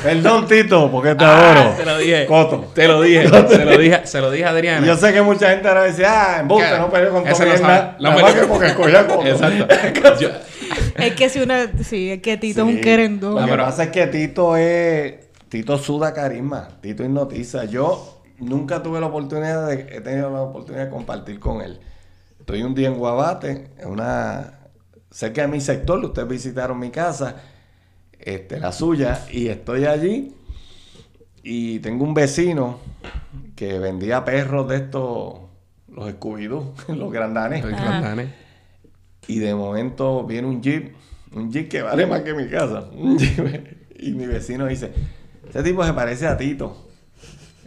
[0.02, 1.76] Perdón, Tito, porque te Ah, adoro.
[1.76, 2.26] te lo dije.
[2.26, 2.70] Coto.
[2.74, 3.28] Te lo dije.
[3.28, 4.86] se lo dije, se lo dije a Adriana.
[4.86, 7.58] Yo sé que mucha gente ahora dice, ah, en Claro, no peleó con Tommy no
[7.58, 8.34] nada más peleó.
[8.42, 9.26] que porque escogía Coto.
[9.26, 10.20] Exacto.
[10.20, 10.28] Yo-
[10.98, 11.66] Es que si una...
[11.82, 12.70] Sí, es que Tito Sí.
[12.70, 13.34] es un querendón.
[13.36, 15.14] Lo Ah, que pero- pasa es que Tito es.
[15.48, 16.68] Tito suda carisma.
[16.80, 17.64] Tito hipnotiza.
[17.64, 19.96] Yo nunca tuve la oportunidad de.
[19.96, 21.80] He tenido la oportunidad de compartir con él.
[22.38, 24.54] Estoy un día en Guabate, en una.
[25.10, 27.36] Cerca de mi sector, ustedes visitaron mi casa,
[28.18, 30.34] este, la suya, y estoy allí.
[31.42, 32.78] Y tengo un vecino
[33.56, 35.40] que vendía perros de estos,
[35.90, 37.64] los Scooby-Doo, los grandanes.
[37.64, 38.00] Ajá.
[38.00, 38.28] Grandanes.
[39.26, 40.94] Y de momento viene un jeep,
[41.34, 42.88] un jeep que vale más que mi casa.
[42.92, 43.78] Un jeep.
[44.00, 44.92] Y mi vecino dice,
[45.48, 46.84] ese tipo se parece a Tito.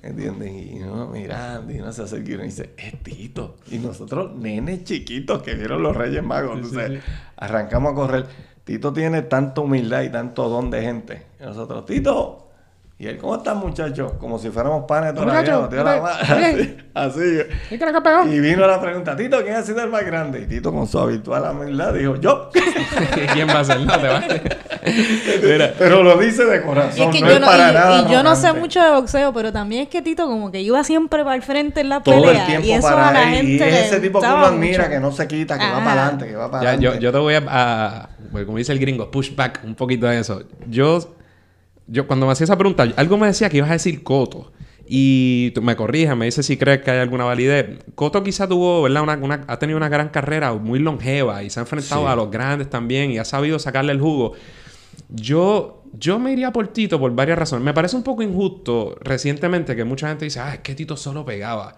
[0.04, 0.52] ¿Entiendes?
[0.52, 3.58] Y uno mirando y uno se acerca y uno dice, es Tito.
[3.70, 6.60] Y nosotros, nenes chiquitos que vieron los Reyes Magos.
[6.60, 7.12] Sí, sí, entonces, sí.
[7.38, 8.26] arrancamos a correr.
[8.64, 11.26] Tito tiene tanta humildad y tanto don de gente.
[11.40, 12.51] Y nosotros, Tito.
[13.02, 14.16] Y él, ¿cómo estás, muchacho?
[14.20, 15.40] Como si fuéramos panes todavía.
[15.42, 16.20] Muchacho, nos dio la.
[16.94, 17.40] Así.
[17.72, 18.32] ¿Y qué pegado?
[18.32, 20.42] Y vino la pregunta, Tito, ¿quién ha sido el más grande?
[20.42, 22.52] Y Tito, con su habitual humildad, dijo, yo.
[23.34, 23.80] ¿Quién va a ser?
[23.80, 24.22] No, te va.
[25.44, 25.74] Mira.
[25.80, 28.02] Pero lo dice de corazón, es que no yo es no, para y- nada.
[28.08, 30.84] y yo no sé mucho de boxeo, pero también es que Tito como que iba
[30.84, 32.42] siempre para el frente en la Todo pelea.
[32.42, 34.78] el tiempo y eso para a la gente Y es ese tipo que uno admira,
[34.84, 34.90] mucho.
[34.92, 36.86] que no se quita, que va para adelante, que va para adelante.
[36.86, 38.10] yo, yo te voy a, a-
[38.46, 40.44] como dice el gringo, push back un poquito de eso.
[40.68, 41.00] Yo,
[41.92, 44.54] yo cuando me hacía esa pregunta, algo me decía que ibas a decir Coto.
[44.94, 47.80] Y tú me corrijas, me dices si crees que hay alguna validez.
[47.96, 49.22] Coto quizá tuvo, ¿verdad?
[49.22, 52.70] Una, ha tenido una gran carrera muy longeva y se ha enfrentado a los grandes
[52.70, 54.34] también y ha sabido sacarle el jugo.
[55.10, 57.64] Yo, yo me iría por Tito por varias razones.
[57.64, 61.26] Me parece un poco injusto recientemente que mucha gente dice, ah, es que Tito solo
[61.26, 61.78] pegaba.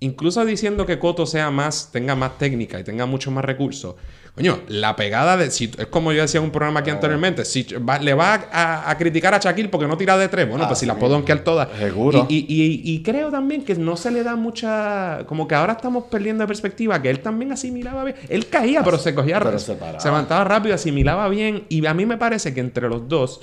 [0.00, 3.94] Incluso diciendo que Coto sea más, tenga más técnica y tenga mucho más recursos.
[4.36, 5.50] Coño, la pegada de.
[5.50, 7.46] Si, es como yo decía en un programa aquí anteriormente.
[7.46, 7.66] Si
[8.02, 10.98] le va a, criticar a Shaquille porque no tira de tres, bueno, pues si las
[10.98, 11.70] puedo donkear todas.
[11.78, 12.26] Seguro.
[12.28, 15.24] Y, creo también que no se le da mucha.
[15.26, 18.16] Como que ahora estamos perdiendo de perspectiva que él también asimilaba bien.
[18.28, 19.40] Él caía, pero se cogía.
[19.40, 21.64] Pero se, se levantaba rápido, asimilaba bien.
[21.70, 23.40] Y a mí me parece que entre los dos.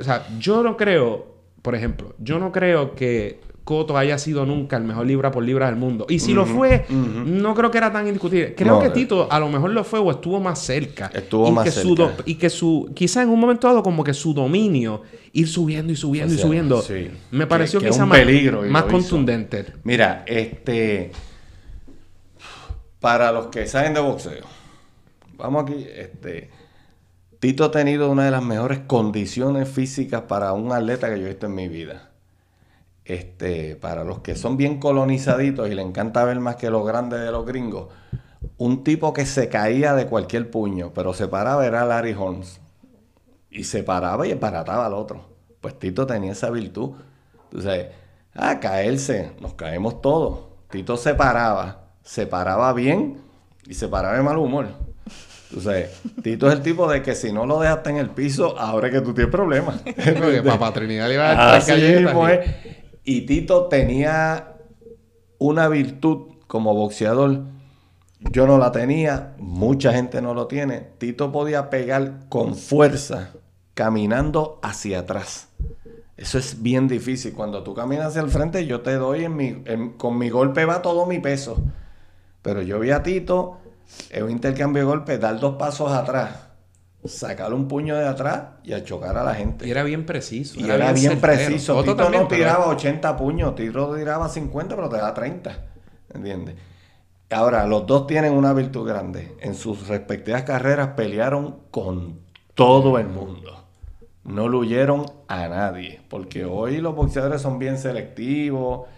[0.00, 1.34] O sea, yo no creo.
[1.60, 5.66] Por ejemplo, yo no creo que Coto haya sido nunca el mejor libra por libra
[5.66, 6.04] del mundo.
[6.10, 8.54] Y si lo fue, no creo que era tan indiscutible.
[8.54, 11.10] Creo que Tito a lo mejor lo fue o estuvo más cerca.
[11.14, 12.14] Estuvo más cerca.
[12.26, 15.00] y que su, quizá en un momento dado, como que su dominio,
[15.32, 16.84] ir subiendo y subiendo y subiendo,
[17.30, 18.20] me pareció que, quizá más,
[18.68, 19.64] más contundente.
[19.82, 21.10] Mira, este.
[23.00, 24.44] Para los que saben de boxeo,
[25.38, 26.50] vamos aquí, este.
[27.40, 31.30] Tito ha tenido una de las mejores condiciones físicas para un atleta que yo he
[31.30, 32.13] visto en mi vida
[33.04, 37.20] este, para los que son bien colonizaditos y le encanta ver más que los grandes
[37.20, 37.88] de los gringos,
[38.56, 42.60] un tipo que se caía de cualquier puño, pero se paraba era Larry Holmes.
[43.50, 45.24] Y se paraba y emparataba al otro.
[45.60, 46.92] Pues Tito tenía esa virtud.
[47.44, 47.86] Entonces,
[48.34, 50.40] a caerse, nos caemos todos.
[50.70, 53.20] Tito se paraba, se paraba bien
[53.66, 54.66] y se paraba de mal humor.
[55.50, 58.90] Entonces, Tito es el tipo de que si no lo dejaste en el piso, ahora
[58.90, 59.82] que tú tienes problemas.
[60.44, 62.83] Papá Trinidad le iba a Así mismo es.
[63.04, 64.56] Y Tito tenía
[65.38, 67.42] una virtud como boxeador.
[68.32, 70.88] Yo no la tenía, mucha gente no lo tiene.
[70.96, 73.32] Tito podía pegar con fuerza
[73.74, 75.48] caminando hacia atrás.
[76.16, 77.34] Eso es bien difícil.
[77.34, 79.64] Cuando tú caminas hacia el frente, yo te doy en mi,
[79.98, 81.62] con mi golpe va todo mi peso.
[82.40, 83.58] Pero yo vi a Tito
[84.08, 86.53] en un intercambio de golpes dar dos pasos atrás
[87.04, 89.66] sacar un puño de atrás y a chocar a la gente.
[89.66, 90.58] Y era bien preciso.
[90.58, 91.82] Y era, bien, preciso.
[91.82, 95.64] Tito no tiraba 80 puños, Tito tiraba 50, pero te da 30.
[96.14, 96.56] ¿Entiendes?
[97.30, 99.36] Ahora, los dos tienen una virtud grande.
[99.40, 102.20] En sus respectivas carreras pelearon con
[102.54, 103.64] todo el mundo.
[104.22, 106.00] No lo huyeron a nadie.
[106.08, 108.88] Porque hoy los boxeadores son bien selectivos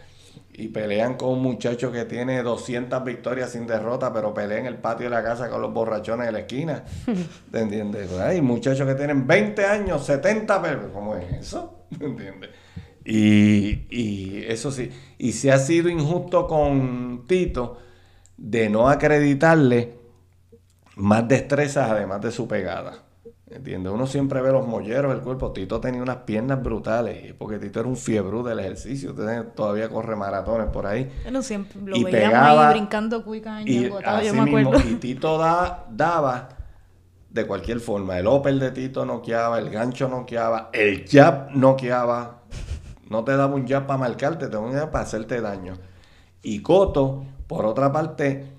[0.58, 4.76] y pelean con un muchacho que tiene 200 victorias sin derrota, pero pelea en el
[4.76, 6.84] patio de la casa con los borrachones de la esquina.
[7.52, 8.10] ¿Te entiendes?
[8.12, 11.86] Hay muchachos que tienen 20 años, 70, pero ¿cómo es eso?
[11.98, 12.50] ¿Te entiendes?
[13.04, 17.78] Y, y eso sí, y se ha sido injusto con Tito
[18.36, 19.94] de no acreditarle
[20.96, 23.05] más destrezas además de su pegada.
[23.48, 23.92] ¿Entiendes?
[23.92, 25.52] Uno siempre ve los molleros del cuerpo.
[25.52, 29.14] Tito tenía unas piernas brutales, porque Tito era un fiebre del ejercicio.
[29.54, 31.08] todavía corre maratones por ahí.
[31.22, 34.80] Bueno, siempre lo y veíamos ahí brincando cuica y, yo me acuerdo.
[34.88, 36.48] y Tito da, daba
[37.30, 38.18] de cualquier forma.
[38.18, 42.42] El Opel de Tito noqueaba, el gancho noqueaba, el jab noqueaba.
[43.08, 45.74] No te daba un jab para marcarte, te daba un jab para hacerte daño.
[46.42, 48.55] Y Coto, por otra parte,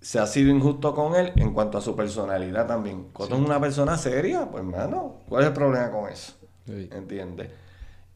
[0.00, 3.08] se ha sido injusto con él en cuanto a su personalidad también.
[3.12, 6.34] Coto es una persona seria, pues hermano, ¿cuál es el problema con eso?
[6.66, 7.50] ¿Entiendes?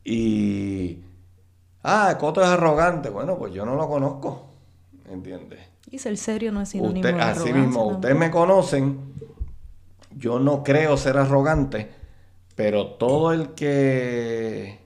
[0.04, 0.98] Y.
[1.82, 3.10] Ah, Coto es arrogante.
[3.10, 4.46] Bueno, pues yo no lo conozco.
[5.10, 5.60] ¿Entiendes?
[5.90, 9.12] Y ser serio no es sinónimo Usted, de Así mismo, ustedes me conocen.
[10.16, 11.90] Yo no creo ser arrogante,
[12.54, 14.78] pero todo el que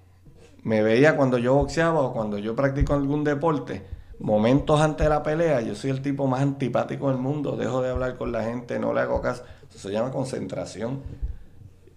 [0.62, 3.82] me veía cuando yo boxeaba o cuando yo practico algún deporte,
[4.18, 7.90] momentos antes de la pelea, yo soy el tipo más antipático del mundo, dejo de
[7.90, 9.44] hablar con la gente, no le hago caso.
[9.68, 11.00] Eso se llama concentración.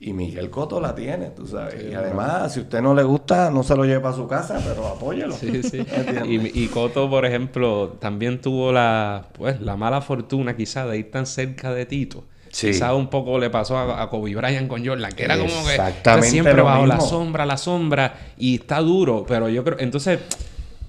[0.02, 1.84] Y Miguel Coto la tiene, tú sabes.
[1.92, 4.62] y además, si a usted no le gusta, no se lo lleve a su casa,
[4.66, 5.34] pero apóyelo.
[5.34, 5.86] Sí, sí.
[6.26, 11.12] y, y, Coto, por ejemplo, también tuvo la, pues, la mala fortuna quizá de ir
[11.12, 12.24] tan cerca de Tito.
[12.50, 12.68] Sí.
[12.68, 16.62] Quizá un poco le pasó a, Kobe Bryant con Jordan, que era como que, siempre
[16.62, 20.20] bajo la sombra, la sombra, y está duro, pero yo creo, entonces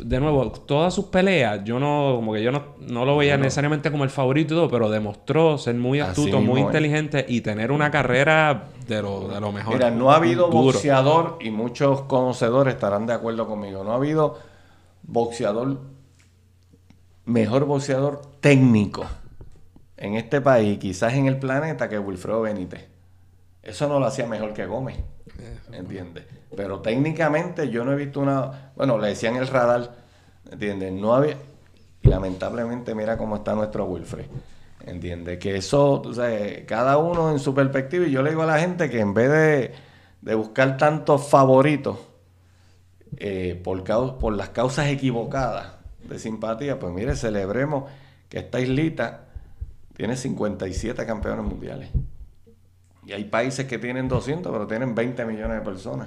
[0.03, 3.91] de nuevo, todas sus peleas, yo no, como que yo no, no lo veía necesariamente
[3.91, 7.91] como el favorito y todo, pero demostró ser muy astuto, muy inteligente y tener una
[7.91, 9.75] carrera de lo, de lo mejor.
[9.75, 14.39] Mira, no ha habido boxeador, y muchos conocedores estarán de acuerdo conmigo, no ha habido
[15.03, 15.81] boxeador,
[17.25, 19.05] mejor boxeador técnico
[19.97, 22.89] en este país, quizás en el planeta, que Wilfredo Benítez.
[23.63, 24.97] Eso no lo hacía mejor que Gómez.
[25.73, 26.25] ¿Entiendes?
[26.57, 28.73] Pero técnicamente yo no he visto una.
[28.77, 29.95] Bueno, le decían el radar.
[30.51, 30.93] ¿Entiendes?
[30.93, 31.37] No había.
[32.03, 34.27] Y lamentablemente, mira cómo está nuestro Wilfred.
[34.87, 35.39] ¿Entiendes?
[35.39, 38.07] Que eso, o sea, cada uno en su perspectiva.
[38.07, 39.75] Y yo le digo a la gente que en vez de,
[40.23, 41.99] de buscar tantos favoritos
[43.17, 43.85] eh, por,
[44.19, 45.75] por las causas equivocadas
[46.09, 47.91] de simpatía, pues mire, celebremos
[48.29, 49.27] que esta islita
[49.97, 51.91] tiene 57 campeones mundiales.
[53.11, 56.07] Y hay países que tienen 200, pero tienen 20 millones de personas.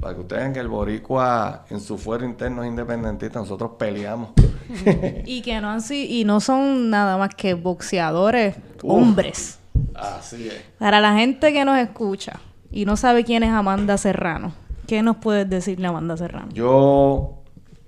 [0.00, 4.30] Para que ustedes vean que el boricua en su fuero interno es independentista, nosotros peleamos.
[5.26, 8.82] Y que no han y no son nada más que boxeadores Uf.
[8.82, 9.58] hombres.
[9.94, 10.58] Así es.
[10.78, 12.40] Para la gente que nos escucha
[12.70, 14.54] y no sabe quién es Amanda Serrano,
[14.86, 16.48] ¿qué nos puedes decir de Amanda Serrano?
[16.54, 17.42] Yo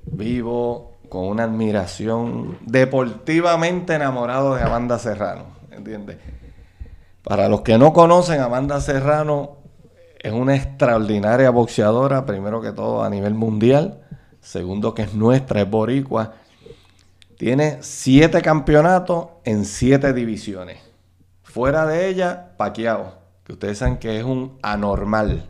[0.04, 6.18] vivo con una admiración deportivamente enamorado de Amanda Serrano, ¿entiendes?
[7.24, 9.56] Para los que no conocen, Amanda Serrano
[10.20, 14.02] es una extraordinaria boxeadora, primero que todo a nivel mundial,
[14.40, 16.34] segundo que es nuestra, es boricua.
[17.38, 20.78] Tiene siete campeonatos en siete divisiones.
[21.42, 25.46] Fuera de ella, Paquiao, que ustedes saben que es un anormal.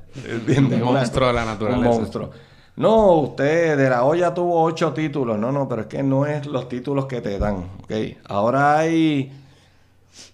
[0.49, 1.79] Un Una- monstruo de la naturaleza.
[1.91, 2.31] Un monstruo.
[2.77, 5.39] No, usted de la olla tuvo ocho títulos.
[5.39, 7.69] No, no, pero es que no es los títulos que te dan.
[7.85, 7.93] ¿ok?
[8.27, 9.33] Ahora hay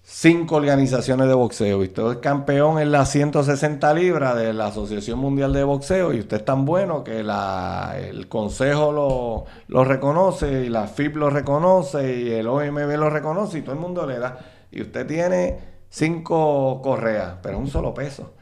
[0.03, 5.19] cinco organizaciones de boxeo y usted es campeón en las 160 libras de la Asociación
[5.19, 10.69] Mundial de Boxeo y usted es tan bueno que el Consejo lo, lo reconoce y
[10.69, 14.39] la FIP lo reconoce y el OMB lo reconoce y todo el mundo le da.
[14.71, 15.59] Y usted tiene
[15.89, 18.35] cinco correas, pero un solo peso.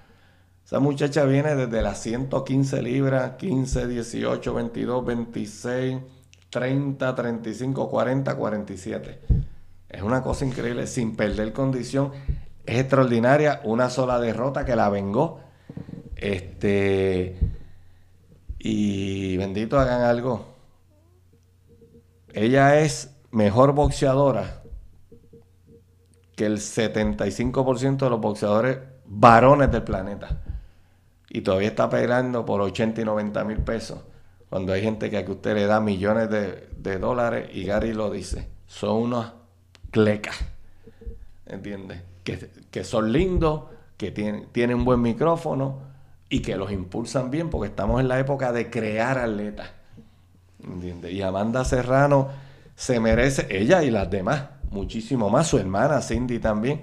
[0.65, 5.97] Esa muchacha viene desde las 115 libras, 15, 18, 22, 26,
[6.51, 9.48] 30, 35, 40, 47.
[9.89, 12.13] Es una cosa increíble, sin perder condición.
[12.67, 15.41] Es extraordinaria, una sola derrota que la vengó.
[16.17, 17.39] Este.
[18.59, 20.55] Y bendito hagan algo.
[22.33, 24.63] Ella es mejor boxeadora
[26.37, 30.43] que el 75% de los boxeadores varones del planeta.
[31.31, 34.01] Y todavía está peleando por 80 y 90 mil pesos.
[34.49, 37.93] Cuando hay gente que a que usted le da millones de, de dólares y Gary
[37.93, 38.49] lo dice.
[38.67, 39.33] Son unos
[39.91, 40.37] clecas.
[41.47, 42.03] ¿Entiendes?
[42.25, 43.65] Que, que son lindos,
[43.97, 45.81] que tienen, tienen un buen micrófono
[46.29, 49.71] y que los impulsan bien porque estamos en la época de crear atletas.
[50.63, 51.13] ¿Entiendes?
[51.13, 52.29] Y Amanda Serrano
[52.75, 56.83] se merece, ella y las demás, muchísimo más, su hermana Cindy también.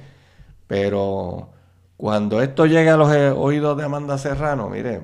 [0.68, 1.49] Pero
[1.98, 5.02] cuando esto llegue a los eh, oídos de Amanda Serrano, mire,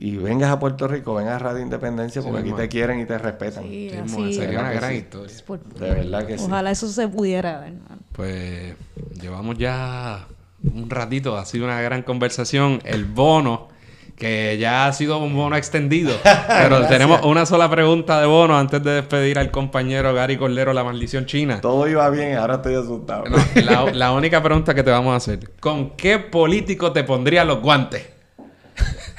[0.00, 3.04] y vengas a Puerto Rico, vengas a Radio Independencia, porque Sí, aquí te quieren y
[3.06, 3.64] te respetan.
[3.64, 5.36] Sí, Sí, sería una ¿verdad que gran historia.
[5.46, 6.44] Por- De verdad que sí.
[6.46, 8.02] Ojalá eso se pudiera ver, hermano.
[8.12, 8.74] Pues
[9.20, 10.26] llevamos ya
[10.74, 12.80] un ratito, ha sido una gran conversación.
[12.84, 13.68] El bono,
[14.16, 16.12] que ya ha sido un bono extendido,
[16.48, 20.82] pero tenemos una sola pregunta de bono antes de despedir al compañero Gary Cordero, la
[20.84, 21.60] maldición china.
[21.60, 23.24] Todo iba bien, ahora estoy asustado.
[23.26, 27.44] No, la, la única pregunta que te vamos a hacer, ¿con qué político te pondría
[27.44, 28.17] los guantes?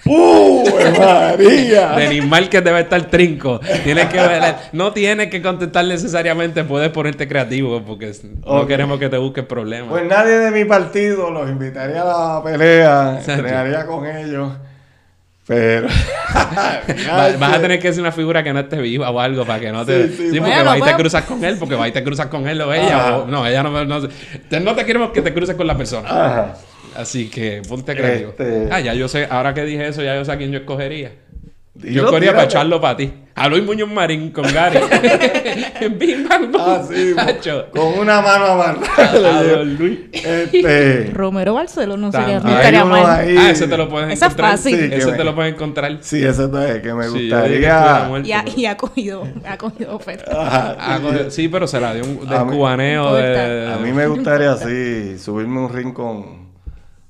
[0.10, 0.64] ¡Uh,
[1.00, 1.90] María!
[1.96, 3.60] Denis Márquez debe estar trinco.
[3.84, 8.12] Tienes que ver- no tienes que contestar necesariamente, puedes ponerte creativo porque
[8.46, 9.90] no queremos que te busques problemas.
[9.90, 12.06] Pues nadie de mi partido los invitaría a
[12.38, 13.42] la pelea, Exacto.
[13.42, 14.52] entrenaría con ellos.
[15.48, 15.88] Pero.
[17.10, 19.60] Va- vas a tener que ser una figura que no esté viva o algo para
[19.60, 20.08] que no te...
[20.08, 20.40] Sí, Sí, sí.
[20.40, 22.48] porque Bueno, vas y te pues- cruzas con él, porque vas y te cruzas con
[22.48, 23.18] él o ella.
[23.18, 23.84] O- no, ella no...
[23.86, 24.00] No,
[24.48, 26.08] te- no te queremos que te cruces con la persona.
[26.08, 26.54] Ajá.
[27.00, 28.30] Así que ponte creativo.
[28.32, 30.60] Este- Ah, ya yo sé, ahora que dije eso, ya yo sé a quién yo
[30.60, 31.12] escogería.
[31.74, 33.14] Dilo, yo escogería para echarlo para ti.
[33.36, 34.80] A Luis Muñoz Marín con Gary.
[35.98, 36.62] Bim, bam, bum.
[36.62, 37.14] Ah, sí,
[37.72, 39.44] con una mano A amarrada.
[39.56, 40.00] don Luis.
[40.12, 41.06] este.
[41.14, 43.06] Romero Barceló no sería, mal.
[43.06, 44.52] Ah, ese te lo puedes Esa es encontrar.
[44.52, 44.78] fácil.
[44.78, 45.98] Sí, Ese me- te lo puedes encontrar.
[46.02, 48.06] Sí, eso es que me Sí, gustaría.
[48.10, 50.32] muerto, Y ha, pero- y ha cogido, ha cogido oferta.
[50.32, 51.32] Ajá, Ah, sí.
[51.44, 53.72] sí, pero se la dio un A del cubaneo de...
[53.74, 56.39] A mí me gustaría así subirme un ring con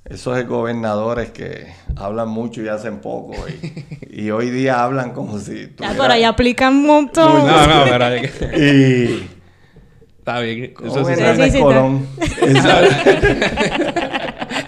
[0.10, 5.62] esos gobernadores que hablan mucho y hacen poco y, y hoy día hablan como si
[5.68, 7.46] Ya tuviera- por ahí aplican un montón.
[7.48, 9.30] No, no, pero hay que- y
[10.18, 10.74] está bien.
[10.84, 12.08] Eso sí un se- Hernández Sí, sí, Colón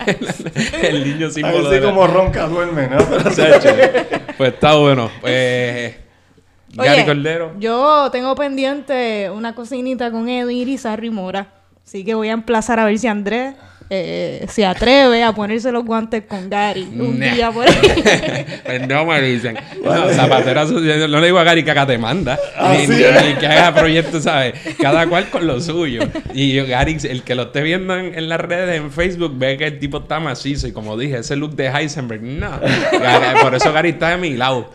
[0.82, 2.98] el niño símbolo así de la- como ronca duerme ¿no?
[2.98, 4.34] Pero-.
[4.38, 5.10] Pues está bueno.
[5.22, 5.96] Pues...
[6.74, 7.54] Gary Cordero.
[7.60, 11.48] yo tengo pendiente una cocinita con Edwin Irizarry Mora.
[11.86, 13.56] Así que voy a emplazar a ver si Andrés
[13.94, 17.34] eh, se atreve a ponerse los guantes con Gary un Nah.
[17.34, 17.76] día por ahí.
[18.66, 19.58] Pues no me dicen.
[19.84, 20.96] No, zapatera sucia.
[21.10, 22.40] No le digo a Gary que acá te manda.
[22.58, 24.54] Ah, ni, sí, ni- ni que haga proyectos, ¿sabes?
[24.80, 26.04] Cada cual con lo suyo.
[26.34, 29.58] Y yo, Gary, el que lo esté viendo en, en las redes, en Facebook, ve
[29.58, 30.68] que el tipo está macizo.
[30.68, 32.50] Y como dije, ese look de Heisenberg, no.
[32.94, 34.70] Gary- por eso Gary está de mi lado.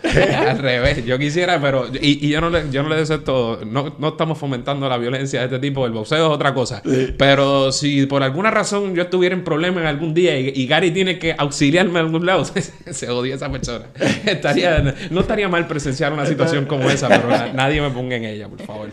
[0.46, 1.06] Al revés.
[1.06, 1.86] Yo quisiera, pero.
[2.02, 3.60] Y, y yo no le, yo no le deseo esto.
[3.64, 5.86] No, no estamos fomentando la violencia de este tipo.
[5.86, 6.82] El boxeo es otra cosa.
[7.16, 10.90] Pero si por alguna razón yo estuviera en problemas en algún día y, y Gary
[10.92, 12.44] tiene que auxiliarme en algún lado,
[12.90, 13.86] se odia esa persona.
[14.24, 18.24] Estaría, no estaría mal presenciar una situación como esa, pero na- nadie me ponga en
[18.24, 18.90] ella, por favor.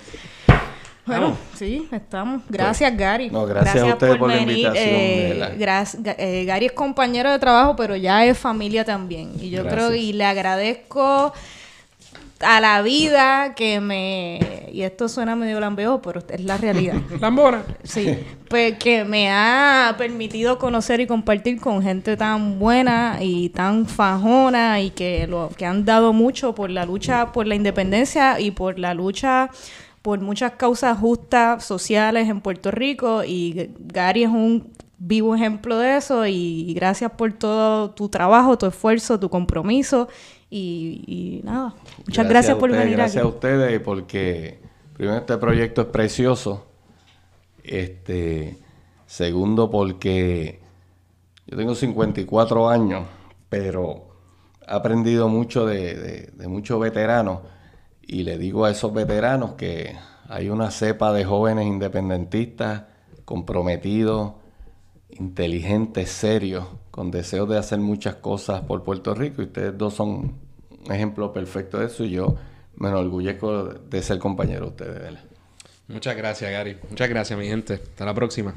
[1.05, 1.37] Bueno, Vamos.
[1.55, 2.43] sí, estamos.
[2.47, 3.29] Gracias, Gary.
[3.29, 5.55] No, gracias a ustedes por la invitación, eh,
[6.17, 9.31] eh, Gary es compañero de trabajo, pero ya es familia también.
[9.37, 9.87] Y yo Gracias.
[9.89, 11.33] creo, y le agradezco
[12.39, 14.69] a la vida que me...
[14.71, 16.95] Y esto suena medio lambeo, pero es la realidad.
[17.21, 17.63] Lambora.
[17.83, 18.17] Sí,
[18.49, 24.81] pues que me ha permitido conocer y compartir con gente tan buena y tan fajona
[24.81, 28.79] y que lo que han dado mucho por la lucha por la independencia y por
[28.79, 29.49] la lucha
[30.01, 35.97] por muchas causas justas sociales en Puerto Rico y Gary es un vivo ejemplo de
[35.97, 40.07] eso y gracias por todo tu trabajo, tu esfuerzo, tu compromiso
[40.57, 41.03] y,
[41.39, 41.73] y nada,
[42.05, 43.25] muchas gracias, por ustedes, venir Gracias aquí.
[43.25, 44.59] a ustedes porque,
[44.93, 46.67] primero, este proyecto es precioso.
[47.63, 48.57] Este,
[49.05, 50.59] segundo, porque
[51.47, 53.05] yo tengo 54 años,
[53.49, 54.07] pero
[54.67, 57.39] he aprendido mucho de, de- de muchos veteranos.
[58.01, 59.95] Y le digo a esos veteranos que
[60.27, 62.83] hay una cepa de jóvenes independentistas
[63.25, 64.33] comprometidos,
[65.09, 69.41] inteligentes, serios, con deseos de hacer muchas cosas por Puerto Rico.
[69.41, 70.33] Y ustedes dos son
[70.91, 72.03] ejemplo perfecto de eso.
[72.03, 72.35] Y yo
[72.75, 74.93] me enorgullezco de ser compañero de ustedes.
[74.93, 75.23] ¿verdad?
[75.87, 76.77] Muchas gracias, Gary.
[76.89, 77.73] Muchas gracias, mi gente.
[77.73, 78.53] Hasta la próxima.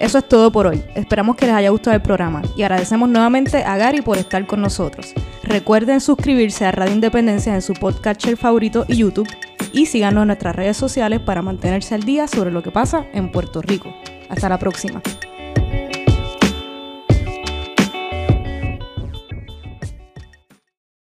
[0.00, 0.82] Eso es todo por hoy.
[0.94, 4.62] Esperamos que les haya gustado el programa y agradecemos nuevamente a Gary por estar con
[4.62, 5.12] nosotros.
[5.42, 9.28] Recuerden suscribirse a Radio Independencia en su podcatcher favorito y YouTube
[9.72, 13.30] y síganos en nuestras redes sociales para mantenerse al día sobre lo que pasa en
[13.30, 13.94] Puerto Rico.
[14.30, 15.02] Hasta la próxima.